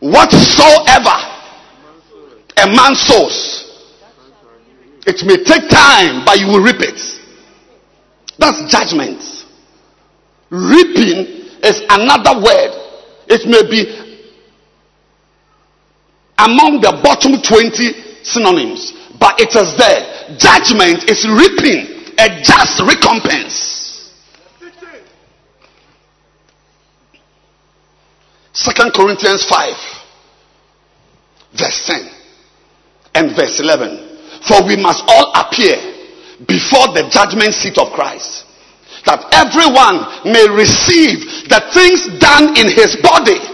Whatsoever 0.00 1.16
a 2.56 2.66
man 2.66 2.94
sows, 2.94 3.64
it 5.06 5.24
may 5.26 5.42
take 5.44 5.68
time, 5.70 6.24
but 6.24 6.38
you 6.38 6.46
will 6.46 6.62
reap 6.62 6.80
it. 6.80 7.00
That's 8.38 8.70
judgment. 8.70 9.22
Reaping 10.50 11.48
is 11.62 11.82
another 11.88 12.40
word. 12.40 12.72
It 13.28 13.48
may 13.48 13.62
be 13.68 14.04
among 16.38 16.80
the 16.80 17.00
bottom 17.02 17.40
20 17.40 18.03
synonyms, 18.24 18.92
but 19.20 19.40
it 19.40 19.54
is 19.54 19.76
there. 19.76 20.36
Judgment 20.36 21.08
is 21.08 21.28
reaping 21.28 22.12
a 22.18 22.40
just 22.42 22.80
recompense. 22.80 24.12
Second 28.52 28.92
Corinthians 28.94 29.44
5, 29.44 29.74
verse 31.58 31.86
10 31.86 32.08
and 33.14 33.36
verse 33.36 33.60
11. 33.60 33.98
For 34.46 34.64
we 34.66 34.76
must 34.76 35.02
all 35.08 35.32
appear 35.34 35.76
before 36.46 36.94
the 36.94 37.08
judgment 37.10 37.54
seat 37.54 37.78
of 37.78 37.92
Christ, 37.92 38.46
that 39.06 39.26
everyone 39.32 40.06
may 40.30 40.46
receive 40.48 41.48
the 41.50 41.60
things 41.74 42.06
done 42.20 42.56
in 42.56 42.70
his 42.70 42.96
body. 43.02 43.53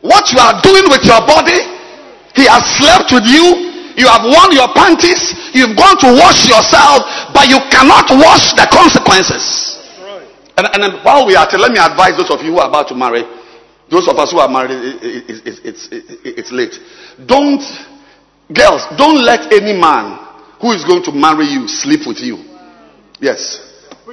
What 0.00 0.30
you 0.30 0.38
are 0.38 0.62
doing 0.62 0.86
with 0.90 1.02
your 1.02 1.18
body, 1.26 1.58
he 2.38 2.46
has 2.46 2.62
slept 2.78 3.10
with 3.10 3.26
you, 3.26 3.68
you 3.98 4.06
have 4.06 4.22
worn 4.22 4.54
your 4.54 4.70
panties, 4.78 5.34
you've 5.50 5.74
gone 5.74 5.98
to 5.98 6.14
wash 6.14 6.46
yourself, 6.46 7.02
but 7.34 7.50
you 7.50 7.58
cannot 7.66 8.06
wash 8.14 8.54
the 8.54 8.62
consequences. 8.70 9.74
And, 10.56 10.66
and 10.70 11.02
while 11.04 11.26
we 11.26 11.34
are, 11.34 11.46
let 11.58 11.70
me 11.74 11.78
advise 11.78 12.14
those 12.14 12.30
of 12.30 12.42
you 12.46 12.54
who 12.54 12.58
are 12.58 12.68
about 12.68 12.86
to 12.88 12.94
marry, 12.94 13.26
those 13.90 14.06
of 14.06 14.16
us 14.18 14.30
who 14.30 14.38
are 14.38 14.48
married, 14.48 14.70
it, 14.70 15.46
it, 15.46 15.58
it, 15.66 15.76
it's 16.22 16.52
late. 16.52 16.78
Don't, 17.26 17.62
girls, 18.54 18.86
don't 18.98 19.18
let 19.18 19.50
any 19.52 19.74
man 19.74 20.18
who 20.60 20.72
is 20.72 20.84
going 20.84 21.02
to 21.04 21.12
marry 21.12 21.46
you 21.46 21.66
sleep 21.66 22.06
with 22.06 22.18
you. 22.18 22.38
Yes. 23.20 23.66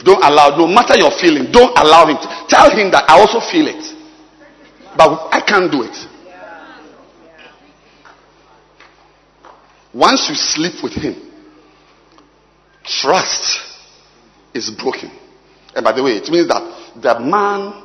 Don't 0.03 0.23
allow, 0.23 0.57
no 0.57 0.67
matter 0.67 0.97
your 0.97 1.11
feeling, 1.21 1.51
don't 1.51 1.77
allow 1.77 2.05
him. 2.09 2.17
To, 2.17 2.27
tell 2.49 2.69
him 2.73 2.89
that 2.91 3.05
I 3.09 3.19
also 3.19 3.39
feel 3.39 3.67
it. 3.69 3.94
But 4.97 5.29
I 5.31 5.41
can't 5.45 5.71
do 5.71 5.83
it. 5.83 5.95
Once 9.93 10.27
you 10.29 10.35
sleep 10.35 10.83
with 10.83 10.93
him, 10.93 11.15
trust 12.83 13.61
is 14.53 14.69
broken. 14.69 15.09
And 15.75 15.83
by 15.83 15.91
the 15.93 16.03
way, 16.03 16.11
it 16.11 16.29
means 16.29 16.47
that 16.49 17.01
the 17.01 17.19
man 17.19 17.83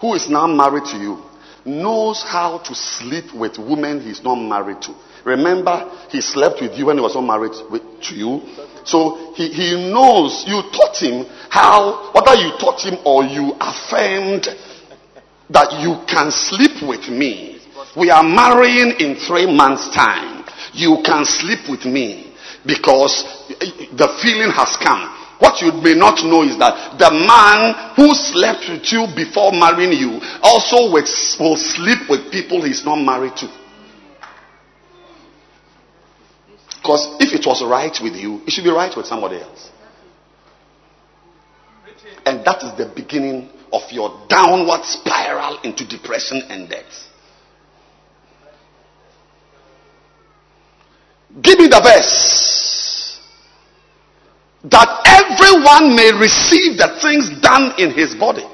who 0.00 0.14
is 0.14 0.28
now 0.28 0.46
married 0.46 0.84
to 0.86 0.96
you 0.96 1.22
knows 1.64 2.22
how 2.22 2.58
to 2.58 2.74
sleep 2.74 3.34
with 3.34 3.58
women 3.58 4.00
he's 4.00 4.22
not 4.22 4.36
married 4.36 4.82
to. 4.82 4.94
Remember, 5.24 5.90
he 6.10 6.20
slept 6.20 6.60
with 6.60 6.72
you 6.76 6.86
when 6.86 6.96
he 6.96 7.02
was 7.02 7.14
not 7.14 7.22
married 7.22 7.52
with, 7.70 7.82
to 8.02 8.14
you. 8.14 8.42
So 8.84 9.32
he, 9.34 9.48
he 9.48 9.90
knows 9.92 10.44
you 10.46 10.60
taught 10.72 10.96
him 10.96 11.26
how, 11.48 12.10
whether 12.12 12.34
you 12.34 12.52
taught 12.58 12.80
him 12.80 12.98
or 13.04 13.24
you 13.24 13.54
affirmed 13.60 14.48
that 15.52 15.80
you 15.80 16.00
can 16.08 16.30
sleep 16.32 16.82
with 16.82 17.08
me. 17.08 17.60
We 17.96 18.10
are 18.10 18.22
marrying 18.22 18.96
in 18.98 19.16
three 19.16 19.46
months' 19.46 19.92
time. 19.94 20.44
You 20.72 21.02
can 21.04 21.24
sleep 21.24 21.68
with 21.68 21.84
me 21.84 22.32
because 22.64 23.24
the 23.92 24.08
feeling 24.22 24.50
has 24.50 24.76
come. 24.80 25.18
What 25.38 25.60
you 25.60 25.72
may 25.72 25.94
not 25.94 26.22
know 26.24 26.42
is 26.42 26.56
that 26.58 26.96
the 26.98 27.10
man 27.10 27.74
who 27.96 28.14
slept 28.14 28.70
with 28.70 28.86
you 28.92 29.06
before 29.14 29.52
marrying 29.52 29.92
you 29.92 30.20
also 30.42 30.90
will 30.90 31.56
sleep 31.56 32.08
with 32.08 32.30
people 32.30 32.62
he's 32.62 32.84
not 32.84 32.96
married 32.96 33.36
to. 33.36 33.50
Because 36.78 37.16
if 37.20 37.34
it 37.34 37.44
was 37.46 37.62
right 37.62 37.96
with 38.02 38.14
you, 38.14 38.40
it 38.46 38.50
should 38.50 38.64
be 38.64 38.70
right 38.70 38.96
with 38.96 39.06
somebody 39.06 39.36
else. 39.36 39.70
And 42.24 42.44
that 42.44 42.62
is 42.62 42.72
the 42.78 42.86
beginning 42.94 43.50
of 43.72 43.90
your 43.90 44.26
downward 44.28 44.84
spiral 44.84 45.60
into 45.62 45.86
depression 45.86 46.42
and 46.48 46.68
death. 46.68 47.08
Give 51.40 51.58
me 51.58 51.68
the 51.68 51.80
verse. 51.82 53.20
That 54.64 55.02
everyone 55.06 55.96
may 55.96 56.12
receive 56.12 56.76
the 56.76 56.98
things 57.00 57.40
done 57.40 57.72
in 57.78 57.90
his 57.90 58.14
body 58.14 58.46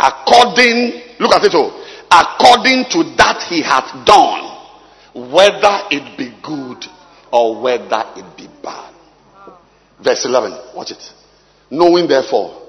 according 0.00 1.02
look 1.18 1.32
at 1.34 1.44
it 1.44 1.54
all 1.54 1.84
according 2.10 2.84
to 2.88 3.02
that 3.16 3.44
he 3.48 3.60
hath 3.60 4.06
done 4.06 4.44
whether 5.14 5.82
it 5.90 6.16
be 6.16 6.32
good 6.42 6.84
or 7.32 7.60
whether 7.60 8.04
it 8.16 8.36
be 8.36 8.48
bad. 8.62 8.94
Verse 10.02 10.24
11 10.24 10.52
watch 10.74 10.92
it. 10.92 11.12
Knowing 11.70 12.06
therefore 12.06 12.67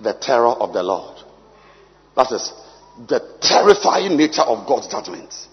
the 0.00 0.14
terror 0.14 0.48
of 0.48 0.72
the 0.72 0.82
lord 0.82 1.16
that 2.16 2.30
is 2.32 2.52
the 3.08 3.20
terrifying 3.40 4.16
nature 4.16 4.42
of 4.42 4.66
god's 4.66 4.86
judgment 4.86 5.48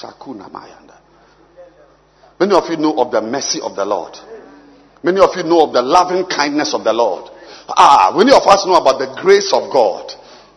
shakuna 0.00 0.50
mayanda 0.50 0.96
many 2.40 2.54
of 2.54 2.68
you 2.68 2.76
know 2.76 2.94
of 2.98 3.10
the 3.10 3.20
mercy 3.20 3.60
of 3.60 3.76
the 3.76 3.84
lord 3.84 4.16
Many 5.04 5.20
of 5.20 5.36
you 5.36 5.42
know 5.44 5.68
of 5.68 5.74
the 5.74 5.82
loving 5.82 6.24
kindness 6.24 6.72
of 6.72 6.82
the 6.82 6.92
Lord. 6.92 7.28
Ah, 7.68 8.10
many 8.16 8.32
of 8.32 8.40
us 8.48 8.64
know 8.64 8.80
about 8.80 8.96
the 8.98 9.20
grace 9.20 9.52
of 9.52 9.70
God, 9.70 10.08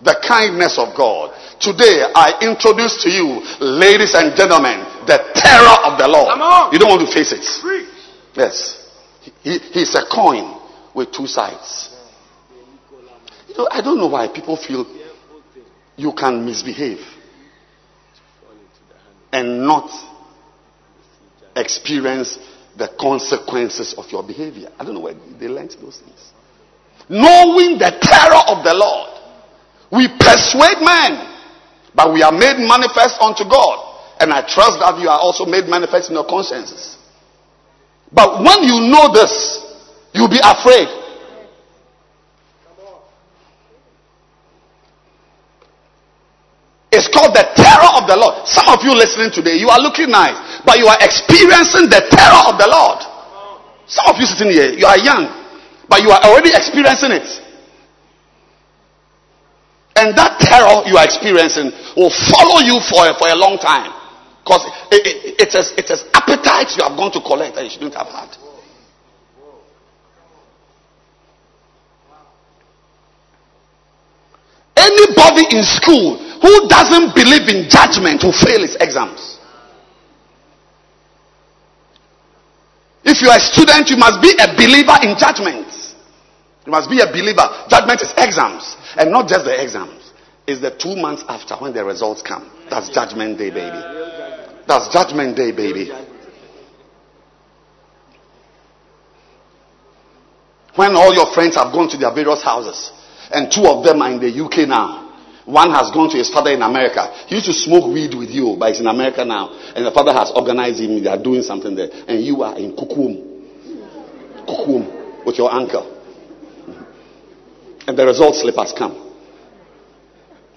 the 0.02 0.16
kindness 0.24 0.80
of 0.80 0.96
God. 0.96 1.36
Today, 1.60 2.08
I 2.16 2.40
introduce 2.40 3.04
to 3.04 3.12
you, 3.12 3.44
ladies 3.60 4.16
and 4.16 4.32
gentlemen, 4.40 4.80
the 5.04 5.20
terror 5.36 5.78
of 5.84 6.00
the 6.00 6.08
Lord. 6.08 6.32
You 6.72 6.80
don't 6.80 6.96
want 6.96 7.04
to 7.04 7.12
face 7.12 7.36
it. 7.36 7.44
Yes. 8.34 8.88
He, 9.44 9.60
he's 9.60 9.94
a 9.96 10.08
coin 10.08 10.56
with 10.96 11.12
two 11.12 11.28
sides. 11.28 11.92
I 13.72 13.82
don't 13.82 13.98
know 13.98 14.08
why 14.08 14.28
people 14.28 14.56
feel 14.58 14.86
you 15.96 16.14
can 16.14 16.46
misbehave 16.46 17.00
and 19.32 19.66
not 19.66 19.90
experience 21.56 22.38
the 22.78 22.88
consequences 23.00 23.96
of 23.98 24.12
your 24.12 24.24
behavior. 24.24 24.70
I 24.80 24.86
don't 24.86 24.94
know 24.94 25.02
where 25.02 25.16
they 25.40 25.48
learned 25.48 25.76
those 25.82 26.00
things. 26.00 26.32
Knowing 27.10 27.80
the 27.80 27.98
terror 28.02 28.44
of 28.48 28.64
the 28.64 28.74
Lord, 28.74 29.10
we 29.92 30.08
persuade 30.20 30.84
men, 30.84 31.34
but 31.96 32.14
we 32.14 32.22
are 32.22 32.32
made 32.32 32.60
manifest 32.60 33.20
unto 33.22 33.44
God. 33.50 33.84
And 34.20 34.34
I 34.34 34.42
trust 34.42 34.80
that 34.80 35.00
you 35.00 35.10
are 35.10 35.20
also 35.20 35.46
made 35.46 35.66
manifest 35.66 36.10
in 36.10 36.16
your 36.16 36.26
consciences. 36.26 36.98
But 38.12 38.44
when 38.44 38.64
you 38.64 38.90
know 38.90 39.12
this, 39.14 39.64
you'll 40.14 40.30
be 40.30 40.42
afraid. 40.42 40.88
It's 46.98 47.06
called 47.14 47.38
the 47.38 47.46
terror 47.54 47.94
of 47.94 48.10
the 48.10 48.18
Lord. 48.18 48.42
Some 48.50 48.74
of 48.74 48.82
you 48.82 48.90
listening 48.90 49.30
today, 49.30 49.54
you 49.62 49.70
are 49.70 49.78
looking 49.78 50.10
nice, 50.10 50.34
but 50.66 50.82
you 50.82 50.90
are 50.90 50.98
experiencing 50.98 51.94
the 51.94 52.02
terror 52.10 52.50
of 52.50 52.58
the 52.58 52.66
Lord. 52.66 53.06
Some 53.86 54.10
of 54.10 54.18
you 54.18 54.26
sitting 54.26 54.50
here, 54.50 54.74
you 54.74 54.90
are 54.90 54.98
young, 54.98 55.30
but 55.86 56.02
you 56.02 56.10
are 56.10 56.26
already 56.26 56.58
experiencing 56.58 57.14
it. 57.14 57.30
And 59.94 60.18
that 60.18 60.42
terror 60.42 60.90
you 60.90 60.98
are 60.98 61.06
experiencing 61.06 61.70
will 61.94 62.10
follow 62.10 62.66
you 62.66 62.82
for 62.82 63.06
for 63.22 63.30
a 63.30 63.38
long 63.38 63.62
time. 63.62 63.94
Because 64.42 64.66
it, 64.90 65.06
it, 65.06 65.18
it, 65.38 65.52
is, 65.54 65.74
it 65.78 65.92
is 65.94 66.02
appetite 66.18 66.74
you 66.78 66.84
have 66.84 66.98
gone 66.98 67.12
to 67.12 67.22
collect 67.22 67.56
that 67.56 67.64
you 67.64 67.70
shouldn't 67.70 67.94
have 67.94 68.08
had. 68.08 68.34
Anybody 74.78 75.58
in 75.58 75.64
school 75.64 76.27
who 76.42 76.68
doesn't 76.68 77.16
believe 77.16 77.48
in 77.50 77.70
judgment 77.70 78.24
will 78.24 78.34
fail 78.36 78.62
his 78.62 78.76
exams. 78.80 79.40
If 83.04 83.22
you 83.22 83.30
are 83.30 83.38
a 83.38 83.40
student, 83.40 83.90
you 83.90 83.98
must 83.98 84.22
be 84.22 84.36
a 84.36 84.52
believer 84.54 85.00
in 85.02 85.18
judgment. 85.18 85.72
You 86.66 86.72
must 86.72 86.90
be 86.90 87.00
a 87.00 87.08
believer. 87.08 87.48
Judgment 87.70 88.02
is 88.02 88.12
exams, 88.18 88.76
and 88.98 89.12
not 89.12 89.30
just 89.30 89.46
the 89.46 89.56
exams. 89.56 90.12
It's 90.46 90.62
the 90.62 90.72
two 90.72 90.96
months 90.96 91.24
after 91.28 91.56
when 91.56 91.74
the 91.74 91.84
results 91.86 92.22
come. 92.22 92.52
That's 92.70 92.90
judgment 92.90 93.38
day, 93.38 93.50
baby. 93.50 93.80
That's 94.68 94.92
judgment 94.92 95.38
day, 95.38 95.52
baby. 95.52 95.92
When 100.76 100.96
all 100.96 101.14
your 101.14 101.34
friends 101.34 101.56
have 101.56 101.74
gone 101.74 101.90
to 101.90 101.98
their 101.98 102.14
various 102.14 102.44
houses, 102.44 102.92
and 103.32 103.52
two 103.52 103.66
of 103.66 103.84
them 103.84 104.02
are 104.02 104.12
in 104.12 104.20
the 104.20 104.30
UK 104.30 104.68
now. 104.68 105.07
One 105.48 105.72
has 105.72 105.92
gone 105.92 106.10
to 106.10 106.18
his 106.18 106.30
father 106.30 106.52
in 106.52 106.62
America. 106.62 107.08
He 107.28 107.36
used 107.36 107.48
to 107.48 107.54
smoke 107.54 107.88
weed 107.88 108.14
with 108.14 108.30
you, 108.30 108.58
but 108.60 108.68
he's 108.68 108.82
in 108.82 108.88
America 108.88 109.24
now. 109.24 109.48
And 109.74 109.86
the 109.86 109.92
father 109.92 110.12
has 110.12 110.30
organized 110.36 110.82
him. 110.82 111.02
They 111.02 111.10
are 111.10 111.18
doing 111.18 111.42
something 111.42 111.74
there. 111.74 111.88
And 112.06 112.22
you 112.22 112.44
are 112.44 112.58
in 112.60 112.76
Kukum. 112.76 113.16
Kukum 114.44 115.26
with 115.26 115.38
your 115.38 115.50
uncle. 115.50 115.88
And 117.88 117.98
the 117.98 118.06
result 118.06 118.36
slip 118.36 118.56
has 118.58 118.74
come. 118.74 119.08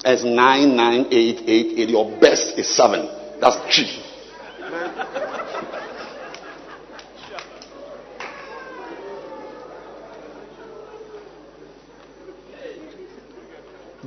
As 0.04 0.24
9, 0.24 0.34
9, 0.34 1.06
8, 1.06 1.12
8, 1.12 1.78
8. 1.78 1.88
Your 1.88 2.18
best 2.18 2.58
is 2.58 2.66
7. 2.74 3.38
That's 3.40 3.76
3. 3.76 4.09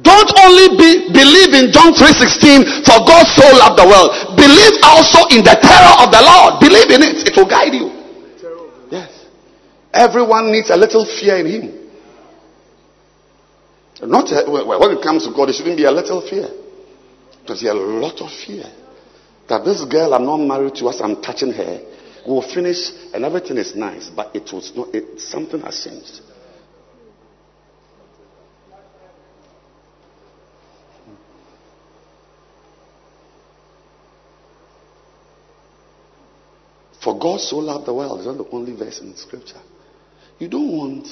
Don't 0.02 0.32
only 0.42 0.74
be, 0.74 1.14
believe 1.14 1.54
in 1.54 1.72
John 1.72 1.94
3:16 1.94 2.82
for 2.82 2.98
God 3.06 3.26
so 3.30 3.46
loved 3.62 3.78
the 3.78 3.86
world. 3.86 4.10
Believe 4.36 4.74
also 4.82 5.30
in 5.30 5.46
the 5.46 5.54
terror 5.54 5.96
of 6.02 6.10
the 6.10 6.22
Lord. 6.22 6.60
Believe 6.60 6.90
in 6.90 7.02
it. 7.04 7.30
It 7.30 7.38
will 7.38 7.46
guide 7.46 7.74
you. 7.74 7.94
Yes. 8.90 9.12
Everyone 9.94 10.52
needs 10.52 10.72
a 10.72 10.78
little 10.78 11.06
fear 11.06 11.38
in 11.38 11.46
him. 11.46 11.84
Not 14.02 14.32
uh, 14.34 14.44
a, 14.46 14.80
when 14.80 14.98
it 14.98 15.04
comes 15.04 15.28
to 15.28 15.32
God, 15.32 15.50
it 15.50 15.54
shouldn't 15.54 15.78
be 15.78 15.86
a 15.86 15.92
little 15.92 16.22
fear. 16.22 16.50
Because 17.42 17.62
there 17.62 17.72
a 17.72 17.76
lot 17.76 18.20
of 18.22 18.32
fear. 18.32 18.66
That 19.48 19.64
this 19.64 19.86
girl 19.86 20.14
I'm 20.16 20.26
not 20.26 20.38
married 20.38 20.76
to 20.76 20.90
as 20.90 21.02
I'm 21.02 21.22
touching 21.22 21.52
her 21.54 21.82
will 22.26 22.42
finish 22.42 22.92
and 23.14 23.24
everything 23.26 23.58
is 23.58 23.76
nice, 23.76 24.10
but 24.10 24.36
it 24.36 24.52
was 24.52 24.72
not, 24.76 24.96
it, 24.96 25.20
something 25.20 25.60
has 25.62 25.84
changed. 25.84 26.22
For 37.04 37.18
God 37.18 37.42
so 37.42 37.58
loved 37.58 37.86
the 37.86 37.94
world. 37.94 38.20
It's 38.20 38.28
not 38.28 38.38
the 38.38 38.50
only 38.52 38.74
verse 38.76 39.00
in 39.00 39.16
scripture. 39.16 39.60
You 40.40 40.48
don't 40.48 40.72
want 40.72 41.08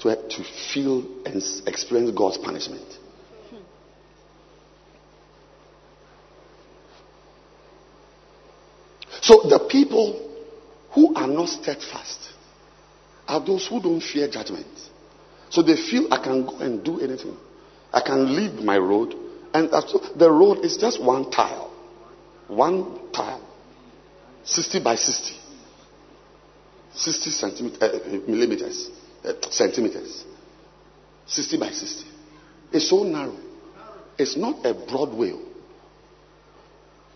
to, 0.00 0.28
to 0.28 0.44
feel 0.72 1.04
and 1.24 1.42
experience 1.66 2.10
God's 2.10 2.38
punishment. 2.38 2.84
So 9.22 9.42
the 9.48 9.66
people 9.70 10.28
who 10.92 11.14
are 11.14 11.26
not 11.26 11.48
steadfast 11.48 12.32
are 13.28 13.44
those 13.44 13.66
who 13.66 13.80
don't 13.80 14.00
fear 14.00 14.28
judgment. 14.28 14.66
So 15.50 15.62
they 15.62 15.76
feel 15.76 16.12
I 16.12 16.22
can 16.22 16.44
go 16.44 16.58
and 16.58 16.84
do 16.84 17.00
anything. 17.00 17.36
I 17.92 18.00
can 18.00 18.34
leave 18.36 18.64
my 18.64 18.78
road, 18.78 19.14
and 19.52 19.70
the 19.70 20.30
road 20.30 20.64
is 20.64 20.76
just 20.76 21.02
one 21.02 21.30
tile, 21.30 21.72
one 22.48 23.12
tile, 23.12 23.49
sixty 24.44 24.82
by 24.82 24.94
sixty, 24.96 25.36
sixty 26.92 27.30
centimeters, 27.30 27.82
uh, 27.82 28.30
millimeters, 28.30 28.90
uh, 29.24 29.32
centimeters, 29.50 30.24
sixty 31.26 31.58
by 31.58 31.70
sixty. 31.70 32.08
It's 32.72 32.88
so 32.88 33.02
narrow. 33.02 33.36
It's 34.18 34.36
not 34.36 34.64
a 34.66 34.74
broad 34.74 35.14
way. 35.14 35.34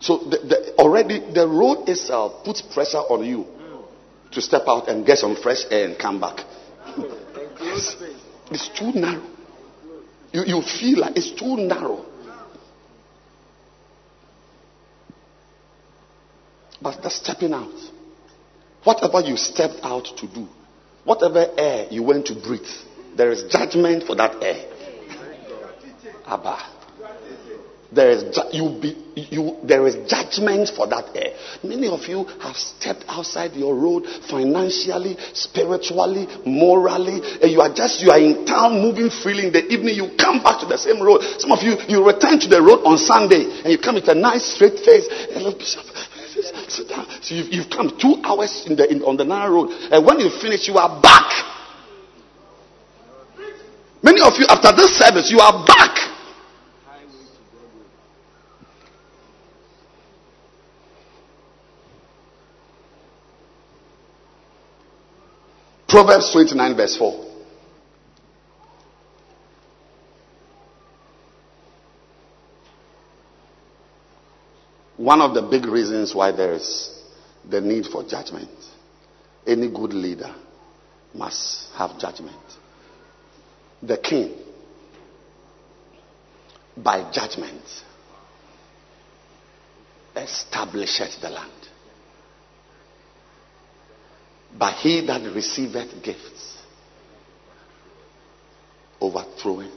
So 0.01 0.19
the, 0.19 0.39
the, 0.39 0.75
already 0.79 1.21
the 1.33 1.47
road 1.47 1.89
itself 1.89 2.45
puts 2.45 2.61
pressure 2.61 2.99
on 2.99 3.25
you 3.25 3.47
to 4.33 4.41
step 4.41 4.63
out 4.67 4.89
and 4.89 5.07
get 5.07 5.19
some 5.19 5.37
fresh 5.37 5.65
air 5.71 5.89
and 5.89 5.99
come 5.99 6.21
back. 6.21 6.45
it's, 7.61 7.97
it's 8.51 8.69
too 8.69 8.93
narrow. 8.93 9.23
You, 10.33 10.45
you 10.45 10.63
feel 10.63 10.99
like 11.01 11.17
it's 11.17 11.31
too 11.31 11.57
narrow. 11.57 12.05
But 16.85 17.03
the 17.03 17.09
stepping 17.09 17.55
out, 17.55 17.73
whatever 18.85 19.23
you 19.23 19.39
stepped 19.39 19.81
out 19.83 20.05
to 20.19 20.27
do, 20.27 20.47
whatever 21.05 21.49
air 21.57 21.89
you 21.91 22.03
went 22.03 22.27
to 22.27 22.35
breathe, 22.35 22.61
there 23.17 23.33
is 23.33 23.45
judgment 23.45 24.05
for 24.05 24.15
that 24.17 24.43
air. 24.45 24.71
Abba. 26.27 26.59
There 27.91 28.11
is 28.11 28.39
you 28.53 28.77
be 28.83 29.01
you 29.15 29.57
there 29.63 29.87
is 29.87 29.95
judgment 30.11 30.69
for 30.77 30.87
that 30.89 31.17
air. 31.17 31.39
Many 31.63 31.87
of 31.89 32.01
you 32.09 32.25
have 32.43 32.57
stepped 32.57 33.05
outside 33.09 33.53
your 33.55 33.75
road 33.77 34.05
financially, 34.29 35.17
spiritually, 35.33 36.27
morally, 36.45 37.21
and 37.41 37.51
you 37.51 37.63
are 37.63 37.73
just 37.73 38.03
you 38.03 38.11
are 38.11 38.19
in 38.19 38.45
town 38.45 38.83
moving 38.83 39.09
freely 39.09 39.47
in 39.47 39.53
the 39.53 39.65
evening, 39.73 39.95
you 39.95 40.11
come 40.19 40.43
back 40.43 40.61
to 40.61 40.67
the 40.67 40.77
same 40.77 41.01
road. 41.01 41.23
Some 41.39 41.53
of 41.53 41.63
you 41.63 41.79
you 41.89 42.05
return 42.05 42.41
to 42.41 42.49
the 42.49 42.61
road 42.61 42.85
on 42.85 42.99
Sunday 42.99 43.63
and 43.63 43.73
you 43.73 43.79
come 43.79 43.95
with 43.95 44.09
a 44.09 44.15
nice 44.15 44.45
straight 44.53 44.81
face. 44.81 45.07
Sit 46.69 46.89
down. 46.89 47.07
So 47.23 47.35
you've, 47.35 47.53
you've 47.53 47.71
come 47.71 47.97
two 47.99 48.21
hours 48.25 48.65
in 48.67 48.77
the, 48.77 48.91
in, 48.91 49.03
on 49.03 49.17
the 49.17 49.25
narrow 49.25 49.65
road, 49.65 49.71
and 49.91 50.05
when 50.05 50.21
you 50.21 50.31
finish, 50.31 50.69
you 50.69 50.77
are 50.77 51.01
back. 51.01 51.31
Many 54.03 54.21
of 54.21 54.35
you, 54.39 54.47
after 54.49 54.71
this 54.77 54.99
service, 54.99 55.31
you 55.31 55.41
are 55.41 55.65
back. 55.67 56.05
Proverbs 65.89 66.33
29, 66.33 66.77
verse 66.77 66.97
4. 66.97 67.34
One 75.05 75.21
of 75.21 75.35
the 75.35 75.43
big 75.43 75.67
reasons 75.67 76.15
why 76.15 76.33
there 76.33 76.55
is 76.55 76.91
the 77.47 77.61
need 77.61 77.85
for 77.85 78.05
judgment. 78.05 78.49
Any 79.47 79.69
good 79.69 79.93
leader 79.93 80.35
must 81.13 81.69
have 81.75 81.99
judgment. 81.99 82.39
The 83.83 83.99
king, 83.99 84.35
by 86.75 87.11
judgment, 87.13 87.61
establisheth 90.17 91.21
the 91.21 91.29
land. 91.29 91.69
But 94.59 94.77
he 94.77 95.05
that 95.05 95.21
receiveth 95.35 96.03
gifts 96.03 96.63
overthroweth. 99.03 99.69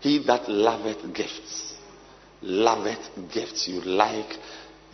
He 0.00 0.24
that 0.26 0.48
loveth 0.48 1.14
gifts 1.14 1.75
loveth 2.42 3.32
gifts. 3.32 3.68
You 3.68 3.80
like 3.82 4.38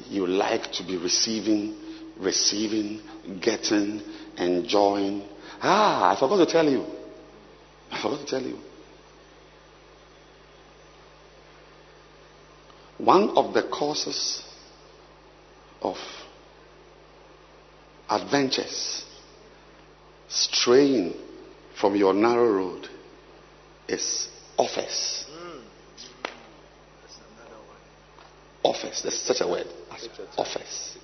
you 0.09 0.27
like 0.27 0.73
to 0.73 0.85
be 0.85 0.97
receiving, 0.97 1.77
receiving, 2.19 3.01
getting, 3.41 4.03
enjoying. 4.37 5.23
Ah, 5.61 6.15
I 6.15 6.21
forgot 6.21 6.47
to 6.47 6.47
tell 6.47 6.69
you. 6.69 6.85
I 7.91 8.01
forgot 8.01 8.21
to 8.21 8.27
tell 8.27 8.43
you. 8.43 8.59
One 12.99 13.31
of 13.37 13.53
the 13.53 13.65
causes 13.65 14.43
of 15.81 15.97
adventures, 18.09 19.05
straying 20.29 21.15
from 21.79 21.97
your 21.97 22.15
narrow 22.15 22.53
road, 22.53 22.89
is 23.89 24.29
offers. 24.57 25.27
Offers. 28.63 29.03
There's 29.03 29.19
such 29.19 29.41
a 29.41 29.49
word. 29.49 29.67
As 29.91 30.09
offers. 30.37 30.97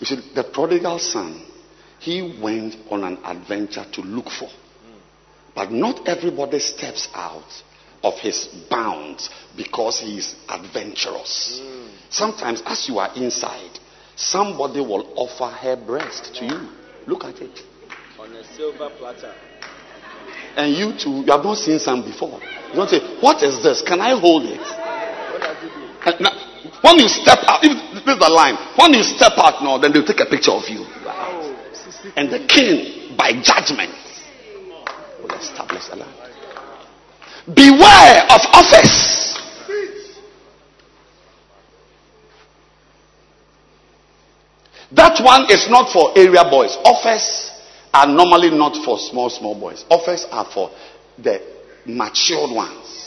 You 0.00 0.06
see, 0.06 0.16
the 0.34 0.44
prodigal 0.44 0.98
son, 0.98 1.44
he 1.98 2.38
went 2.42 2.74
on 2.90 3.04
an 3.04 3.18
adventure 3.24 3.84
to 3.92 4.00
look 4.02 4.28
for. 4.30 4.48
But 5.54 5.70
not 5.70 6.08
everybody 6.08 6.58
steps 6.58 7.08
out 7.14 7.62
of 8.02 8.14
his 8.14 8.46
bounds 8.68 9.30
because 9.56 10.00
he 10.00 10.18
is 10.18 10.34
adventurous. 10.48 11.60
Sometimes, 12.10 12.62
as 12.66 12.88
you 12.88 12.98
are 12.98 13.14
inside, 13.14 13.78
somebody 14.16 14.80
will 14.80 15.12
offer 15.16 15.54
her 15.54 15.76
breast 15.76 16.34
to 16.36 16.44
you. 16.44 16.68
Look 17.06 17.24
at 17.24 17.40
it. 17.40 17.60
On 18.18 18.32
a 18.32 18.44
silver 18.56 18.90
platter. 18.98 19.34
And 20.56 20.74
you 20.74 20.92
too, 20.98 21.22
you 21.24 21.32
have 21.32 21.44
not 21.44 21.56
seen 21.56 21.78
some 21.78 22.04
before. 22.04 22.40
You 22.70 22.74
don't 22.74 22.88
say, 22.88 23.00
What 23.20 23.42
is 23.42 23.62
this? 23.62 23.82
Can 23.82 24.00
I 24.00 24.18
hold 24.18 24.44
it? 24.44 24.60
And 26.04 26.20
now, 26.20 26.41
when 26.82 26.98
you 26.98 27.08
step 27.08 27.38
out, 27.46 27.64
if 27.64 27.72
this 27.94 28.14
is 28.14 28.18
the 28.18 28.28
line, 28.28 28.56
when 28.76 28.92
you 28.94 29.02
step 29.02 29.32
out 29.36 29.62
now, 29.62 29.78
then 29.78 29.92
they'll 29.92 30.04
take 30.04 30.20
a 30.20 30.26
picture 30.26 30.52
of 30.52 30.68
you. 30.68 30.84
And 32.16 32.30
the 32.30 32.44
king, 32.46 33.16
by 33.16 33.32
judgment, 33.40 33.94
will 35.22 35.30
establish 35.38 35.88
a 35.90 35.96
land. 35.96 36.10
Beware 37.46 38.22
of 38.30 38.40
office. 38.52 39.38
That 44.92 45.24
one 45.24 45.50
is 45.50 45.70
not 45.70 45.90
for 45.90 46.16
area 46.18 46.44
boys. 46.44 46.76
Offers 46.84 47.50
are 47.94 48.06
normally 48.06 48.50
not 48.50 48.76
for 48.84 48.98
small, 48.98 49.30
small 49.30 49.58
boys. 49.58 49.84
Offers 49.88 50.26
are 50.30 50.44
for 50.52 50.70
the 51.18 51.40
matured 51.86 52.50
ones. 52.50 53.01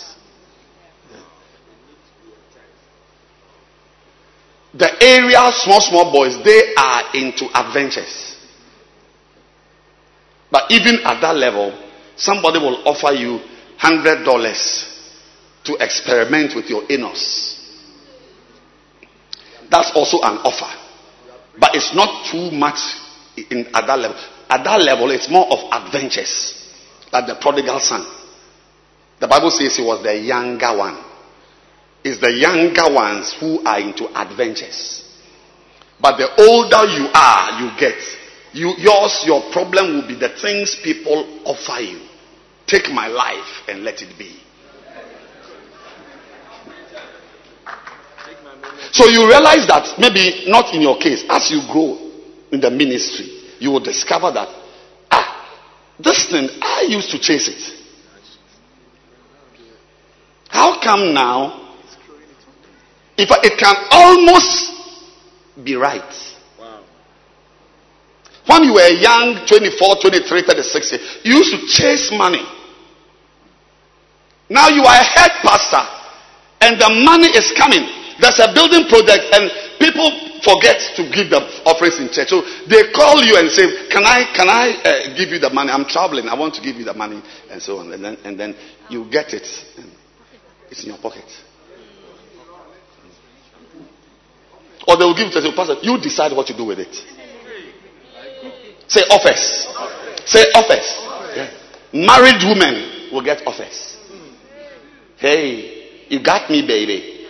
The 4.78 4.92
area 5.04 5.52
small, 5.54 5.80
small 5.82 6.12
boys, 6.12 6.44
they 6.44 6.74
are 6.78 7.16
into 7.16 7.46
adventures. 7.58 8.36
But 10.52 10.70
even 10.72 11.00
at 11.06 11.22
that 11.22 11.36
level, 11.36 11.72
somebody 12.16 12.60
will 12.60 12.88
offer 12.88 13.14
you 13.14 13.40
hundred 13.78 14.24
dollars 14.26 14.92
to 15.66 15.76
experiment 15.80 16.56
with 16.56 16.70
your 16.70 16.84
anus. 16.90 17.56
That's 19.70 19.92
also 19.96 20.18
an 20.22 20.38
offer. 20.44 20.72
But 21.58 21.76
it's 21.76 21.96
not 21.96 22.26
too 22.32 22.52
much 22.52 22.80
in, 23.50 23.68
at 23.74 23.88
that 23.88 24.00
level. 24.00 24.18
At 24.50 24.64
that 24.64 24.82
level, 24.82 25.10
it's 25.12 25.30
more 25.30 25.48
of 25.52 25.60
adventures. 25.72 26.54
Like 27.12 27.28
the 27.28 27.36
prodigal 27.36 27.80
son. 27.80 28.06
The 29.20 29.28
Bible 29.28 29.50
says 29.52 29.76
he 29.78 29.84
was 29.84 30.04
the 30.04 30.16
younger 30.18 30.78
one. 30.78 30.98
It's 32.06 32.22
the 32.22 32.32
younger 32.32 32.94
ones 32.94 33.34
who 33.34 33.66
are 33.66 33.80
into 33.80 34.06
adventures. 34.16 35.02
But 36.00 36.18
the 36.18 36.30
older 36.38 36.86
you 36.86 37.10
are, 37.12 37.60
you 37.60 37.72
get. 37.80 37.98
You, 38.54 38.76
yours, 38.78 39.24
your 39.26 39.42
problem 39.52 39.96
will 39.96 40.08
be 40.08 40.14
the 40.14 40.30
things 40.30 40.78
people 40.84 41.42
offer 41.46 41.82
you. 41.82 42.08
Take 42.68 42.92
my 42.92 43.08
life 43.08 43.64
and 43.68 43.84
let 43.84 44.04
it 44.04 44.16
be. 44.20 44.40
So 48.92 49.08
you 49.08 49.28
realize 49.28 49.66
that 49.68 49.96
maybe 49.98 50.46
not 50.48 50.76
in 50.76 50.82
your 50.84 51.00
case, 51.00 51.26
as 51.28 51.50
you 51.50 51.62
grow 51.72 51.98
in 52.52 52.62
the 52.62 52.70
ministry, 52.70 53.26
you 53.58 53.72
will 53.72 53.80
discover 53.80 54.32
that, 54.32 54.48
ah, 55.10 55.58
this 56.00 56.30
thing, 56.30 56.50
I 56.62 56.86
used 56.88 57.10
to 57.10 57.20
chase 57.20 57.48
it. 57.48 57.84
How 60.50 60.80
come 60.80 61.12
now? 61.12 61.65
If 63.18 63.30
it 63.32 63.58
can 63.58 63.76
almost 63.92 64.74
be 65.64 65.76
right. 65.76 66.04
Wow. 66.60 66.84
When 68.48 68.64
you 68.64 68.74
were 68.74 68.90
young, 68.90 69.46
24, 69.48 69.96
23, 70.02 70.42
36, 70.44 70.92
you 71.24 71.36
used 71.36 71.52
to 71.52 71.60
chase 71.68 72.12
money. 72.12 72.44
Now 74.50 74.70
you 74.70 74.84
are 74.84 75.00
a 75.00 75.04
head 75.04 75.32
pastor 75.42 75.82
and 76.62 76.80
the 76.80 76.90
money 77.06 77.28
is 77.34 77.52
coming. 77.58 77.88
There's 78.20 78.40
a 78.40 78.54
building 78.54 78.88
project 78.88 79.34
and 79.34 79.50
people 79.80 80.12
forget 80.46 80.78
to 80.96 81.04
give 81.10 81.34
the 81.34 81.42
offerings 81.66 82.00
in 82.00 82.08
church. 82.14 82.30
So 82.30 82.42
they 82.68 82.92
call 82.94 83.24
you 83.24 83.38
and 83.38 83.50
say, 83.50 83.90
"Can 83.90 84.06
I, 84.06 84.30
can 84.36 84.48
I 84.48 84.78
uh, 84.86 85.18
give 85.18 85.30
you 85.30 85.40
the 85.40 85.50
money? 85.50 85.72
I'm 85.72 85.86
traveling. 85.86 86.30
I 86.30 86.36
want 86.36 86.54
to 86.56 86.62
give 86.62 86.76
you 86.78 86.86
the 86.86 86.94
money," 86.94 87.22
and 87.50 87.62
so 87.62 87.80
on. 87.80 87.92
And 87.92 88.04
then, 88.04 88.18
and 88.24 88.40
then 88.40 88.56
you 88.90 89.10
get 89.10 89.34
it. 89.34 89.48
It's 90.70 90.84
in 90.84 90.90
your 90.90 91.00
pocket. 91.00 91.26
Or 94.88 94.98
they 94.98 95.06
will 95.06 95.16
give 95.16 95.28
it 95.28 95.34
to 95.34 95.42
you, 95.42 95.56
Pastor. 95.56 95.76
You 95.82 96.00
decide 96.00 96.32
what 96.36 96.48
to 96.48 96.58
do 96.58 96.66
with 96.66 96.80
it. 96.80 96.94
Say 98.88 99.02
office. 99.10 99.68
Say 100.26 100.44
office. 100.54 101.02
Yeah. 101.36 101.50
Married 101.94 102.44
women 102.44 103.12
will 103.12 103.24
get 103.24 103.46
office. 103.48 103.98
Hey, 105.18 106.06
you 106.10 106.22
got 106.22 106.50
me, 106.50 106.66
baby. 106.66 107.28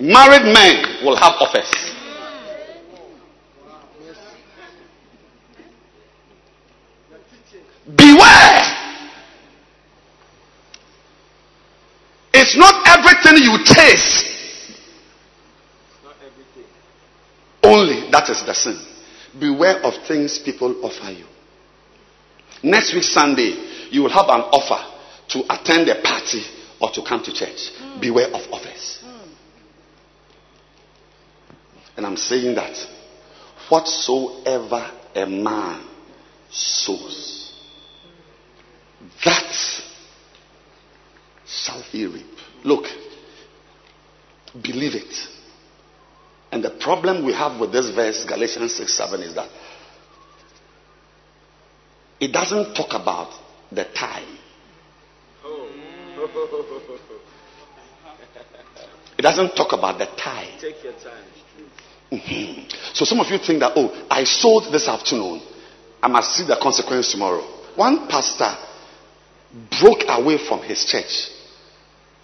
Married 0.00 0.44
men 0.52 1.04
will 1.04 1.16
have 1.16 1.34
office. 1.40 1.70
Beware. 7.96 8.78
It's 12.34 12.56
not 12.56 12.86
everything 12.86 13.42
you 13.42 13.58
taste. 13.64 14.27
Only 17.68 18.10
that 18.10 18.30
is 18.30 18.42
the 18.44 18.54
sin. 18.54 18.80
Beware 19.38 19.82
of 19.84 19.94
things 20.06 20.38
people 20.38 20.84
offer 20.84 21.10
you. 21.12 21.26
Next 22.62 22.94
week, 22.94 23.04
Sunday, 23.04 23.88
you 23.90 24.02
will 24.02 24.10
have 24.10 24.28
an 24.28 24.40
offer 24.40 24.82
to 25.28 25.44
attend 25.52 25.88
a 25.88 26.00
party 26.00 26.42
or 26.80 26.90
to 26.90 27.02
come 27.02 27.22
to 27.24 27.32
church. 27.32 27.72
Mm. 27.78 28.00
Beware 28.00 28.28
of 28.28 28.50
offers. 28.52 29.00
Mm. 29.04 29.28
And 31.98 32.06
I'm 32.06 32.16
saying 32.16 32.54
that 32.54 32.74
whatsoever 33.68 34.90
a 35.14 35.26
man 35.26 35.84
sows, 36.50 37.52
that 39.24 39.82
shall 41.46 41.82
he 41.82 42.06
reap. 42.06 42.26
Look, 42.64 42.86
believe 44.62 44.94
it. 44.94 45.37
And 46.50 46.64
the 46.64 46.70
problem 46.70 47.24
we 47.24 47.32
have 47.32 47.60
with 47.60 47.72
this 47.72 47.90
verse, 47.90 48.24
Galatians 48.24 48.74
6 48.74 48.92
7, 48.92 49.22
is 49.22 49.34
that 49.34 49.48
it 52.20 52.32
doesn't 52.32 52.74
talk 52.74 52.94
about 52.94 53.32
the 53.70 53.84
time. 53.84 54.38
It 59.18 59.22
doesn't 59.22 59.56
talk 59.56 59.72
about 59.72 59.98
the 59.98 60.06
time. 60.06 60.58
Take 60.60 60.82
your 60.84 60.92
time. 60.92 61.24
Mm-hmm. 62.12 62.68
So 62.94 63.04
some 63.04 63.20
of 63.20 63.26
you 63.28 63.38
think 63.38 63.60
that, 63.60 63.72
oh, 63.74 64.06
I 64.08 64.24
sold 64.24 64.72
this 64.72 64.88
afternoon. 64.88 65.42
I 66.02 66.08
must 66.08 66.36
see 66.36 66.44
the 66.46 66.56
consequence 66.56 67.10
tomorrow. 67.10 67.42
One 67.74 68.08
pastor 68.08 68.54
broke 69.80 70.04
away 70.08 70.38
from 70.38 70.62
his 70.62 70.84
church, 70.84 71.30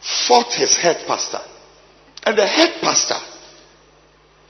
fought 0.01 0.53
his 0.55 0.77
head 0.77 1.05
pastor. 1.07 1.41
And 2.25 2.39
the 2.39 2.47
head 2.47 2.81
pastor, 2.81 3.19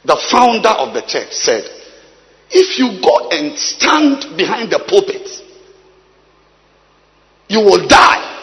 the 0.04 0.16
founder 0.30 0.68
of 0.68 0.94
the 0.94 1.02
church, 1.02 1.32
said, 1.32 1.64
if 2.50 2.78
you 2.78 3.00
go 3.00 3.30
and 3.30 3.58
stand 3.58 4.36
behind 4.36 4.70
the 4.70 4.78
pulpit, 4.86 5.26
you 7.48 7.60
will 7.60 7.86
die. 7.88 8.34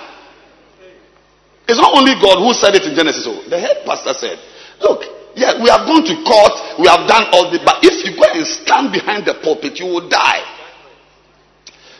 It's 1.67 1.79
not 1.79 1.95
only 1.95 2.13
God 2.19 2.43
who 2.43 2.53
said 2.53 2.75
it 2.75 2.83
in 2.83 2.95
Genesis. 2.95 3.25
Oh, 3.27 3.47
the 3.47 3.59
head 3.59 3.85
pastor 3.85 4.13
said, 4.13 4.37
Look, 4.81 5.05
yeah, 5.35 5.61
we 5.61 5.69
have 5.69 5.87
gone 5.87 6.03
to 6.03 6.15
court, 6.27 6.79
we 6.79 6.87
have 6.87 7.07
done 7.07 7.31
all 7.31 7.49
this, 7.51 7.61
but 7.63 7.79
if 7.83 8.03
you 8.03 8.17
go 8.17 8.27
and 8.27 8.45
stand 8.45 8.91
behind 8.91 9.25
the 9.25 9.35
pulpit, 9.35 9.79
you 9.79 9.85
will 9.85 10.09
die. 10.09 10.43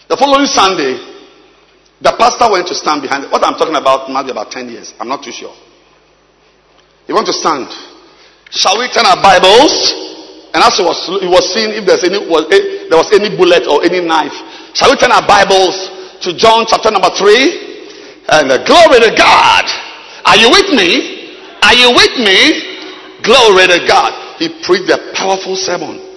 The 0.09 0.17
following 0.17 0.47
Sunday, 0.47 0.99
the 2.01 2.11
pastor 2.17 2.51
went 2.51 2.67
to 2.67 2.75
stand 2.75 3.01
behind. 3.01 3.31
What 3.31 3.45
I'm 3.45 3.55
talking 3.55 3.75
about 3.75 4.09
might 4.09 4.23
be 4.23 4.31
about 4.31 4.51
10 4.51 4.67
years. 4.67 4.93
I'm 4.99 5.07
not 5.07 5.23
too 5.23 5.31
sure. 5.31 5.55
He 7.07 7.13
went 7.13 7.27
to 7.27 7.33
stand. 7.33 7.69
Shall 8.51 8.77
we 8.77 8.91
turn 8.91 9.07
our 9.07 9.21
Bibles? 9.23 9.71
And 10.53 10.59
as 10.59 10.75
he 10.75 10.83
was, 10.83 10.99
he 11.23 11.27
was 11.27 11.47
seeing 11.55 11.71
if 11.71 11.87
there's 11.87 12.03
any, 12.03 12.19
was, 12.19 12.43
eh, 12.51 12.91
there 12.91 12.99
was 12.99 13.07
any 13.15 13.31
bullet 13.31 13.63
or 13.63 13.79
any 13.87 14.03
knife. 14.03 14.35
Shall 14.75 14.91
we 14.91 14.99
turn 14.99 15.11
our 15.11 15.23
Bibles 15.23 15.87
to 16.27 16.35
John 16.35 16.67
chapter 16.67 16.91
number 16.91 17.07
3? 17.15 18.27
And 18.27 18.51
uh, 18.51 18.59
glory 18.67 18.99
to 19.07 19.11
God. 19.15 19.65
Are 20.27 20.35
you 20.35 20.51
with 20.51 20.75
me? 20.75 21.31
Are 21.63 21.73
you 21.73 21.95
with 21.95 22.15
me? 22.19 23.23
Glory 23.23 23.71
to 23.71 23.79
God. 23.87 24.11
He 24.37 24.51
preached 24.67 24.91
a 24.91 24.99
powerful 25.15 25.55
sermon. 25.55 26.11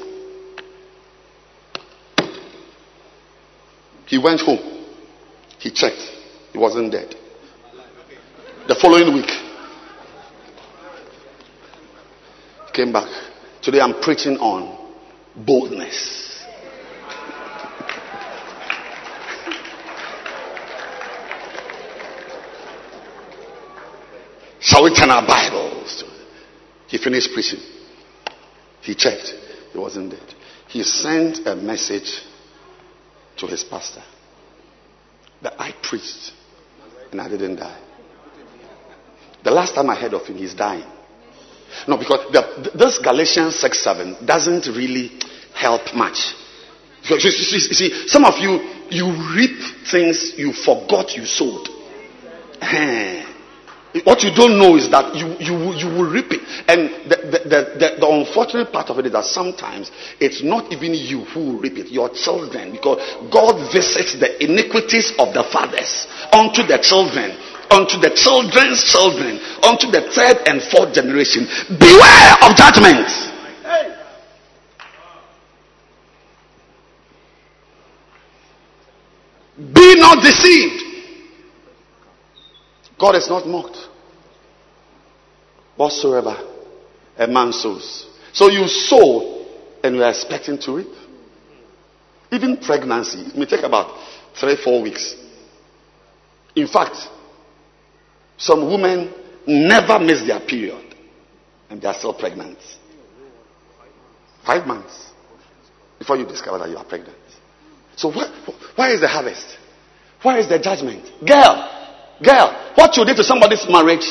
He 4.07 4.19
went 4.19 4.41
home. 4.41 4.59
He 5.59 5.71
checked. 5.71 6.03
He 6.53 6.59
wasn't 6.59 6.91
dead. 6.91 7.15
The 8.67 8.75
following 8.75 9.15
week, 9.15 9.31
came 12.75 12.93
back. 12.93 13.09
Today 13.63 13.81
I'm 13.81 14.03
preaching 14.03 14.37
on 14.39 14.77
boldness. 15.37 16.43
Shall 24.61 24.83
we 24.83 24.95
turn 24.95 25.11
our 25.11 25.25
Bibles? 25.27 26.05
He 26.89 26.99
finished 26.99 27.33
preaching. 27.33 27.61
He 28.81 28.95
checked. 28.95 29.33
He 29.73 29.79
wasn't 29.79 30.11
dead. 30.11 30.35
He 30.69 30.83
sent 30.83 31.47
a 31.47 31.55
message 31.55 32.23
to 33.37 33.47
his 33.47 33.63
pastor 33.63 34.03
that 35.43 35.61
I 35.61 35.73
preached 35.83 36.33
and 37.13 37.21
I 37.21 37.29
didn't 37.29 37.57
die. 37.57 37.81
The 39.45 39.51
last 39.51 39.75
time 39.75 39.91
I 39.91 39.95
heard 39.95 40.15
of 40.15 40.27
him, 40.27 40.37
he's 40.37 40.55
dying. 40.55 40.91
No, 41.87 41.97
because 41.97 42.33
the, 42.33 42.71
this 42.75 42.99
Galatians 42.99 43.57
6 43.57 43.79
7 43.79 44.27
doesn't 44.27 44.67
really 44.75 45.13
help 45.55 45.95
much. 45.95 46.35
You 47.09 47.21
see, 47.21 47.57
you 47.57 47.75
see, 47.75 48.09
some 48.09 48.25
of 48.25 48.39
you, 48.39 48.61
you 48.91 49.11
reap 49.37 49.61
things 49.91 50.35
you 50.37 50.53
forgot 50.53 51.15
you 51.17 51.27
sowed. 51.27 51.69
Eh. 52.61 53.25
What 54.03 54.25
you 54.25 54.35
don't 54.35 54.59
know 54.59 54.75
is 54.75 54.91
that 54.91 55.15
you, 55.15 55.39
you, 55.39 55.55
you 55.79 55.87
will 55.87 56.11
reap 56.11 56.27
it. 56.33 56.43
And 56.67 57.07
the, 57.07 57.15
the, 57.31 57.61
the, 57.79 57.89
the, 58.01 58.09
unfortunate 58.11 58.73
part 58.73 58.91
of 58.91 58.99
it 58.99 59.07
is 59.07 59.13
that 59.13 59.25
sometimes 59.25 59.93
it's 60.19 60.43
not 60.43 60.73
even 60.73 60.95
you 60.95 61.23
who 61.31 61.61
reap 61.61 61.79
it, 61.79 61.95
your 61.95 62.11
children. 62.11 62.73
Because 62.73 62.99
God 63.31 63.71
visits 63.71 64.19
the 64.19 64.43
iniquities 64.43 65.15
of 65.17 65.33
the 65.33 65.45
fathers 65.47 66.09
onto 66.33 66.67
the 66.67 66.83
children, 66.83 67.39
onto 67.71 67.99
the 67.99 68.11
children's 68.15 68.85
children, 68.85 69.39
unto 69.63 69.91
the 69.91 70.03
third 70.13 70.47
and 70.47 70.63
fourth 70.63 70.95
generation. 70.95 71.47
Beware 71.79 72.35
of 72.43 72.57
judgment. 72.57 73.09
Be 79.57 79.95
not 79.97 80.23
deceived. 80.23 80.83
God 82.99 83.15
is 83.17 83.29
not 83.29 83.47
mocked. 83.47 83.79
Whatsoever 85.77 86.37
a 87.17 87.27
man 87.27 87.53
sows. 87.53 88.07
So 88.33 88.49
you 88.49 88.67
sow 88.67 89.47
and 89.83 89.95
you 89.95 90.03
are 90.03 90.11
expecting 90.11 90.59
to 90.59 90.77
reap. 90.77 90.89
Even 92.33 92.57
pregnancy, 92.57 93.21
it 93.21 93.37
may 93.37 93.47
take 93.47 93.63
about 93.63 93.97
three, 94.35 94.57
four 94.57 94.83
weeks. 94.83 95.15
In 96.57 96.67
fact, 96.67 96.97
some 98.37 98.67
women 98.67 99.13
never 99.47 99.99
miss 99.99 100.27
their 100.27 100.41
period 100.41 100.95
and 101.71 101.81
they 101.81 101.89
are 101.89 101.95
still 101.95 102.15
pregnant. 102.15 102.59
Five 104.45 104.67
months 104.67 105.13
before 105.99 106.17
you 106.17 106.27
discover 106.27 106.59
that 106.59 106.69
you 106.69 106.77
are 106.77 106.85
pregnant. 106.85 107.17
So, 107.97 108.11
why 108.11 108.91
is 108.93 109.01
the 109.01 109.09
harvest? 109.09 109.59
Where 110.23 110.39
is 110.39 110.49
the 110.49 110.59
judgment? 110.59 111.05
Girl, 111.27 111.71
girl, 112.23 112.73
what 112.75 112.97
you 112.97 113.05
did 113.05 113.17
to 113.17 113.25
somebody's 113.25 113.67
marriage, 113.69 114.05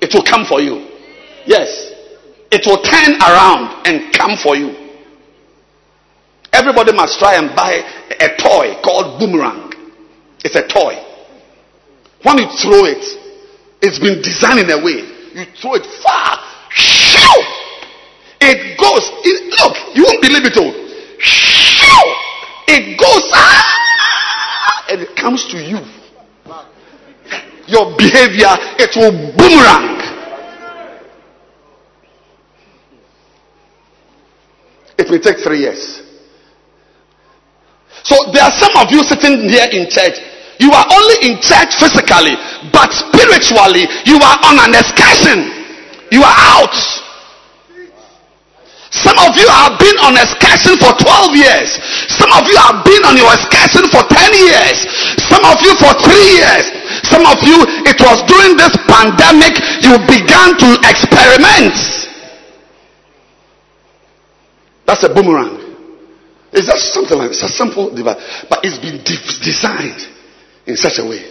it 0.00 0.12
will 0.12 0.22
come 0.22 0.44
for 0.44 0.60
you. 0.60 0.88
Yes. 1.46 1.92
It 2.50 2.66
will 2.66 2.82
turn 2.82 3.16
around 3.22 3.86
and 3.86 4.12
come 4.12 4.36
for 4.36 4.56
you. 4.56 4.76
Everybody 6.52 6.92
must 6.92 7.18
try 7.18 7.36
and 7.36 7.56
buy 7.56 7.80
a 8.20 8.28
toy 8.36 8.80
called 8.84 9.18
boomerang. 9.18 9.72
It's 10.44 10.54
a 10.54 10.66
toy. 10.68 11.00
When 12.22 12.38
you 12.38 12.46
throw 12.60 12.84
it, 12.84 13.21
it's 13.82 13.98
been 13.98 14.22
designed 14.22 14.60
in 14.60 14.70
a 14.70 14.78
way. 14.78 15.02
You 15.34 15.44
throw 15.60 15.74
it 15.74 15.86
far. 16.06 16.38
Shoo! 16.70 17.42
It 18.40 18.78
goes. 18.78 19.10
It, 19.24 19.50
look, 19.58 19.96
you 19.96 20.04
won't 20.04 20.22
believe 20.22 20.44
it 20.46 20.56
all. 20.56 20.72
Shoo! 21.18 22.02
It 22.68 22.98
goes. 22.98 23.30
Ah, 23.34 24.86
and 24.90 25.02
it 25.02 25.16
comes 25.16 25.46
to 25.48 25.58
you. 25.58 25.78
Your 27.66 27.96
behavior, 27.96 28.54
it 28.78 28.94
will 28.96 29.12
boomerang. 29.36 29.98
It 34.98 35.10
will 35.10 35.20
take 35.20 35.38
three 35.38 35.60
years. 35.60 36.02
So 38.04 38.16
there 38.32 38.42
are 38.42 38.52
some 38.52 38.76
of 38.76 38.90
you 38.90 39.02
sitting 39.04 39.48
here 39.48 39.68
in 39.72 39.88
church. 39.88 40.31
You 40.62 40.70
are 40.70 40.86
only 40.94 41.26
in 41.26 41.42
church 41.42 41.74
physically, 41.74 42.38
but 42.70 42.94
spiritually, 42.94 43.82
you 44.06 44.14
are 44.22 44.38
on 44.46 44.62
an 44.62 44.78
excursion. 44.78 45.50
You 46.14 46.22
are 46.22 46.38
out. 46.54 46.70
Some 48.94 49.18
of 49.18 49.34
you 49.34 49.48
have 49.50 49.74
been 49.82 49.98
on 50.06 50.14
excursion 50.14 50.78
for 50.78 50.94
12 50.94 51.34
years. 51.34 51.82
Some 52.14 52.30
of 52.30 52.46
you 52.46 52.54
have 52.62 52.86
been 52.86 53.02
on 53.10 53.18
your 53.18 53.34
excursion 53.34 53.90
for 53.90 54.06
10 54.06 54.14
years. 54.38 54.86
Some 55.26 55.42
of 55.42 55.58
you 55.66 55.74
for 55.82 55.98
3 55.98 56.14
years. 56.14 56.64
Some 57.10 57.26
of 57.26 57.42
you, 57.42 57.58
it 57.82 57.98
was 57.98 58.22
during 58.30 58.54
this 58.54 58.78
pandemic 58.86 59.58
you 59.82 59.98
began 60.06 60.54
to 60.62 60.68
experiment. 60.86 61.74
That's 64.86 65.02
a 65.02 65.10
boomerang. 65.10 65.58
It's 66.52 66.68
just 66.70 66.94
something 66.94 67.18
like 67.18 67.30
it's 67.30 67.42
a 67.42 67.48
simple 67.48 67.90
device, 67.90 68.46
but 68.48 68.60
it's 68.62 68.78
been 68.78 69.02
de- 69.02 69.42
designed 69.42 70.21
in 70.66 70.76
such 70.76 70.98
a 70.98 71.04
way. 71.04 71.24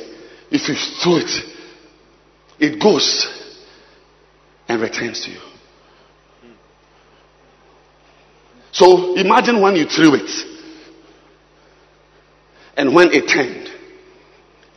If 0.52 0.68
you 0.68 0.76
throw 0.76 1.18
it, 1.18 1.32
it 2.60 2.82
goes 2.82 3.28
and 4.68 4.82
returns 4.82 5.26
to 5.26 5.32
you. 5.32 5.40
So 8.72 9.16
imagine 9.16 9.62
when 9.62 9.76
you 9.76 9.86
threw 9.86 10.16
it, 10.16 10.30
and 12.78 12.96
when 12.96 13.12
it 13.12 13.28
turned, 13.28 13.70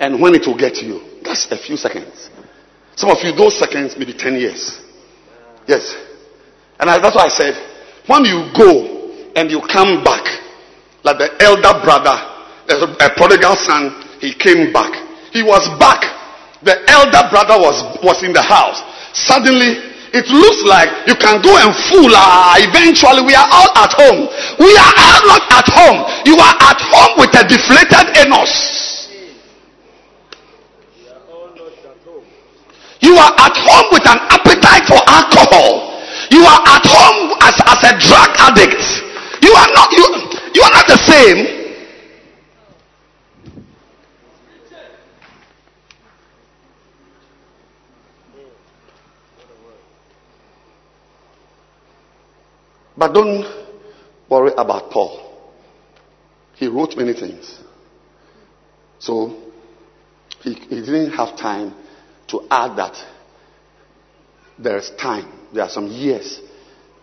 and 0.00 0.20
when 0.20 0.34
it 0.34 0.46
will 0.46 0.58
get 0.58 0.74
to 0.74 0.84
you. 0.84 1.00
That's 1.22 1.50
a 1.50 1.56
few 1.56 1.76
seconds. 1.76 2.28
Some 2.96 3.10
of 3.10 3.18
you, 3.22 3.32
those 3.32 3.58
seconds 3.58 3.96
may 3.96 4.04
be 4.04 4.12
10 4.12 4.34
years. 4.34 4.80
Yes. 5.66 5.94
And 6.78 6.90
I, 6.90 6.98
that's 6.98 7.16
why 7.16 7.24
I 7.24 7.28
said, 7.28 7.54
when 8.06 8.24
you 8.24 8.50
go 8.56 9.30
and 9.34 9.50
you 9.50 9.60
come 9.60 10.04
back, 10.04 10.24
like 11.02 11.18
the 11.18 11.30
elder 11.40 11.80
brother, 11.84 12.14
a, 12.68 13.06
a 13.06 13.10
prodigal 13.16 13.56
son, 13.56 14.03
he 14.24 14.32
came 14.32 14.72
back. 14.72 14.88
He 15.36 15.44
was 15.44 15.68
back. 15.76 16.00
The 16.64 16.80
elder 16.88 17.28
brother 17.28 17.60
was, 17.60 17.76
was 18.00 18.24
in 18.24 18.32
the 18.32 18.40
house. 18.40 18.80
Suddenly, 19.12 19.76
it 20.16 20.24
looks 20.32 20.60
like 20.64 20.88
you 21.04 21.12
can 21.20 21.44
go 21.44 21.52
and 21.60 21.68
fool. 21.92 22.08
Ah, 22.16 22.56
eventually, 22.56 23.20
we 23.20 23.36
are 23.36 23.44
all 23.44 23.70
at 23.76 23.92
home. 23.92 24.24
We 24.56 24.72
are 24.72 24.94
all 24.96 25.22
not 25.28 25.44
at 25.52 25.68
home. 25.68 25.98
You 26.24 26.40
are 26.40 26.56
at 26.56 26.80
home 26.80 27.12
with 27.20 27.36
a 27.36 27.44
deflated 27.44 28.16
anus. 28.24 29.12
You 33.04 33.12
are 33.20 33.34
at 33.36 33.52
home 33.60 33.86
with 33.92 34.06
an 34.08 34.16
appetite 34.32 34.88
for 34.88 35.02
alcohol. 35.04 35.92
You 36.32 36.40
are 36.48 36.62
at 36.64 36.84
home 36.88 37.36
as, 37.44 37.60
as 37.68 37.80
a 37.84 37.92
drug 38.00 38.30
addict. 38.40 38.80
You 39.44 39.52
are 39.52 39.68
not 39.76 39.92
you, 39.92 40.06
you 40.56 40.62
are 40.64 40.72
not 40.72 40.88
the 40.88 40.96
same. 40.96 41.63
But 52.96 53.12
don't 53.12 53.44
worry 54.28 54.52
about 54.56 54.90
Paul. 54.90 55.20
He 56.54 56.68
wrote 56.68 56.96
many 56.96 57.12
things. 57.12 57.58
So 58.98 59.42
he, 60.42 60.54
he 60.54 60.80
didn't 60.80 61.12
have 61.12 61.36
time 61.36 61.74
to 62.28 62.46
add 62.50 62.76
that 62.76 62.96
there 64.58 64.78
is 64.78 64.90
time. 64.90 65.30
There 65.52 65.64
are 65.64 65.70
some 65.70 65.88
years 65.88 66.40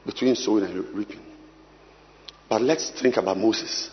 between 0.06 0.36
sowing 0.36 0.64
and 0.64 0.96
reaping. 0.96 1.20
But 2.50 2.62
let's 2.62 2.90
think 2.90 3.18
about 3.18 3.38
Moses. 3.38 3.90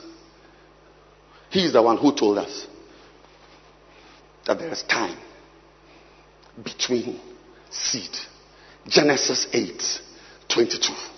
He 1.50 1.64
is 1.64 1.72
the 1.72 1.82
one 1.82 1.96
who 1.96 2.14
told 2.14 2.38
us 2.38 2.66
that 4.46 4.58
there 4.58 4.70
is 4.70 4.82
time 4.82 5.16
between 6.62 7.20
seed. 7.70 8.16
Genesis 8.86 9.46
8 9.52 9.82
22. 10.48 11.17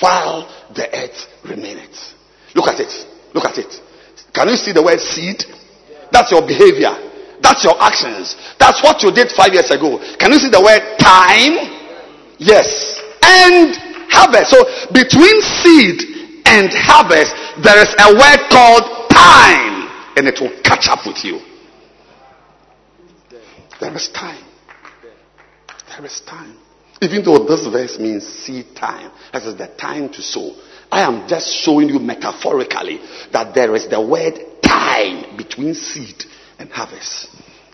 While 0.00 0.48
the 0.74 0.86
earth 0.94 1.26
remaineth. 1.44 2.14
Look 2.54 2.68
at 2.68 2.80
it. 2.80 2.92
Look 3.34 3.44
at 3.44 3.58
it. 3.58 3.80
Can 4.32 4.48
you 4.48 4.56
see 4.56 4.72
the 4.72 4.82
word 4.82 5.00
seed? 5.00 5.44
That's 6.12 6.30
your 6.30 6.42
behavior. 6.42 6.94
That's 7.40 7.64
your 7.64 7.80
actions. 7.80 8.36
That's 8.58 8.82
what 8.82 9.02
you 9.02 9.10
did 9.12 9.30
five 9.30 9.52
years 9.52 9.70
ago. 9.70 9.98
Can 10.18 10.32
you 10.32 10.38
see 10.38 10.50
the 10.50 10.62
word 10.62 10.82
time? 10.98 11.54
Yes. 12.38 13.00
And 13.22 13.74
harvest. 14.10 14.50
So 14.50 14.64
between 14.92 15.40
seed 15.42 16.42
and 16.46 16.70
harvest, 16.72 17.34
there 17.62 17.78
is 17.78 17.90
a 17.98 18.14
word 18.14 18.40
called 18.50 19.10
time. 19.10 19.90
And 20.16 20.26
it 20.26 20.40
will 20.40 20.54
catch 20.62 20.88
up 20.88 21.06
with 21.06 21.24
you. 21.24 21.40
There 23.80 23.94
is 23.94 24.08
time. 24.08 24.44
There 25.90 26.04
is 26.04 26.20
time. 26.26 26.56
Even 27.00 27.24
though 27.24 27.44
this 27.44 27.66
verse 27.66 27.98
means 27.98 28.26
seed 28.26 28.74
time, 28.74 29.12
that 29.32 29.42
is 29.44 29.56
the 29.56 29.68
time 29.68 30.08
to 30.10 30.22
sow. 30.22 30.54
I 30.90 31.02
am 31.02 31.28
just 31.28 31.48
showing 31.52 31.88
you 31.88 31.98
metaphorically 31.98 32.98
that 33.32 33.54
there 33.54 33.74
is 33.76 33.88
the 33.88 34.00
word 34.04 34.34
time 34.62 35.36
between 35.36 35.74
seed 35.74 36.24
and 36.58 36.70
harvest. 36.70 37.28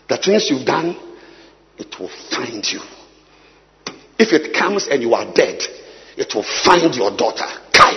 The 0.07 0.17
things 0.17 0.49
you've 0.49 0.65
done, 0.65 0.95
it 1.77 1.99
will 1.99 2.11
find 2.29 2.63
you. 2.71 2.81
If 4.17 4.31
it 4.31 4.53
comes 4.53 4.87
and 4.87 5.01
you 5.01 5.13
are 5.13 5.33
dead, 5.33 5.61
it 6.17 6.33
will 6.33 6.43
find 6.63 6.93
your 6.95 7.15
daughter. 7.17 7.45
Kai. 7.73 7.93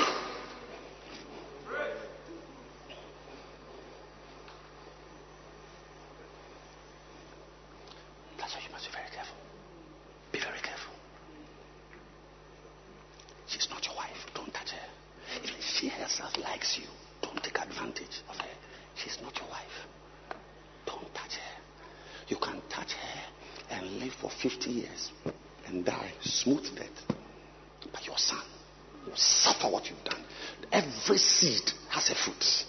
That's 8.38 8.54
why 8.54 8.60
you 8.66 8.72
must 8.72 8.86
be 8.86 8.92
very 8.92 9.10
careful. 9.14 9.36
Be 10.32 10.38
very 10.40 10.60
careful. 10.60 10.92
She's 13.46 13.68
not 13.70 13.84
your 13.86 13.94
wife. 13.94 14.16
Don't 14.34 14.52
touch 14.52 14.70
her. 14.70 14.86
Even 15.44 15.54
she 15.60 15.88
herself 15.88 16.36
likes 16.38 16.78
you. 16.78 16.88
Don't 17.22 17.42
take 17.44 17.58
advantage 17.60 18.22
of 18.28 18.36
her. 18.36 18.54
She's 18.96 19.18
not 19.22 19.36
your 19.38 19.48
wife. 19.48 19.86
Don't 20.84 21.14
touch 21.14 21.36
her. 21.36 21.62
You 22.26 22.36
can 22.38 22.60
touch 22.68 22.92
her 22.92 23.20
and 23.70 24.00
live 24.00 24.12
for 24.20 24.30
50 24.30 24.70
years 24.70 25.12
and 25.66 25.84
die 25.84 26.12
smooth 26.22 26.64
death. 26.76 27.16
But 27.92 28.06
your 28.06 28.18
son 28.18 28.42
will 29.06 29.16
suffer 29.16 29.68
what 29.68 29.88
you've 29.88 30.04
done. 30.04 30.22
Every 30.72 31.18
seed 31.18 31.72
has 31.90 32.10
a 32.10 32.14
fruit. 32.14 32.64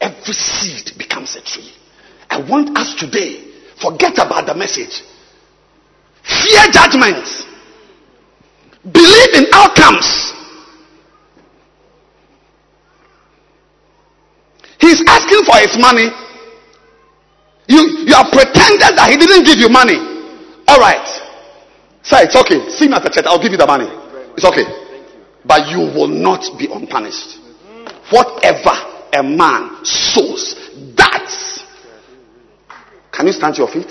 Every 0.00 0.32
seed 0.32 0.98
becomes 0.98 1.36
a 1.36 1.42
tree. 1.42 1.72
I 2.30 2.40
want 2.40 2.76
us 2.76 2.94
today, 2.94 3.44
forget 3.80 4.14
about 4.14 4.46
the 4.46 4.54
message. 4.54 5.02
Fear 6.22 6.72
judgment. 6.72 7.26
Believe 8.90 9.34
in 9.34 9.46
outcomes. 9.52 10.32
He's 14.80 15.02
asking 15.06 15.42
for 15.58 15.66
his 15.66 15.78
money. 15.78 16.08
You, 17.68 18.06
you 18.06 18.14
are 18.14 18.30
pretending 18.30 18.94
that 18.94 19.08
he 19.10 19.16
didn't 19.16 19.44
give 19.44 19.58
you 19.58 19.68
money. 19.68 19.98
All 20.68 20.78
right. 20.78 21.04
Say 22.02 22.24
it's 22.24 22.36
okay. 22.36 22.70
See 22.70 22.88
me 22.88 22.94
at 22.94 23.02
the 23.02 23.10
church. 23.10 23.26
I'll 23.26 23.42
give 23.42 23.52
you 23.52 23.58
the 23.58 23.66
money. 23.66 23.88
It's 24.36 24.44
okay. 24.44 24.64
But 25.44 25.68
you 25.68 25.78
will 25.78 26.08
not 26.08 26.58
be 26.58 26.68
unpunished. 26.72 27.38
Whatever 28.10 28.72
a 29.12 29.22
man 29.22 29.84
sows, 29.84 30.70
that. 30.96 31.28
Can 33.12 33.26
you 33.26 33.32
stand 33.32 33.54
to 33.56 33.62
your 33.62 33.70
feet? 33.70 33.90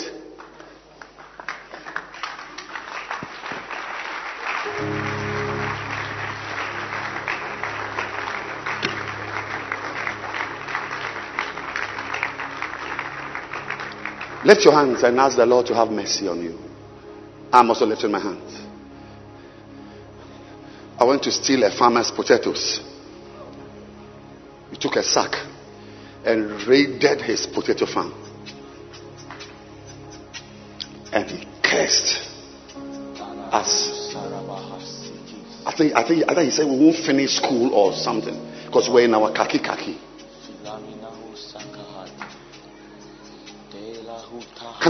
Lift 14.57 14.65
your 14.65 14.73
hands 14.73 15.03
and 15.03 15.19
ask 15.19 15.37
the 15.37 15.45
Lord 15.45 15.67
to 15.67 15.75
have 15.75 15.91
mercy 15.91 16.27
on 16.27 16.41
you. 16.41 16.57
I'm 17.53 17.69
also 17.69 17.85
lifting 17.85 18.09
my 18.09 18.19
hands. 18.19 18.59
I 20.97 21.03
went 21.03 21.21
to 21.25 21.31
steal 21.31 21.61
a 21.63 21.69
farmer's 21.69 22.09
potatoes. 22.09 22.81
He 24.71 24.77
took 24.77 24.95
a 24.95 25.03
sack 25.03 25.35
and 26.25 26.59
raided 26.67 27.21
his 27.21 27.45
potato 27.45 27.85
farm. 27.85 28.15
And 31.13 31.29
he 31.29 31.47
cursed 31.61 32.27
us. 33.51 34.11
I 35.67 35.73
think, 35.77 35.93
I 35.95 36.07
think, 36.07 36.23
I 36.27 36.33
think 36.33 36.45
he 36.45 36.49
said 36.49 36.65
we 36.65 36.79
won't 36.83 36.97
finish 36.97 37.35
school 37.35 37.75
or 37.75 37.93
something 37.93 38.33
because 38.65 38.89
we're 38.89 39.05
in 39.05 39.13
our 39.13 39.31
kaki 39.31 39.59
kaki. 39.59 40.01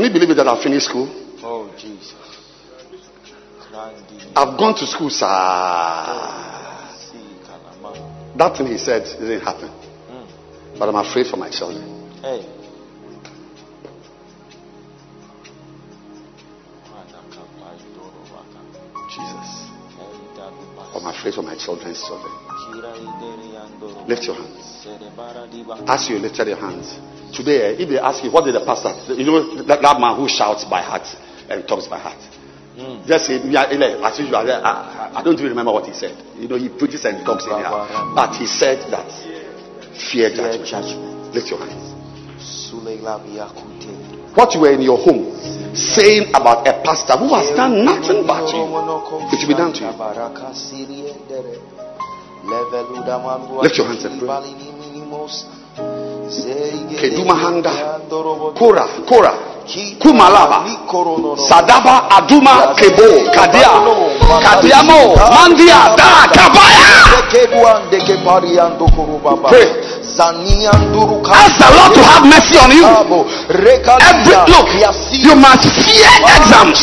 You 0.08 0.14
believe 0.14 0.32
it 0.32 0.36
that 0.36 0.48
I 0.48 0.64
finished 0.64 0.88
school? 0.88 1.08
Oh, 1.44 1.70
Jesus. 1.78 2.16
I've 4.36 4.58
gone 4.58 4.76
to 4.76 4.88
school, 4.88 5.10
sir. 5.10 5.26
That 8.38 8.56
thing 8.58 8.68
he 8.68 8.78
said 8.78 9.04
didn't 9.20 9.42
happen. 9.42 9.72
But 10.78 10.90
I'm 10.90 10.96
afraid 10.96 11.28
for 11.28 11.38
my 11.38 11.50
children. 11.50 12.12
Hey. 12.22 12.46
I'm 21.28 21.34
for 21.34 21.42
my 21.42 21.58
children's 21.58 22.00
children. 22.08 22.32
Lift 24.08 24.24
your 24.24 24.36
hands. 24.36 24.88
As 25.88 26.10
you 26.10 26.20
lifted 26.20 26.48
your 26.48 26.58
hands. 26.58 27.00
Today, 27.36 27.76
eh, 27.76 27.84
if 27.84 27.90
they 27.90 28.00
ask 28.00 28.24
you, 28.24 28.32
what 28.32 28.46
did 28.46 28.56
the 28.56 28.64
pastor, 28.64 28.96
you 29.14 29.26
know, 29.26 29.64
that, 29.64 29.82
that 29.82 30.00
man 30.00 30.16
who 30.16 30.30
shouts 30.30 30.64
by 30.64 30.82
heart 30.82 31.06
and 31.50 31.68
talks 31.68 31.88
by 31.88 32.00
heart. 32.00 32.20
Just 33.06 33.26
say, 33.28 33.42
yeah, 33.44 33.68
eh, 33.68 34.08
as 34.08 34.20
usual, 34.20 34.48
eh, 34.50 34.56
I, 34.56 35.20
I 35.20 35.24
don't 35.24 35.34
even 35.34 35.50
remember 35.50 35.74
what 35.74 35.86
he 35.86 35.94
said. 35.94 36.16
You 36.40 36.48
know, 36.48 36.56
he 36.56 36.70
preaches 36.70 37.04
and 37.04 37.26
talks 37.26 37.44
anyhow. 37.44 38.16
But 38.16 38.36
he 38.38 38.48
said 38.48 38.90
that 38.92 39.12
fear 40.00 40.30
judgment. 40.32 41.36
Lift 41.36 41.52
your 41.52 41.60
hands. 41.60 41.92
What 44.34 44.54
you 44.54 44.62
were 44.62 44.72
in 44.72 44.82
your 44.82 44.98
home 44.98 45.36
saying 45.78 46.30
about 46.34 46.68
a 46.68 46.74
pastor 46.84 47.18
who 47.18 47.34
has 47.36 47.52
done 47.56 47.86
nothing 47.86 48.26
but 48.26 48.50
you, 48.52 48.66
it 49.32 49.40
will 49.42 49.48
be 49.48 49.54
done 49.54 49.72
to 49.74 49.84
you. 49.86 49.94
Lift 53.62 53.78
your 53.78 53.88
hands 53.88 54.06
and 54.06 54.20
pray. 54.20 54.28
Kora, 58.58 58.88
Kora, 59.06 59.34
Kumalaba, 60.00 60.64
Sadaba, 61.50 62.08
Aduma, 62.10 62.74
Kebo, 62.76 63.30
Kadia, 63.32 63.72
Kadiamo, 64.42 65.16
Mandia, 65.16 65.94
Da, 65.96 66.28
Kabaya. 66.32 66.88
Pray. 69.50 69.87
Ask 71.36 71.58
the 71.60 71.68
Lord 71.78 71.92
to 71.96 72.02
have 72.04 72.24
mercy 72.26 72.56
on 72.64 72.72
you. 72.72 72.84
Every 74.10 74.36
look, 74.54 74.68
you 75.12 75.36
must 75.36 75.64
fear 75.84 76.10
exams. 76.36 76.80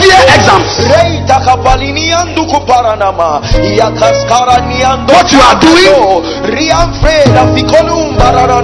Fear 0.00 0.20
exams. 0.34 0.70
What 5.14 5.28
you 5.32 5.40
are 5.40 5.58
doing, 5.60 5.90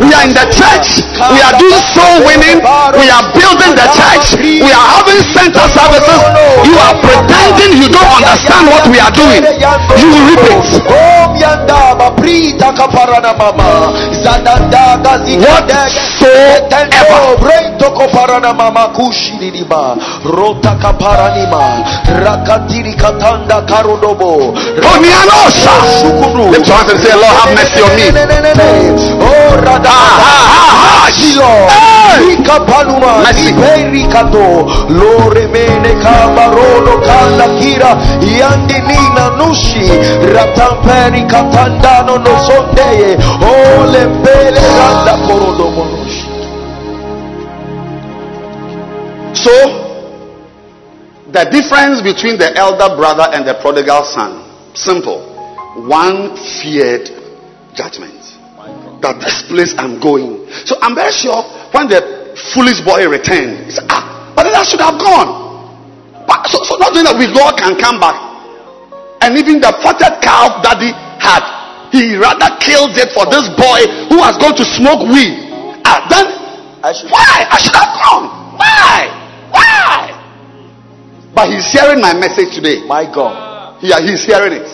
we 0.00 0.14
are 0.14 0.24
in 0.24 0.32
the 0.34 0.46
church. 0.58 0.88
We 1.32 1.40
are 1.46 1.56
doing 1.58 1.82
soul 1.94 2.16
winning. 2.26 2.58
We 3.00 3.06
are 3.12 3.26
building 3.36 3.74
the 3.76 3.86
church. 3.98 4.26
We 4.64 4.72
are 4.72 4.88
having 4.96 5.20
center 5.36 5.66
services. 5.68 6.20
You 6.64 6.74
are 6.86 6.94
pretending 7.04 7.72
you 7.82 7.88
don't 7.92 8.12
understand 8.18 8.64
what 8.72 8.84
we 8.88 8.98
are 9.00 9.12
doing. 9.12 9.42
You 10.00 10.08
will 10.12 10.24
reap 10.28 10.44
Onianosa. 24.82 25.74
Lift 26.50 26.66
your 26.68 26.76
hands 26.76 26.92
and 26.92 27.00
say, 27.00 27.14
Lord, 27.14 27.34
have 27.36 27.54
mercy 27.54 27.80
on 27.82 27.90
me. 27.96 28.06
Oh, 29.20 29.56
rada, 29.62 29.90
Ah, 29.90 30.20
ah, 30.20 31.06
ah. 31.06 31.10
Hey. 31.68 32.36
Ikapaluma 32.36 33.22
Mercy. 33.22 33.52
lore 34.88 35.46
mene 35.52 35.92
kabarono 36.02 36.94
kala 37.04 37.46
kira. 37.60 37.92
Yandinina 38.20 39.36
nushi. 39.38 39.84
Ratamperi 40.34 41.22
katandano 41.28 42.16
no 42.18 42.34
ole 42.82 44.02
pele 44.24 44.62
randa 44.78 45.14
So, 49.36 49.52
the 51.30 51.44
difference 51.52 52.00
between 52.02 52.38
the 52.38 52.56
elder 52.56 52.96
brother 52.96 53.28
and 53.32 53.46
the 53.46 53.54
prodigal 53.60 54.02
son, 54.04 54.42
simple. 54.74 55.20
One 55.86 56.36
feared 56.36 57.12
judgment. 57.76 58.16
That 59.04 59.20
this 59.20 59.44
place 59.44 59.76
I'm 59.76 60.00
going. 60.00 60.48
So 60.64 60.80
I'm 60.80 60.96
very 60.96 61.12
sure 61.12 61.44
when 61.76 61.86
the 61.92 62.32
foolish 62.56 62.80
boy 62.80 63.04
returned, 63.06 63.68
he 63.68 63.76
said, 63.76 63.84
Ah, 63.92 64.32
but 64.34 64.48
that 64.48 64.64
should 64.64 64.80
have 64.80 64.96
gone. 64.96 66.24
But 66.26 66.48
so, 66.48 66.64
so 66.64 66.80
not 66.80 66.96
only 66.96 67.04
that 67.04 67.14
we 67.20 67.28
God 67.28 67.60
can 67.60 67.76
come 67.76 68.00
back. 68.00 68.16
And 69.20 69.36
even 69.36 69.60
the 69.60 69.72
fatted 69.84 70.18
calf 70.24 70.64
daddy 70.64 70.90
had, 71.20 71.44
he 71.92 72.16
rather 72.16 72.50
killed 72.62 72.94
it 72.98 73.10
for 73.14 73.26
this 73.30 73.46
boy 73.58 73.80
who 74.10 74.18
has 74.22 74.38
gone 74.38 74.54
to 74.56 74.64
smoke 74.64 75.06
weed. 75.10 75.34
Ah, 75.84 76.06
then 76.10 76.26
I 76.82 76.90
should 76.94 77.10
why? 77.10 77.46
I 77.50 77.56
should 77.58 77.74
have 77.74 77.92
gone. 77.98 78.24
Why? 78.58 78.96
Why? 79.50 80.16
But 81.34 81.50
he's 81.50 81.66
hearing 81.70 82.00
my 82.00 82.14
message 82.14 82.54
today. 82.54 82.86
my 82.86 83.04
God 83.04 83.78
Yeah, 83.82 84.00
he's 84.00 84.24
hearing 84.24 84.54
it. 84.56 84.68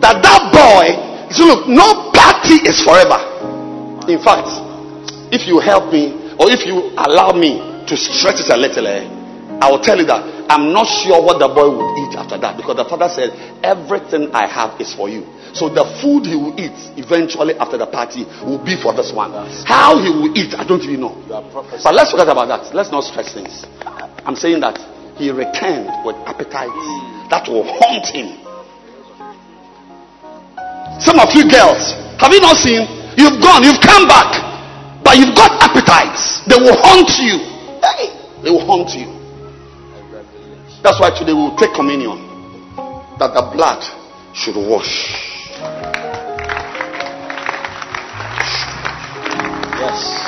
That 0.00 0.24
that 0.24 0.42
boy, 0.50 0.96
so 1.30 1.44
look, 1.44 1.68
no 1.68 2.10
party 2.16 2.64
is 2.64 2.80
forever. 2.82 3.20
In 4.08 4.18
fact, 4.18 4.48
if 5.30 5.46
you 5.46 5.60
help 5.60 5.92
me 5.92 6.16
or 6.40 6.48
if 6.50 6.64
you 6.64 6.90
allow 6.96 7.36
me 7.36 7.60
to 7.86 7.94
stretch 7.96 8.40
it 8.40 8.48
a 8.48 8.56
little, 8.56 8.86
eh, 8.88 9.04
I 9.60 9.70
will 9.70 9.78
tell 9.84 9.98
you 10.00 10.06
that 10.08 10.24
I'm 10.48 10.72
not 10.72 10.88
sure 10.88 11.20
what 11.20 11.38
the 11.38 11.48
boy 11.52 11.68
would 11.68 11.92
eat 11.99 11.99
after 12.30 12.38
that 12.46 12.54
because 12.56 12.76
the 12.78 12.86
father 12.86 13.10
said, 13.10 13.34
Everything 13.66 14.30
I 14.30 14.46
have 14.46 14.78
is 14.80 14.94
for 14.94 15.08
you. 15.10 15.26
So 15.52 15.66
the 15.68 15.82
food 15.98 16.26
he 16.30 16.38
will 16.38 16.54
eat 16.54 16.74
eventually 16.94 17.54
after 17.58 17.74
the 17.76 17.86
party 17.90 18.22
will 18.46 18.62
be 18.62 18.78
for 18.78 18.94
this 18.94 19.10
one. 19.10 19.34
How 19.66 19.98
he 19.98 20.10
will 20.10 20.30
eat, 20.38 20.54
I 20.54 20.62
don't 20.62 20.82
even 20.86 21.00
know. 21.02 21.18
But 21.26 21.94
let's 21.94 22.10
forget 22.14 22.28
about 22.30 22.46
that. 22.46 22.70
Let's 22.74 22.90
not 22.94 23.02
stress 23.02 23.34
things. 23.34 23.66
I'm 24.22 24.36
saying 24.38 24.60
that 24.62 24.78
he 25.18 25.30
returned 25.34 25.90
with 26.06 26.14
appetites 26.22 26.86
that 27.34 27.50
will 27.50 27.66
haunt 27.66 28.06
him. 28.14 28.38
Some 31.02 31.18
of 31.18 31.34
you 31.34 31.50
girls, 31.50 31.96
have 32.22 32.30
you 32.30 32.40
not 32.40 32.54
seen? 32.60 32.86
You've 33.18 33.42
gone, 33.42 33.66
you've 33.66 33.82
come 33.82 34.06
back, 34.06 34.38
but 35.02 35.18
you've 35.18 35.34
got 35.34 35.50
appetites. 35.58 36.46
They 36.46 36.56
will 36.56 36.78
haunt 36.78 37.10
you. 37.18 37.42
Hey, 37.82 38.14
they 38.44 38.50
will 38.54 38.64
haunt 38.64 38.94
you. 38.94 39.19
That's 40.82 40.98
why 40.98 41.10
today 41.10 41.34
we 41.34 41.40
will 41.40 41.56
take 41.56 41.74
communion. 41.74 42.26
That 43.18 43.34
the 43.34 43.50
blood 43.52 43.84
should 44.34 44.56
wash. 44.56 45.12
yes 49.76 50.20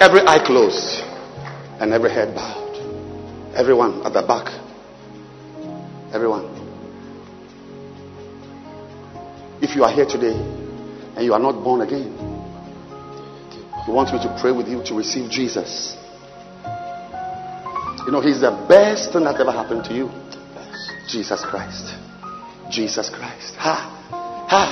Every 0.00 0.20
eye 0.20 0.38
closed 0.46 1.02
and 1.80 1.92
every 1.92 2.10
head 2.10 2.32
bowed. 2.32 2.76
Everyone 3.56 4.06
at 4.06 4.12
the 4.12 4.22
back. 4.22 4.46
Everyone. 6.14 6.46
If 9.60 9.74
you 9.74 9.82
are 9.82 9.90
here 9.90 10.06
today 10.06 10.34
and 11.16 11.24
you 11.24 11.34
are 11.34 11.40
not 11.40 11.64
born 11.64 11.80
again, 11.80 12.12
you 13.88 13.92
want 13.92 14.12
me 14.12 14.22
to 14.22 14.38
pray 14.40 14.52
with 14.52 14.68
you 14.68 14.84
to 14.84 14.94
receive 14.94 15.28
Jesus. 15.28 15.96
You 18.08 18.12
know, 18.12 18.22
He's 18.22 18.40
the 18.40 18.56
best 18.66 19.12
thing 19.12 19.24
that 19.24 19.36
ever 19.38 19.52
happened 19.52 19.84
to 19.84 19.92
you. 19.92 20.08
Jesus 21.12 21.44
Christ. 21.44 21.92
Jesus 22.72 23.10
Christ. 23.10 23.52
Ha. 23.60 23.84
Ha. 24.48 24.64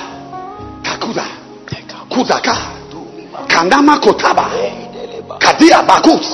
Kakuda. 0.81 1.21
Kudaka. 2.09 2.57
Kandama 3.45 4.01
Kotaba. 4.01 4.49
Kadia 5.37 5.85
Bakus. 5.85 6.25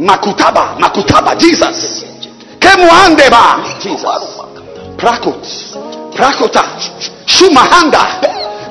Makutaba. 0.00 0.80
Makutaba. 0.80 1.36
Jesus. 1.36 2.00
Kemuandeba. 2.58 3.60
Jesus. 3.76 4.00
Prakut. 4.96 5.44
Prakota. 6.16 6.64
Shumahanda. 7.28 8.08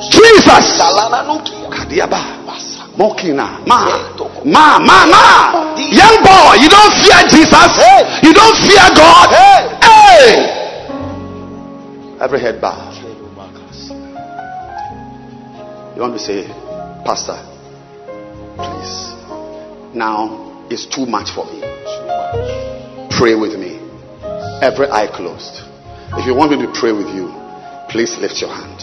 Jesus. 0.10 0.82
Kadiaba. 1.70 2.41
Mokina. 2.98 3.66
Ma. 3.68 4.14
Ma, 4.44 4.80
ma, 4.80 5.06
ma. 5.06 5.76
Young 5.78 6.24
boy, 6.24 6.60
you 6.60 6.70
don't 6.70 6.94
fear 7.00 7.24
Jesus. 7.30 7.72
You 8.24 8.34
don't 8.34 8.58
fear 8.58 8.90
God. 8.96 9.30
Hey. 9.82 10.60
Every 12.20 12.40
head 12.40 12.60
bow. 12.62 12.92
You 15.96 16.02
want 16.02 16.14
to 16.14 16.20
say, 16.20 16.48
Pastor, 17.06 17.38
please. 18.58 19.14
Now 19.96 20.66
it's 20.70 20.86
too 20.88 21.06
much 21.06 21.32
for 21.32 21.46
me. 21.46 21.62
Pray 23.12 23.36
with 23.36 23.60
me. 23.60 23.80
Every 24.62 24.88
eye 24.88 25.08
closed. 25.14 25.62
If 26.18 26.26
you 26.26 26.34
want 26.36 26.52
me 26.52 26.66
to 26.66 26.72
pray 26.74 26.92
with 26.92 27.08
you, 27.08 27.30
please 27.90 28.18
lift 28.18 28.42
your 28.42 28.50
hand. 28.50 28.82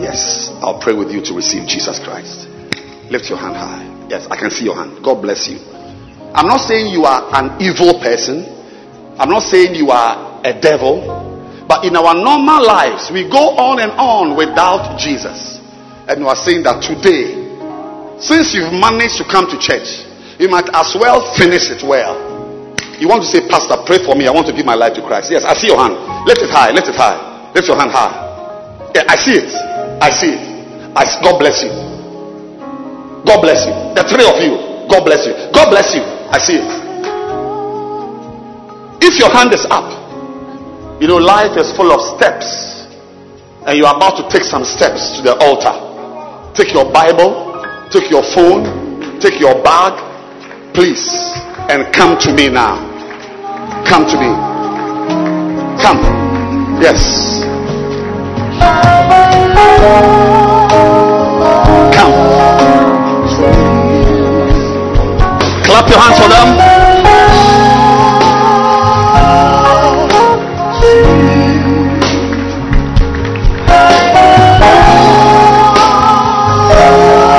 Yes, 0.00 0.50
I'll 0.62 0.80
pray 0.80 0.94
with 0.94 1.10
you 1.10 1.20
to 1.24 1.34
receive 1.34 1.66
Jesus 1.68 1.98
Christ. 1.98 2.55
Lift 3.10 3.30
your 3.30 3.38
hand 3.38 3.56
high. 3.56 3.86
Yes, 4.10 4.26
I 4.30 4.36
can 4.36 4.50
see 4.50 4.64
your 4.64 4.76
hand. 4.76 5.02
God 5.02 5.22
bless 5.22 5.48
you. 5.48 5.58
I'm 6.34 6.46
not 6.46 6.60
saying 6.60 6.92
you 6.92 7.04
are 7.04 7.26
an 7.32 7.56
evil 7.62 7.98
person. 7.98 8.44
I'm 9.18 9.30
not 9.30 9.42
saying 9.42 9.74
you 9.74 9.90
are 9.90 10.42
a 10.44 10.52
devil. 10.52 11.24
But 11.66 11.82
in 11.84 11.96
our 11.96 12.14
normal 12.14 12.62
lives, 12.62 13.10
we 13.10 13.26
go 13.26 13.58
on 13.58 13.82
and 13.82 13.90
on 13.98 14.36
without 14.36 14.98
Jesus. 14.98 15.58
And 16.06 16.22
you 16.22 16.28
are 16.28 16.38
saying 16.38 16.62
that 16.62 16.78
today, 16.84 17.34
since 18.22 18.54
you've 18.54 18.70
managed 18.70 19.18
to 19.18 19.24
come 19.26 19.50
to 19.50 19.58
church, 19.58 20.06
you 20.38 20.46
might 20.46 20.70
as 20.70 20.94
well 20.94 21.18
finish 21.34 21.72
it 21.74 21.82
well. 21.82 22.14
You 23.02 23.08
want 23.08 23.26
to 23.26 23.28
say, 23.28 23.42
Pastor, 23.48 23.80
pray 23.82 23.98
for 24.04 24.14
me. 24.14 24.28
I 24.28 24.32
want 24.32 24.46
to 24.46 24.54
give 24.54 24.64
my 24.64 24.78
life 24.78 24.94
to 24.94 25.02
Christ. 25.02 25.32
Yes, 25.32 25.42
I 25.42 25.54
see 25.58 25.66
your 25.66 25.80
hand. 25.80 25.98
Lift 26.28 26.40
it 26.44 26.50
high. 26.52 26.70
Lift 26.70 26.86
it 26.86 26.94
high. 26.96 27.18
Lift 27.52 27.66
your 27.66 27.76
hand 27.76 27.90
high. 27.90 28.14
Yeah, 28.94 29.04
I 29.08 29.16
see 29.16 29.34
it. 29.34 29.50
I 30.00 30.08
see 30.12 30.32
it. 30.36 30.42
I, 30.94 31.02
God 31.24 31.40
bless 31.40 31.64
you. 31.64 31.95
God 33.26 33.42
bless 33.42 33.66
you. 33.66 33.74
The 33.98 34.06
three 34.06 34.24
of 34.24 34.38
you. 34.38 34.54
God 34.88 35.02
bless 35.04 35.26
you. 35.26 35.34
God 35.52 35.68
bless 35.70 35.92
you. 35.94 36.02
I 36.30 36.38
see 36.38 36.62
it. 36.62 36.70
If 39.02 39.18
your 39.18 39.30
hand 39.30 39.52
is 39.52 39.66
up, 39.68 39.90
you 41.02 41.08
know, 41.08 41.16
life 41.18 41.58
is 41.58 41.70
full 41.76 41.92
of 41.92 42.00
steps, 42.16 42.86
and 43.66 43.76
you're 43.76 43.90
about 43.90 44.16
to 44.16 44.24
take 44.30 44.42
some 44.46 44.64
steps 44.64 45.18
to 45.18 45.22
the 45.22 45.34
altar. 45.42 45.74
Take 46.54 46.72
your 46.72 46.90
Bible, 46.90 47.52
take 47.90 48.10
your 48.10 48.22
phone, 48.22 49.20
take 49.20 49.38
your 49.40 49.60
bag, 49.62 49.92
please, 50.72 51.04
and 51.68 51.92
come 51.92 52.16
to 52.20 52.32
me 52.32 52.48
now. 52.48 52.78
Come 53.86 54.06
to 54.06 54.16
me. 54.16 54.30
Come. 55.82 56.00
Yes. 56.80 57.44
Clap 65.86 65.90
your 65.90 66.00
hands 66.00 66.18
for 66.18 66.28
them. 66.28 66.56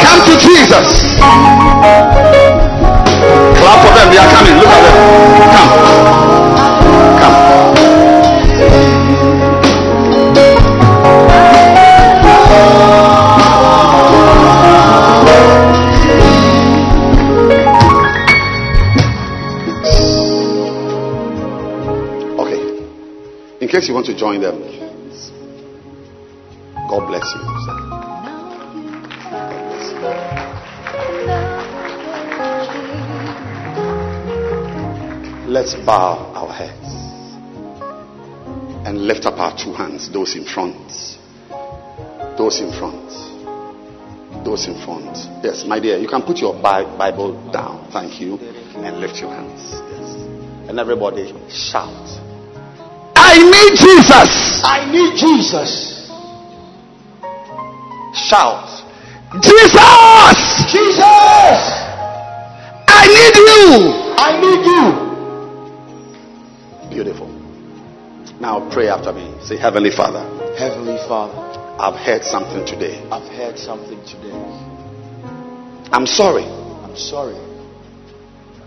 Come 0.01 0.21
to 0.25 0.33
Jesus. 0.39 1.06
Case 23.79 23.87
you 23.87 23.93
want 23.93 24.07
to 24.07 24.17
join 24.17 24.41
them, 24.41 24.59
God 26.89 27.05
bless 27.05 27.25
you. 27.35 27.41
sir. 27.65 27.77
Let's 35.47 35.75
bow 35.75 36.33
our 36.33 36.51
heads 36.51 36.89
and 38.87 39.05
lift 39.05 39.25
up 39.27 39.37
our 39.37 39.55
two 39.55 39.73
hands, 39.73 40.09
those 40.11 40.35
in 40.35 40.45
front. 40.45 40.91
Those 42.35 42.59
in 42.61 42.71
front. 42.71 43.11
Those 44.43 44.65
in 44.67 44.83
front. 44.83 45.17
Yes, 45.43 45.65
my 45.65 45.79
dear, 45.79 45.97
you 45.97 46.07
can 46.07 46.23
put 46.23 46.37
your 46.37 46.59
Bible 46.59 47.51
down. 47.51 47.91
Thank 47.91 48.19
you. 48.21 48.37
And 48.37 48.99
lift 48.99 49.17
your 49.17 49.29
hands. 49.29 49.71
Yes. 49.91 50.69
And 50.69 50.79
everybody 50.79 51.31
shout. 51.49 52.26
I 53.37 53.43
need 53.43 53.77
Jesus. 53.77 54.61
I 54.65 54.89
need 54.89 55.13
Jesus. 55.15 56.09
Shout. 58.17 58.65
Jesus. 59.45 60.37
Jesus! 60.73 61.61
I 62.89 63.05
need 63.13 63.37
you. 63.37 63.93
I 64.17 64.41
need 64.41 64.65
you. 64.65 64.89
Beautiful. 66.89 67.29
Now 68.39 68.67
pray 68.71 68.87
after 68.89 69.13
me. 69.13 69.31
Say, 69.45 69.57
Heavenly 69.57 69.91
Father, 69.91 70.23
Heavenly 70.57 70.97
Father, 71.07 71.37
I've 71.79 71.99
heard 71.99 72.23
something 72.23 72.65
today. 72.65 73.03
I've 73.11 73.29
heard 73.33 73.59
something 73.59 74.03
today. 74.03 74.33
I'm 75.91 76.07
sorry. 76.07 76.45
I'm 76.45 76.95
sorry. 76.97 77.35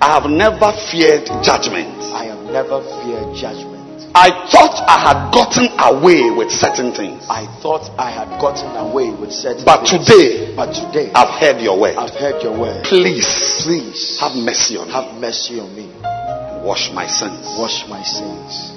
I 0.01 0.11
have 0.15 0.31
never 0.31 0.71
feared 0.93 1.27
judgment. 1.43 1.89
I 2.15 2.27
have 2.27 2.39
never 2.53 2.81
feared 3.03 3.35
judgment. 3.35 3.70
I 4.13 4.31
thought 4.51 4.75
I 4.91 4.99
had 4.99 5.31
gotten 5.33 5.71
away 5.79 6.31
with 6.35 6.51
certain 6.51 6.93
things. 6.93 7.25
I 7.31 7.47
thought 7.63 7.89
I 7.99 8.11
had 8.11 8.41
gotten 8.41 8.67
away 8.77 9.11
with 9.15 9.31
certain 9.33 9.65
But 9.65 9.87
things. 9.87 10.05
today, 10.07 10.55
but 10.57 10.75
today, 10.75 11.13
I've 11.15 11.31
heard 11.41 11.63
your 11.63 11.79
word. 11.81 11.95
I've 11.97 12.11
heard 12.19 12.43
your 12.43 12.59
word. 12.59 12.83
Please 12.85 13.63
Please 13.63 14.19
have 14.19 14.35
mercy 14.35 14.77
on 14.79 14.89
me. 14.89 14.93
have 14.93 15.15
mercy 15.21 15.61
on 15.61 15.75
me. 15.77 15.89
And 16.03 16.65
wash 16.65 16.91
my 16.93 17.07
sins. 17.07 17.47
Wash 17.57 17.87
my 17.89 18.03
sins. 18.03 18.73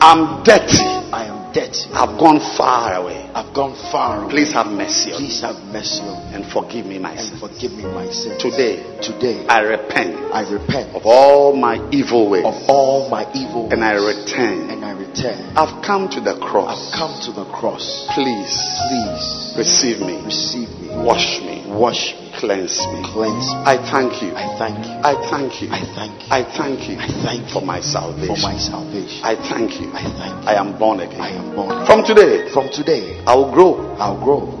I'm 0.00 0.44
dirty. 0.44 0.84
I 1.16 1.32
am 1.32 1.35
I've 1.56 2.18
gone 2.20 2.38
far 2.56 2.94
away. 3.00 3.30
I've 3.34 3.54
gone 3.54 3.74
far 3.90 4.24
away. 4.24 4.30
Please 4.30 4.52
have 4.52 4.66
mercy 4.66 5.12
on 5.12 5.22
me 5.22 5.26
Please 5.28 5.40
have 5.40 5.56
mercy 5.72 6.02
on 6.02 6.28
me 6.28 6.34
and 6.36 6.44
forgive 6.52 6.84
me 6.84 6.98
my 6.98 7.12
and 7.12 7.20
sins. 7.20 7.40
forgive 7.40 7.72
me 7.72 7.84
my 7.84 8.06
sins. 8.10 8.36
Today, 8.42 8.84
today, 9.00 9.46
I 9.48 9.60
repent 9.60 10.16
I 10.36 10.44
repent 10.52 10.94
of 10.94 11.02
all 11.06 11.56
my 11.56 11.80
evil 11.90 12.28
ways 12.28 12.44
of 12.44 12.54
all 12.68 13.08
my 13.08 13.24
evil 13.32 13.64
ways. 13.64 13.72
and 13.72 13.82
I 13.84 13.92
return. 13.94 14.68
and 14.70 14.84
I 14.84 14.92
return. 14.92 15.56
I've 15.56 15.82
come 15.82 16.08
to 16.10 16.20
the 16.20 16.36
cross. 16.40 16.92
I've 16.92 16.98
come 16.98 17.14
to 17.24 17.32
the 17.32 17.46
cross. 17.56 18.04
Please 18.12 18.52
Please 18.88 19.54
receive 19.56 20.00
me. 20.00 20.20
receive 20.24 20.68
me. 20.80 20.85
Wash 21.04 21.40
me. 21.42 21.64
Wash 21.68 22.14
me. 22.14 22.32
Cleanse 22.36 22.78
me. 22.92 23.02
Cleanse 23.04 23.46
me. 23.52 23.62
I 23.64 23.76
thank 23.90 24.22
you. 24.22 24.32
I 24.36 24.46
thank 24.58 24.84
you. 24.86 24.92
I 25.04 25.14
thank 25.30 25.62
you. 25.62 25.68
I 25.70 25.82
thank 25.94 26.12
you. 26.22 26.28
I 26.30 26.42
thank 26.44 26.88
you 26.88 26.96
I 26.98 27.08
thank 27.24 27.48
for 27.50 27.60
you 27.60 27.66
my 27.66 27.80
salvation. 27.80 28.34
for 28.36 28.40
my 28.42 28.56
salvation. 28.58 29.20
I 29.24 29.34
thank 29.36 29.80
you. 29.80 29.88
I 29.92 30.02
thank 30.02 30.42
you. 30.42 30.48
I 30.48 30.54
am 30.54 30.78
born 30.78 31.00
again. 31.00 31.20
I 31.20 31.30
am 31.30 31.54
born. 31.54 31.86
From 31.86 32.04
today, 32.04 32.48
From 32.52 32.68
today, 32.70 33.22
I 33.26 33.34
will 33.34 33.50
grow. 33.52 33.96
I'll 33.96 34.20
grow. 34.22 34.52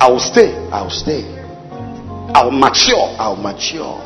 I 0.00 0.08
will 0.10 0.18
stay. 0.20 0.52
I'll 0.70 0.90
stay. 0.90 1.22
I 2.34 2.44
will 2.44 2.50
mature. 2.52 3.14
I'll 3.18 3.36
mature. 3.36 3.96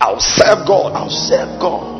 I 0.00 0.12
will 0.12 0.20
serve 0.20 0.66
God. 0.66 0.92
I'll 0.94 1.10
serve 1.10 1.58
God. 1.60 1.97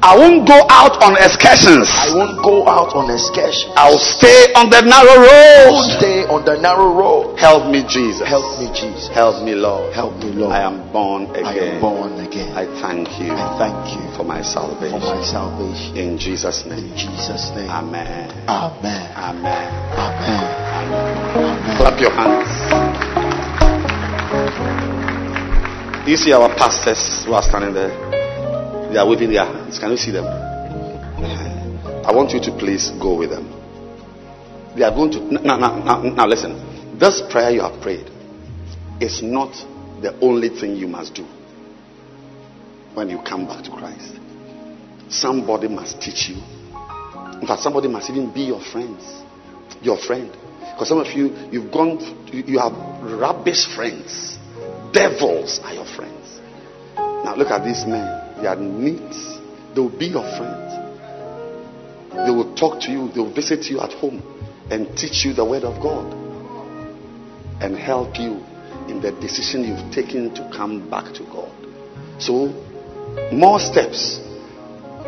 I 0.00 0.14
won't 0.14 0.46
go 0.46 0.62
out 0.70 1.02
on 1.02 1.18
excursions. 1.18 1.90
I 1.90 2.14
won't 2.14 2.38
go 2.38 2.62
out 2.70 2.94
on 2.94 3.10
excursions. 3.10 3.74
I'll 3.74 3.98
stay 3.98 4.54
on 4.54 4.70
the 4.70 4.78
narrow 4.86 5.26
road. 5.26 5.74
I'll 5.74 5.90
stay 5.98 6.22
on 6.30 6.46
the 6.46 6.54
narrow 6.54 6.94
road. 6.94 7.34
Help 7.34 7.66
me, 7.66 7.82
Jesus. 7.82 8.22
Help 8.22 8.46
me, 8.62 8.70
Jesus. 8.70 9.10
Help 9.10 9.42
me, 9.42 9.58
Lord. 9.58 9.90
Help 9.92 10.14
me, 10.22 10.30
Lord. 10.30 10.54
I 10.54 10.62
am 10.62 10.86
born 10.94 11.26
again. 11.34 11.46
I 11.46 11.58
am 11.58 11.80
born 11.82 12.14
again. 12.22 12.54
I 12.54 12.70
thank 12.78 13.10
you 13.18 13.34
I 13.34 13.58
thank 13.58 13.98
you 13.98 14.06
for 14.14 14.22
my 14.22 14.38
salvation. 14.40 15.02
for 15.02 15.18
my 15.18 15.18
salvation. 15.26 15.96
In 15.98 16.14
Jesus' 16.14 16.62
name. 16.62 16.94
In. 16.94 16.96
Jesus' 16.96 17.50
name. 17.58 17.66
Amen. 17.66 18.30
Amen. 18.46 19.02
Amen. 19.18 19.66
Amen. 19.98 20.46
Amen. 21.34 21.74
Clap 21.74 21.98
your 21.98 22.14
hands. 22.14 22.46
You 26.06 26.16
see 26.16 26.32
our 26.32 26.48
pastors 26.54 27.26
who 27.26 27.34
are 27.34 27.42
standing 27.42 27.74
there? 27.74 28.17
They 28.92 28.96
are 28.98 29.08
waving 29.08 29.30
their 29.30 29.44
hands. 29.44 29.78
Can 29.78 29.90
you 29.90 29.96
see 29.96 30.10
them? 30.10 30.24
I 30.26 32.12
want 32.12 32.32
you 32.32 32.40
to 32.40 32.52
please 32.52 32.90
go 33.00 33.16
with 33.18 33.30
them. 33.30 33.46
They 34.76 34.82
are 34.84 34.94
going 34.94 35.10
to. 35.12 35.20
Now, 35.20 35.56
now, 35.56 35.76
now, 35.76 36.02
now 36.02 36.26
listen. 36.26 36.98
This 36.98 37.22
prayer 37.30 37.50
you 37.50 37.60
have 37.60 37.80
prayed 37.82 38.10
is 39.00 39.22
not 39.22 39.52
the 40.02 40.18
only 40.20 40.48
thing 40.48 40.76
you 40.76 40.88
must 40.88 41.14
do 41.14 41.24
when 42.94 43.10
you 43.10 43.18
come 43.18 43.46
back 43.46 43.64
to 43.64 43.70
Christ. 43.70 44.14
Somebody 45.08 45.68
must 45.68 46.00
teach 46.00 46.28
you. 46.28 46.36
In 47.40 47.46
fact, 47.46 47.62
somebody 47.62 47.88
must 47.88 48.10
even 48.10 48.32
be 48.32 48.42
your 48.42 48.60
friends. 48.60 49.22
your 49.82 49.98
friend. 49.98 50.30
Because 50.60 50.88
some 50.88 50.98
of 50.98 51.06
you, 51.08 51.34
you've 51.50 51.72
gone, 51.72 51.98
you 52.32 52.58
have 52.58 52.72
rubbish 53.02 53.66
friends. 53.74 54.38
Devils 54.92 55.60
are 55.62 55.74
your 55.74 55.86
friends. 55.86 56.40
Now 56.96 57.34
look 57.36 57.48
at 57.48 57.64
these 57.64 57.84
men. 57.86 58.27
Are 58.46 58.56
neat. 58.56 59.12
They 59.74 59.80
will 59.80 59.98
be 59.98 60.06
your 60.06 60.24
friends. 60.36 60.72
They 62.10 62.30
will 62.30 62.54
talk 62.54 62.80
to 62.82 62.90
you. 62.90 63.08
They 63.08 63.20
will 63.20 63.34
visit 63.34 63.66
you 63.66 63.80
at 63.80 63.92
home 63.92 64.22
and 64.70 64.96
teach 64.96 65.24
you 65.24 65.32
the 65.32 65.44
word 65.44 65.64
of 65.64 65.82
God 65.82 66.12
and 67.60 67.76
help 67.76 68.18
you 68.18 68.42
in 68.88 69.00
the 69.00 69.12
decision 69.20 69.64
you've 69.64 69.92
taken 69.92 70.34
to 70.34 70.50
come 70.54 70.88
back 70.88 71.12
to 71.14 71.24
God. 71.24 71.52
So, 72.18 72.48
more 73.32 73.58
steps. 73.58 74.20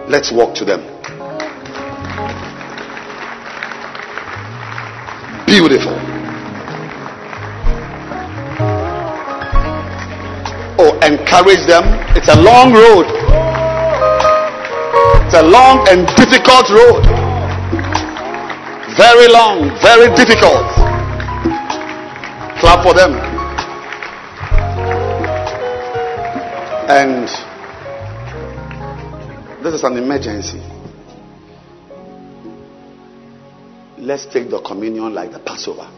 Let's 0.09 0.33
walk 0.33 0.55
to 0.57 0.65
them. 0.65 0.81
Beautiful. 5.47 6.20
Encourage 11.03 11.67
them. 11.67 11.85
It's 12.17 12.29
a 12.29 12.41
long 12.41 12.73
road. 12.73 13.07
It's 15.25 15.35
a 15.35 15.43
long 15.43 15.87
and 15.89 16.07
difficult 16.17 16.69
road. 16.71 17.05
Very 18.97 19.29
long, 19.29 19.71
very 19.81 20.15
difficult. 20.15 20.67
Clap 22.59 22.85
for 22.85 22.93
them. 22.93 23.15
And 26.91 27.29
this 29.65 29.75
is 29.75 29.85
an 29.85 29.97
emergency. 29.97 30.61
Let's 33.97 34.27
take 34.27 34.51
the 34.51 34.61
communion 34.61 35.15
like 35.15 35.31
the 35.31 35.39
Passover. 35.39 35.89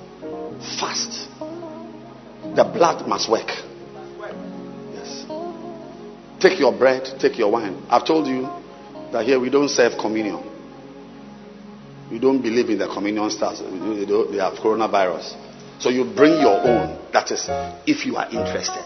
Fast. 0.79 1.29
The 2.55 2.65
blood 2.65 3.09
must 3.09 3.31
work. 3.31 3.72
Take 6.43 6.59
your 6.59 6.77
bread, 6.77 7.07
take 7.21 7.39
your 7.39 7.53
wine. 7.53 7.87
I've 7.89 8.05
told 8.05 8.27
you 8.27 8.43
that 9.13 9.25
here 9.25 9.39
we 9.39 9.49
don't 9.49 9.69
serve 9.69 9.93
communion. 9.97 10.43
We 12.11 12.19
don't 12.19 12.43
believe 12.43 12.69
in 12.69 12.79
the 12.79 12.89
communion 12.89 13.31
stars. 13.31 13.61
They 13.61 14.39
have 14.39 14.55
coronavirus. 14.55 15.37
So 15.79 15.89
you 15.89 16.05
bring 16.05 16.41
your 16.41 16.59
own. 16.61 16.99
That 17.13 17.31
is, 17.31 17.47
if 17.87 18.05
you 18.05 18.17
are 18.17 18.29
interested, 18.29 18.85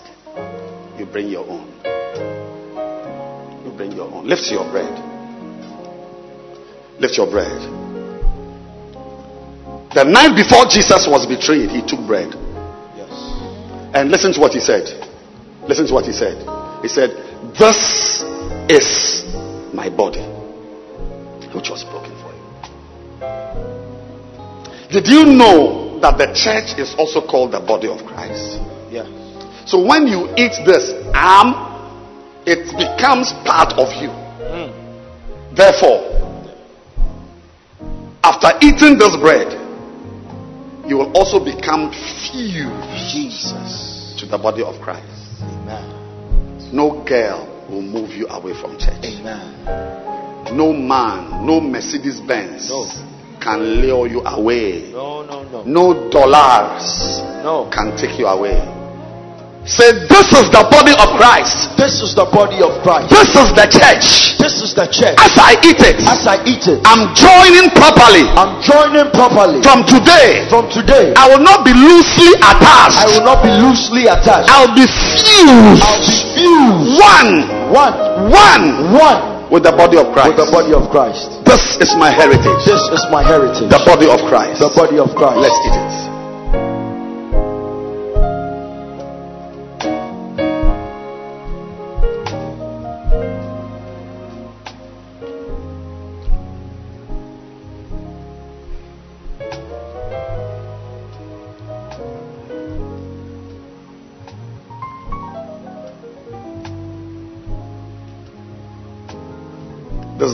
you 0.98 1.06
bring 1.06 1.28
your 1.28 1.48
own. 1.48 1.66
You 3.64 3.72
bring 3.74 3.92
your 3.92 4.12
own. 4.12 4.28
Lift 4.28 4.50
your 4.50 4.70
bread. 4.70 4.92
Lift 7.00 7.16
your 7.16 7.30
bread. 7.30 7.56
The 9.94 10.04
night 10.04 10.36
before 10.36 10.66
Jesus 10.68 11.08
was 11.08 11.24
betrayed, 11.24 11.70
he 11.70 11.80
took 11.80 12.06
bread. 12.06 12.28
Yes. 13.00 13.10
And 13.96 14.10
listen 14.10 14.32
to 14.34 14.40
what 14.40 14.52
he 14.52 14.60
said. 14.60 14.84
Listen 15.66 15.86
to 15.86 15.94
what 15.94 16.04
he 16.04 16.12
said. 16.12 16.36
He 16.82 16.88
said, 16.88 17.25
This 17.54 18.22
is 18.68 19.24
my 19.72 19.88
body, 19.88 20.22
which 21.54 21.70
was 21.70 21.84
broken 21.84 22.12
for 22.20 22.32
you. 22.32 22.40
Did 24.90 25.06
you 25.08 25.24
know 25.26 25.98
that 26.00 26.18
the 26.18 26.26
church 26.34 26.78
is 26.78 26.94
also 26.98 27.20
called 27.20 27.52
the 27.52 27.60
body 27.60 27.88
of 27.88 28.04
Christ? 28.06 28.58
Yeah. 28.90 29.06
So 29.66 29.84
when 29.84 30.06
you 30.06 30.28
eat 30.36 30.54
this 30.64 30.92
arm, 31.14 31.54
it 32.46 32.66
becomes 32.76 33.32
part 33.44 33.72
of 33.74 33.90
you. 34.00 34.08
Mm. 34.08 34.70
Therefore, 35.56 36.16
after 38.22 38.58
eating 38.60 38.98
this 38.98 39.16
bread, 39.16 39.52
you 40.86 40.98
will 40.98 41.12
also 41.16 41.44
become 41.44 41.90
fused 41.90 43.12
Jesus. 43.12 44.14
to 44.20 44.26
the 44.26 44.38
body 44.38 44.62
of 44.62 44.80
Christ. 44.80 45.42
Amen. 45.42 45.95
No 46.72 47.02
girl 47.04 47.66
will 47.68 47.82
move 47.82 48.10
you 48.10 48.26
away 48.28 48.52
from 48.60 48.78
church. 48.78 49.04
Amen. 49.04 50.56
No 50.56 50.72
man, 50.72 51.44
no 51.46 51.60
Mercedes 51.60 52.20
Benz 52.20 52.68
No. 52.70 52.86
can 53.40 53.60
lure 53.82 54.06
you 54.06 54.20
away. 54.24 54.90
No, 54.92 55.22
no, 55.24 55.42
no. 55.44 55.62
No 55.64 56.10
dollars 56.10 57.20
No. 57.42 57.68
can 57.72 57.96
take 57.96 58.18
you 58.18 58.26
away. 58.26 58.75
Say, 59.66 60.06
This 60.06 60.30
is 60.30 60.46
the 60.54 60.62
body 60.70 60.94
of 60.94 61.18
Christ. 61.18 61.74
This 61.74 61.98
is 61.98 62.14
the 62.14 62.22
body 62.30 62.62
of 62.62 62.70
Christ. 62.86 63.10
This 63.10 63.34
is 63.34 63.50
the 63.50 63.66
church. 63.66 64.38
This 64.38 64.62
is 64.62 64.70
the 64.78 64.86
church. 64.86 65.18
As 65.18 65.34
I 65.34 65.58
eat 65.66 65.82
it, 65.82 65.98
As 66.06 66.22
I 66.22 66.38
eat 66.46 66.70
it, 66.70 66.78
I'm 66.86 67.10
joining 67.18 67.74
properly. 67.74 68.22
I'm 68.38 68.62
joining 68.62 69.10
properly. 69.10 69.58
From 69.66 69.82
today, 69.82 70.46
From 70.46 70.70
today, 70.70 71.10
I 71.18 71.26
will 71.26 71.42
not 71.42 71.66
be 71.66 71.74
loosely 71.74 72.30
attached. 72.46 73.02
I 73.02 73.10
will 73.10 73.26
not 73.26 73.42
be 73.42 73.50
loosely 73.58 74.06
attached. 74.06 74.46
I'll 74.54 74.70
be 74.70 74.86
fused. 74.86 75.82
I'll 75.82 75.98
be 75.98 76.14
fused. 76.38 77.02
One, 77.02 77.30
One. 77.74 77.94
one 78.30 78.64
One. 78.94 79.50
with 79.50 79.66
the 79.66 79.74
body 79.74 79.98
of 79.98 80.14
Christ. 80.14 80.38
With 80.38 80.46
the 80.46 80.50
body 80.54 80.72
of 80.78 80.86
Christ. 80.94 81.42
This 81.42 81.74
is 81.82 81.90
my 81.98 82.14
heritage. 82.14 82.62
This 82.62 82.82
is 82.94 83.02
my 83.10 83.26
heritage. 83.26 83.66
The 83.66 83.82
body 83.82 84.06
of 84.06 84.22
Christ. 84.30 84.62
The 84.62 84.70
body 84.78 85.02
of 85.02 85.10
Christ. 85.18 85.42
Let's 85.42 85.58
eat 85.66 85.74
it. 85.74 86.15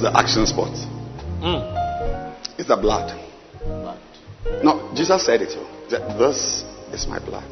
The 0.03 0.11
action 0.19 0.47
spot. 0.47 0.75
Hmm. 1.41 1.63
It's 2.59 2.69
the 2.69 2.77
blood. 2.77 3.19
No, 4.63 4.93
Jesus 4.95 5.25
said 5.25 5.43
it. 5.43 5.55
oh, 5.57 6.19
This 6.19 6.65
is 6.93 7.07
my 7.07 7.19
blood. 7.19 7.45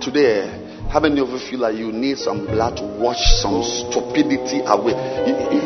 Today, 0.00 0.46
how 0.90 1.00
many 1.00 1.20
of 1.20 1.28
you 1.28 1.38
feel 1.38 1.60
like 1.60 1.76
you 1.76 1.92
need 1.92 2.18
some 2.18 2.46
blood 2.46 2.76
to 2.78 2.84
wash 2.84 3.20
some 3.42 3.62
stupidity 3.62 4.62
away? 4.64 4.94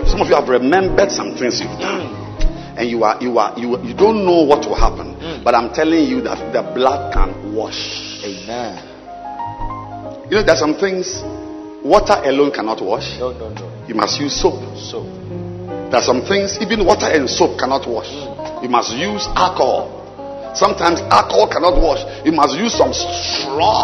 Some 0.09 0.21
of 0.21 0.29
you 0.29 0.35
have 0.35 0.49
remembered 0.49 1.11
some 1.13 1.37
things 1.37 1.61
you've 1.61 1.79
done, 1.79 2.09
hmm. 2.09 2.79
and 2.81 2.89
you 2.91 3.05
are 3.05 3.17
you 3.23 3.39
are 3.39 3.57
you 3.59 3.81
you 3.85 3.95
don't 3.95 4.25
know 4.25 4.43
what 4.43 4.67
will 4.67 4.75
happen. 4.77 5.15
Hmm. 5.21 5.45
But 5.45 5.55
I'm 5.55 5.73
telling 5.73 6.05
you 6.05 6.21
that 6.23 6.53
the 6.53 6.63
blood 6.75 7.13
can 7.13 7.55
wash. 7.55 8.21
Amen. 8.25 8.91
You 10.31 10.41
know, 10.41 10.43
there's 10.43 10.59
some 10.59 10.75
things 10.77 11.23
water 11.85 12.17
alone 12.25 12.51
cannot 12.51 12.81
wash. 12.83 13.19
No, 13.21 13.33
no, 13.33 13.53
no. 13.53 13.87
You 13.87 13.95
must 13.95 14.19
use 14.19 14.41
soap. 14.41 14.57
So, 14.77 15.05
There 15.91 16.01
are 16.01 16.03
some 16.03 16.23
things 16.23 16.59
even 16.61 16.85
water 16.85 17.07
and 17.07 17.29
soap 17.29 17.59
cannot 17.59 17.89
wash. 17.89 18.11
You 18.63 18.69
must 18.69 18.93
use 18.97 19.27
alcohol. 19.37 19.91
Sometimes 20.55 21.01
alcohol 21.11 21.49
cannot 21.51 21.81
wash. 21.81 22.05
You 22.25 22.33
must 22.33 22.57
use 22.57 22.73
some 22.73 22.93
strong 22.93 23.75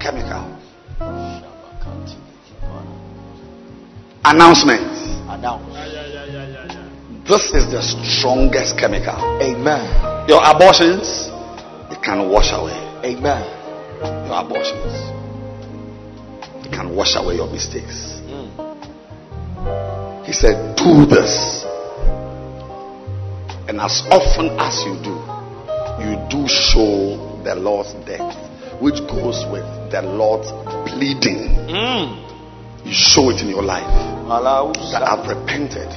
chemical. 0.00 0.44
Announcement. 4.24 4.80
announce. 5.28 5.70
This 7.28 7.54
is 7.54 7.70
the 7.70 7.80
strongest 7.80 8.76
chemical. 8.76 9.14
Amen. 9.40 9.86
Your 10.28 10.42
abortions, 10.44 11.30
it 11.90 12.02
can 12.02 12.28
wash 12.28 12.52
away. 12.52 12.74
Amen. 13.04 13.44
Your 14.26 14.40
abortions. 14.40 14.92
It 16.66 16.72
can 16.72 16.94
wash 16.96 17.14
away 17.16 17.36
your 17.36 17.48
mistakes. 17.50 18.19
He 20.26 20.32
said, 20.32 20.76
Do 20.76 21.06
this. 21.06 21.64
And 23.68 23.80
as 23.80 24.02
often 24.10 24.50
as 24.58 24.82
you 24.84 24.94
do, 25.02 25.14
you 26.02 26.16
do 26.28 26.46
show 26.48 27.16
the 27.44 27.54
Lord's 27.54 27.94
death, 28.06 28.34
which 28.80 28.98
goes 29.06 29.44
with 29.52 29.64
the 29.92 30.02
Lord's 30.02 30.50
bleeding. 30.90 31.54
You 32.84 32.92
show 32.92 33.30
it 33.30 33.40
in 33.42 33.48
your 33.48 33.62
life 33.62 33.86
that 34.90 35.02
I've 35.02 35.26
repented, 35.28 35.88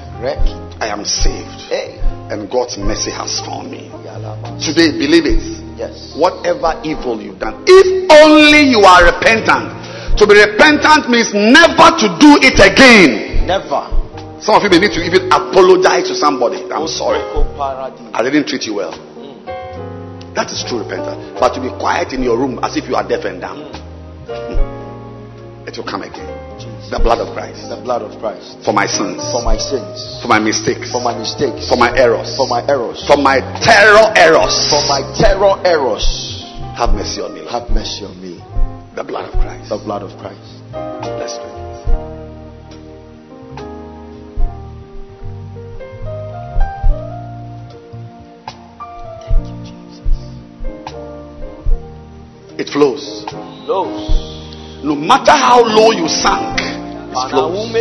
I 0.81 0.87
am 0.89 1.05
saved, 1.05 1.69
Hey. 1.69 1.97
and 2.29 2.49
God's 2.49 2.77
mercy 2.77 3.11
has 3.11 3.39
found 3.45 3.69
me. 3.71 3.89
Today, 4.59 4.91
believe 4.97 5.25
it. 5.25 5.43
Yes. 5.77 6.13
Whatever 6.17 6.77
evil 6.83 7.21
you've 7.21 7.39
done, 7.39 7.63
if 7.65 7.87
only 8.11 8.69
you 8.69 8.81
are 8.81 9.05
repentant. 9.05 9.73
To 10.17 10.27
be 10.27 10.33
repentant 10.37 11.09
means 11.09 11.33
never 11.33 11.89
to 11.97 12.07
do 12.21 12.37
it 12.45 12.57
again. 12.61 13.22
Never. 13.45 14.03
Some 14.39 14.55
of 14.55 14.63
you 14.63 14.69
may 14.69 14.79
need 14.79 14.91
to 14.95 15.03
even 15.03 15.31
apologize 15.31 16.07
to 16.07 16.15
somebody. 16.15 16.63
I'm 16.71 16.87
sorry. 16.87 17.19
I 17.19 18.21
didn't 18.23 18.47
treat 18.47 18.63
you 18.63 18.75
well. 18.75 18.91
Hmm. 18.91 20.33
That 20.35 20.51
is 20.51 20.63
true 20.67 20.79
repentance. 20.79 21.39
But 21.39 21.55
to 21.55 21.61
be 21.61 21.69
quiet 21.79 22.11
in 22.11 22.23
your 22.23 22.37
room 22.37 22.59
as 22.63 22.75
if 22.75 22.87
you 22.87 22.95
are 22.95 23.07
deaf 23.07 23.23
and 23.23 23.39
dumb. 23.39 23.71
Hmm. 24.27 25.67
it 25.67 25.75
will 25.77 25.87
come 25.87 26.03
again. 26.03 26.27
The 26.91 26.99
blood 26.99 27.19
of 27.19 27.33
Christ. 27.33 27.69
The 27.71 27.79
blood 27.79 28.03
of 28.03 28.19
Christ. 28.19 28.59
For 28.63 28.71
my 28.71 28.85
sins. 28.85 29.23
For 29.31 29.41
my 29.41 29.57
sins. 29.57 30.19
For 30.21 30.27
my 30.27 30.39
mistakes. 30.39 30.91
For 30.91 31.01
my 31.01 31.17
mistakes. 31.17 31.67
For 31.67 31.79
my 31.79 31.89
errors. 31.95 32.35
For 32.35 32.47
my 32.47 32.61
errors. 32.67 32.99
For 33.07 33.17
my 33.17 33.39
terror 33.63 34.11
errors. 34.19 34.55
For 34.69 34.83
my 34.91 35.01
terror 35.15 35.55
errors. 35.63 36.05
Have 36.75 36.91
mercy 36.91 37.21
on 37.21 37.33
me. 37.33 37.41
Lord. 37.47 37.51
Have 37.51 37.71
mercy 37.71 38.05
on 38.05 38.19
me. 38.19 38.43
The 38.95 39.03
blood 39.03 39.31
of 39.31 39.39
Christ. 39.39 39.69
The 39.69 39.79
blood 39.79 40.03
of 40.03 40.11
Christ. 40.19 40.61
Pray. 40.71 41.62
It 52.55 52.69
flows. 52.69 53.25
Flows. 53.65 54.83
No 54.83 54.93
matter 54.95 55.31
how 55.31 55.63
low 55.63 55.91
you 55.91 56.07
sank, 56.07 56.59
it 56.61 57.29
flows. 57.31 57.73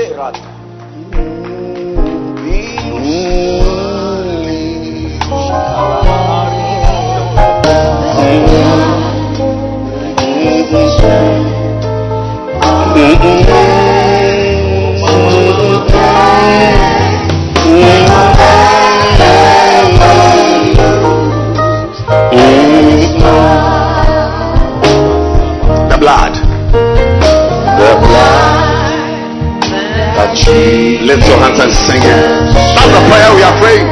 Lift 31.12 31.28
your 31.28 31.36
hands 31.36 31.60
and 31.60 31.70
sing 31.74 32.00
it. 32.00 32.24
That's 32.72 32.88
the 32.88 33.02
prayer 33.04 33.36
we 33.36 33.42
are 33.44 33.52
praying. 33.60 33.86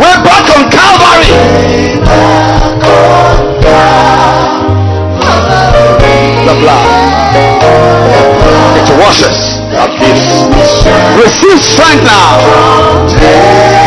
We're 0.00 0.20
back 0.24 0.48
on 0.56 0.70
Calvary. 0.72 1.28
The 6.46 6.54
blood. 6.64 6.88
It 8.80 8.88
washes. 8.96 9.60
Receive 11.20 11.60
strength 11.60 12.04
now. 12.04 13.79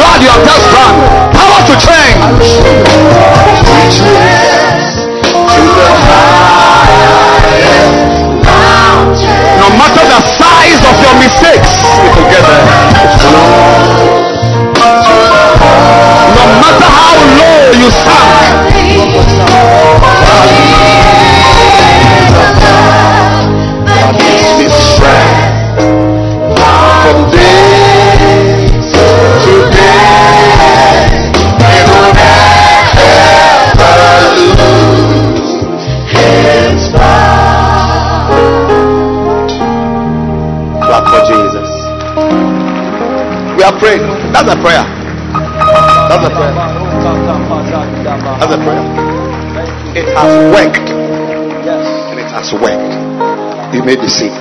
Blood 0.00 0.22
you 0.24 0.30
have 0.32 0.44
just 0.48 0.66
done. 0.72 0.96
Power 1.36 1.60
to 1.68 1.74
change. 1.76 2.48
No 9.60 9.68
matter 9.76 10.04
the 10.08 10.20
size 10.40 10.80
of 10.88 10.96
your 11.04 11.14
mistakes, 11.20 11.72
it 11.84 12.12
will 12.16 12.28
get 12.32 12.42
there. 12.48 12.64
No 16.38 16.44
matter 16.64 16.88
how 16.96 17.12
low 17.36 17.60
you 17.76 17.90
sank, 17.92 18.32
That's 44.40 44.56
a 44.56 44.62
prayer. 44.62 44.84
That's 46.08 46.24
a 46.24 46.30
prayer. 46.32 46.54
That's 48.40 48.54
a 48.54 48.58
prayer. 48.64 48.84
It 49.92 50.08
has 50.16 50.32
worked. 50.48 50.88
Yes. 51.60 51.84
And 52.08 52.18
it 52.18 52.30
has 52.32 52.48
worked. 52.56 53.74
You 53.76 53.84
may 53.84 53.96
be. 53.96 54.08
Beautiful. 54.08 54.39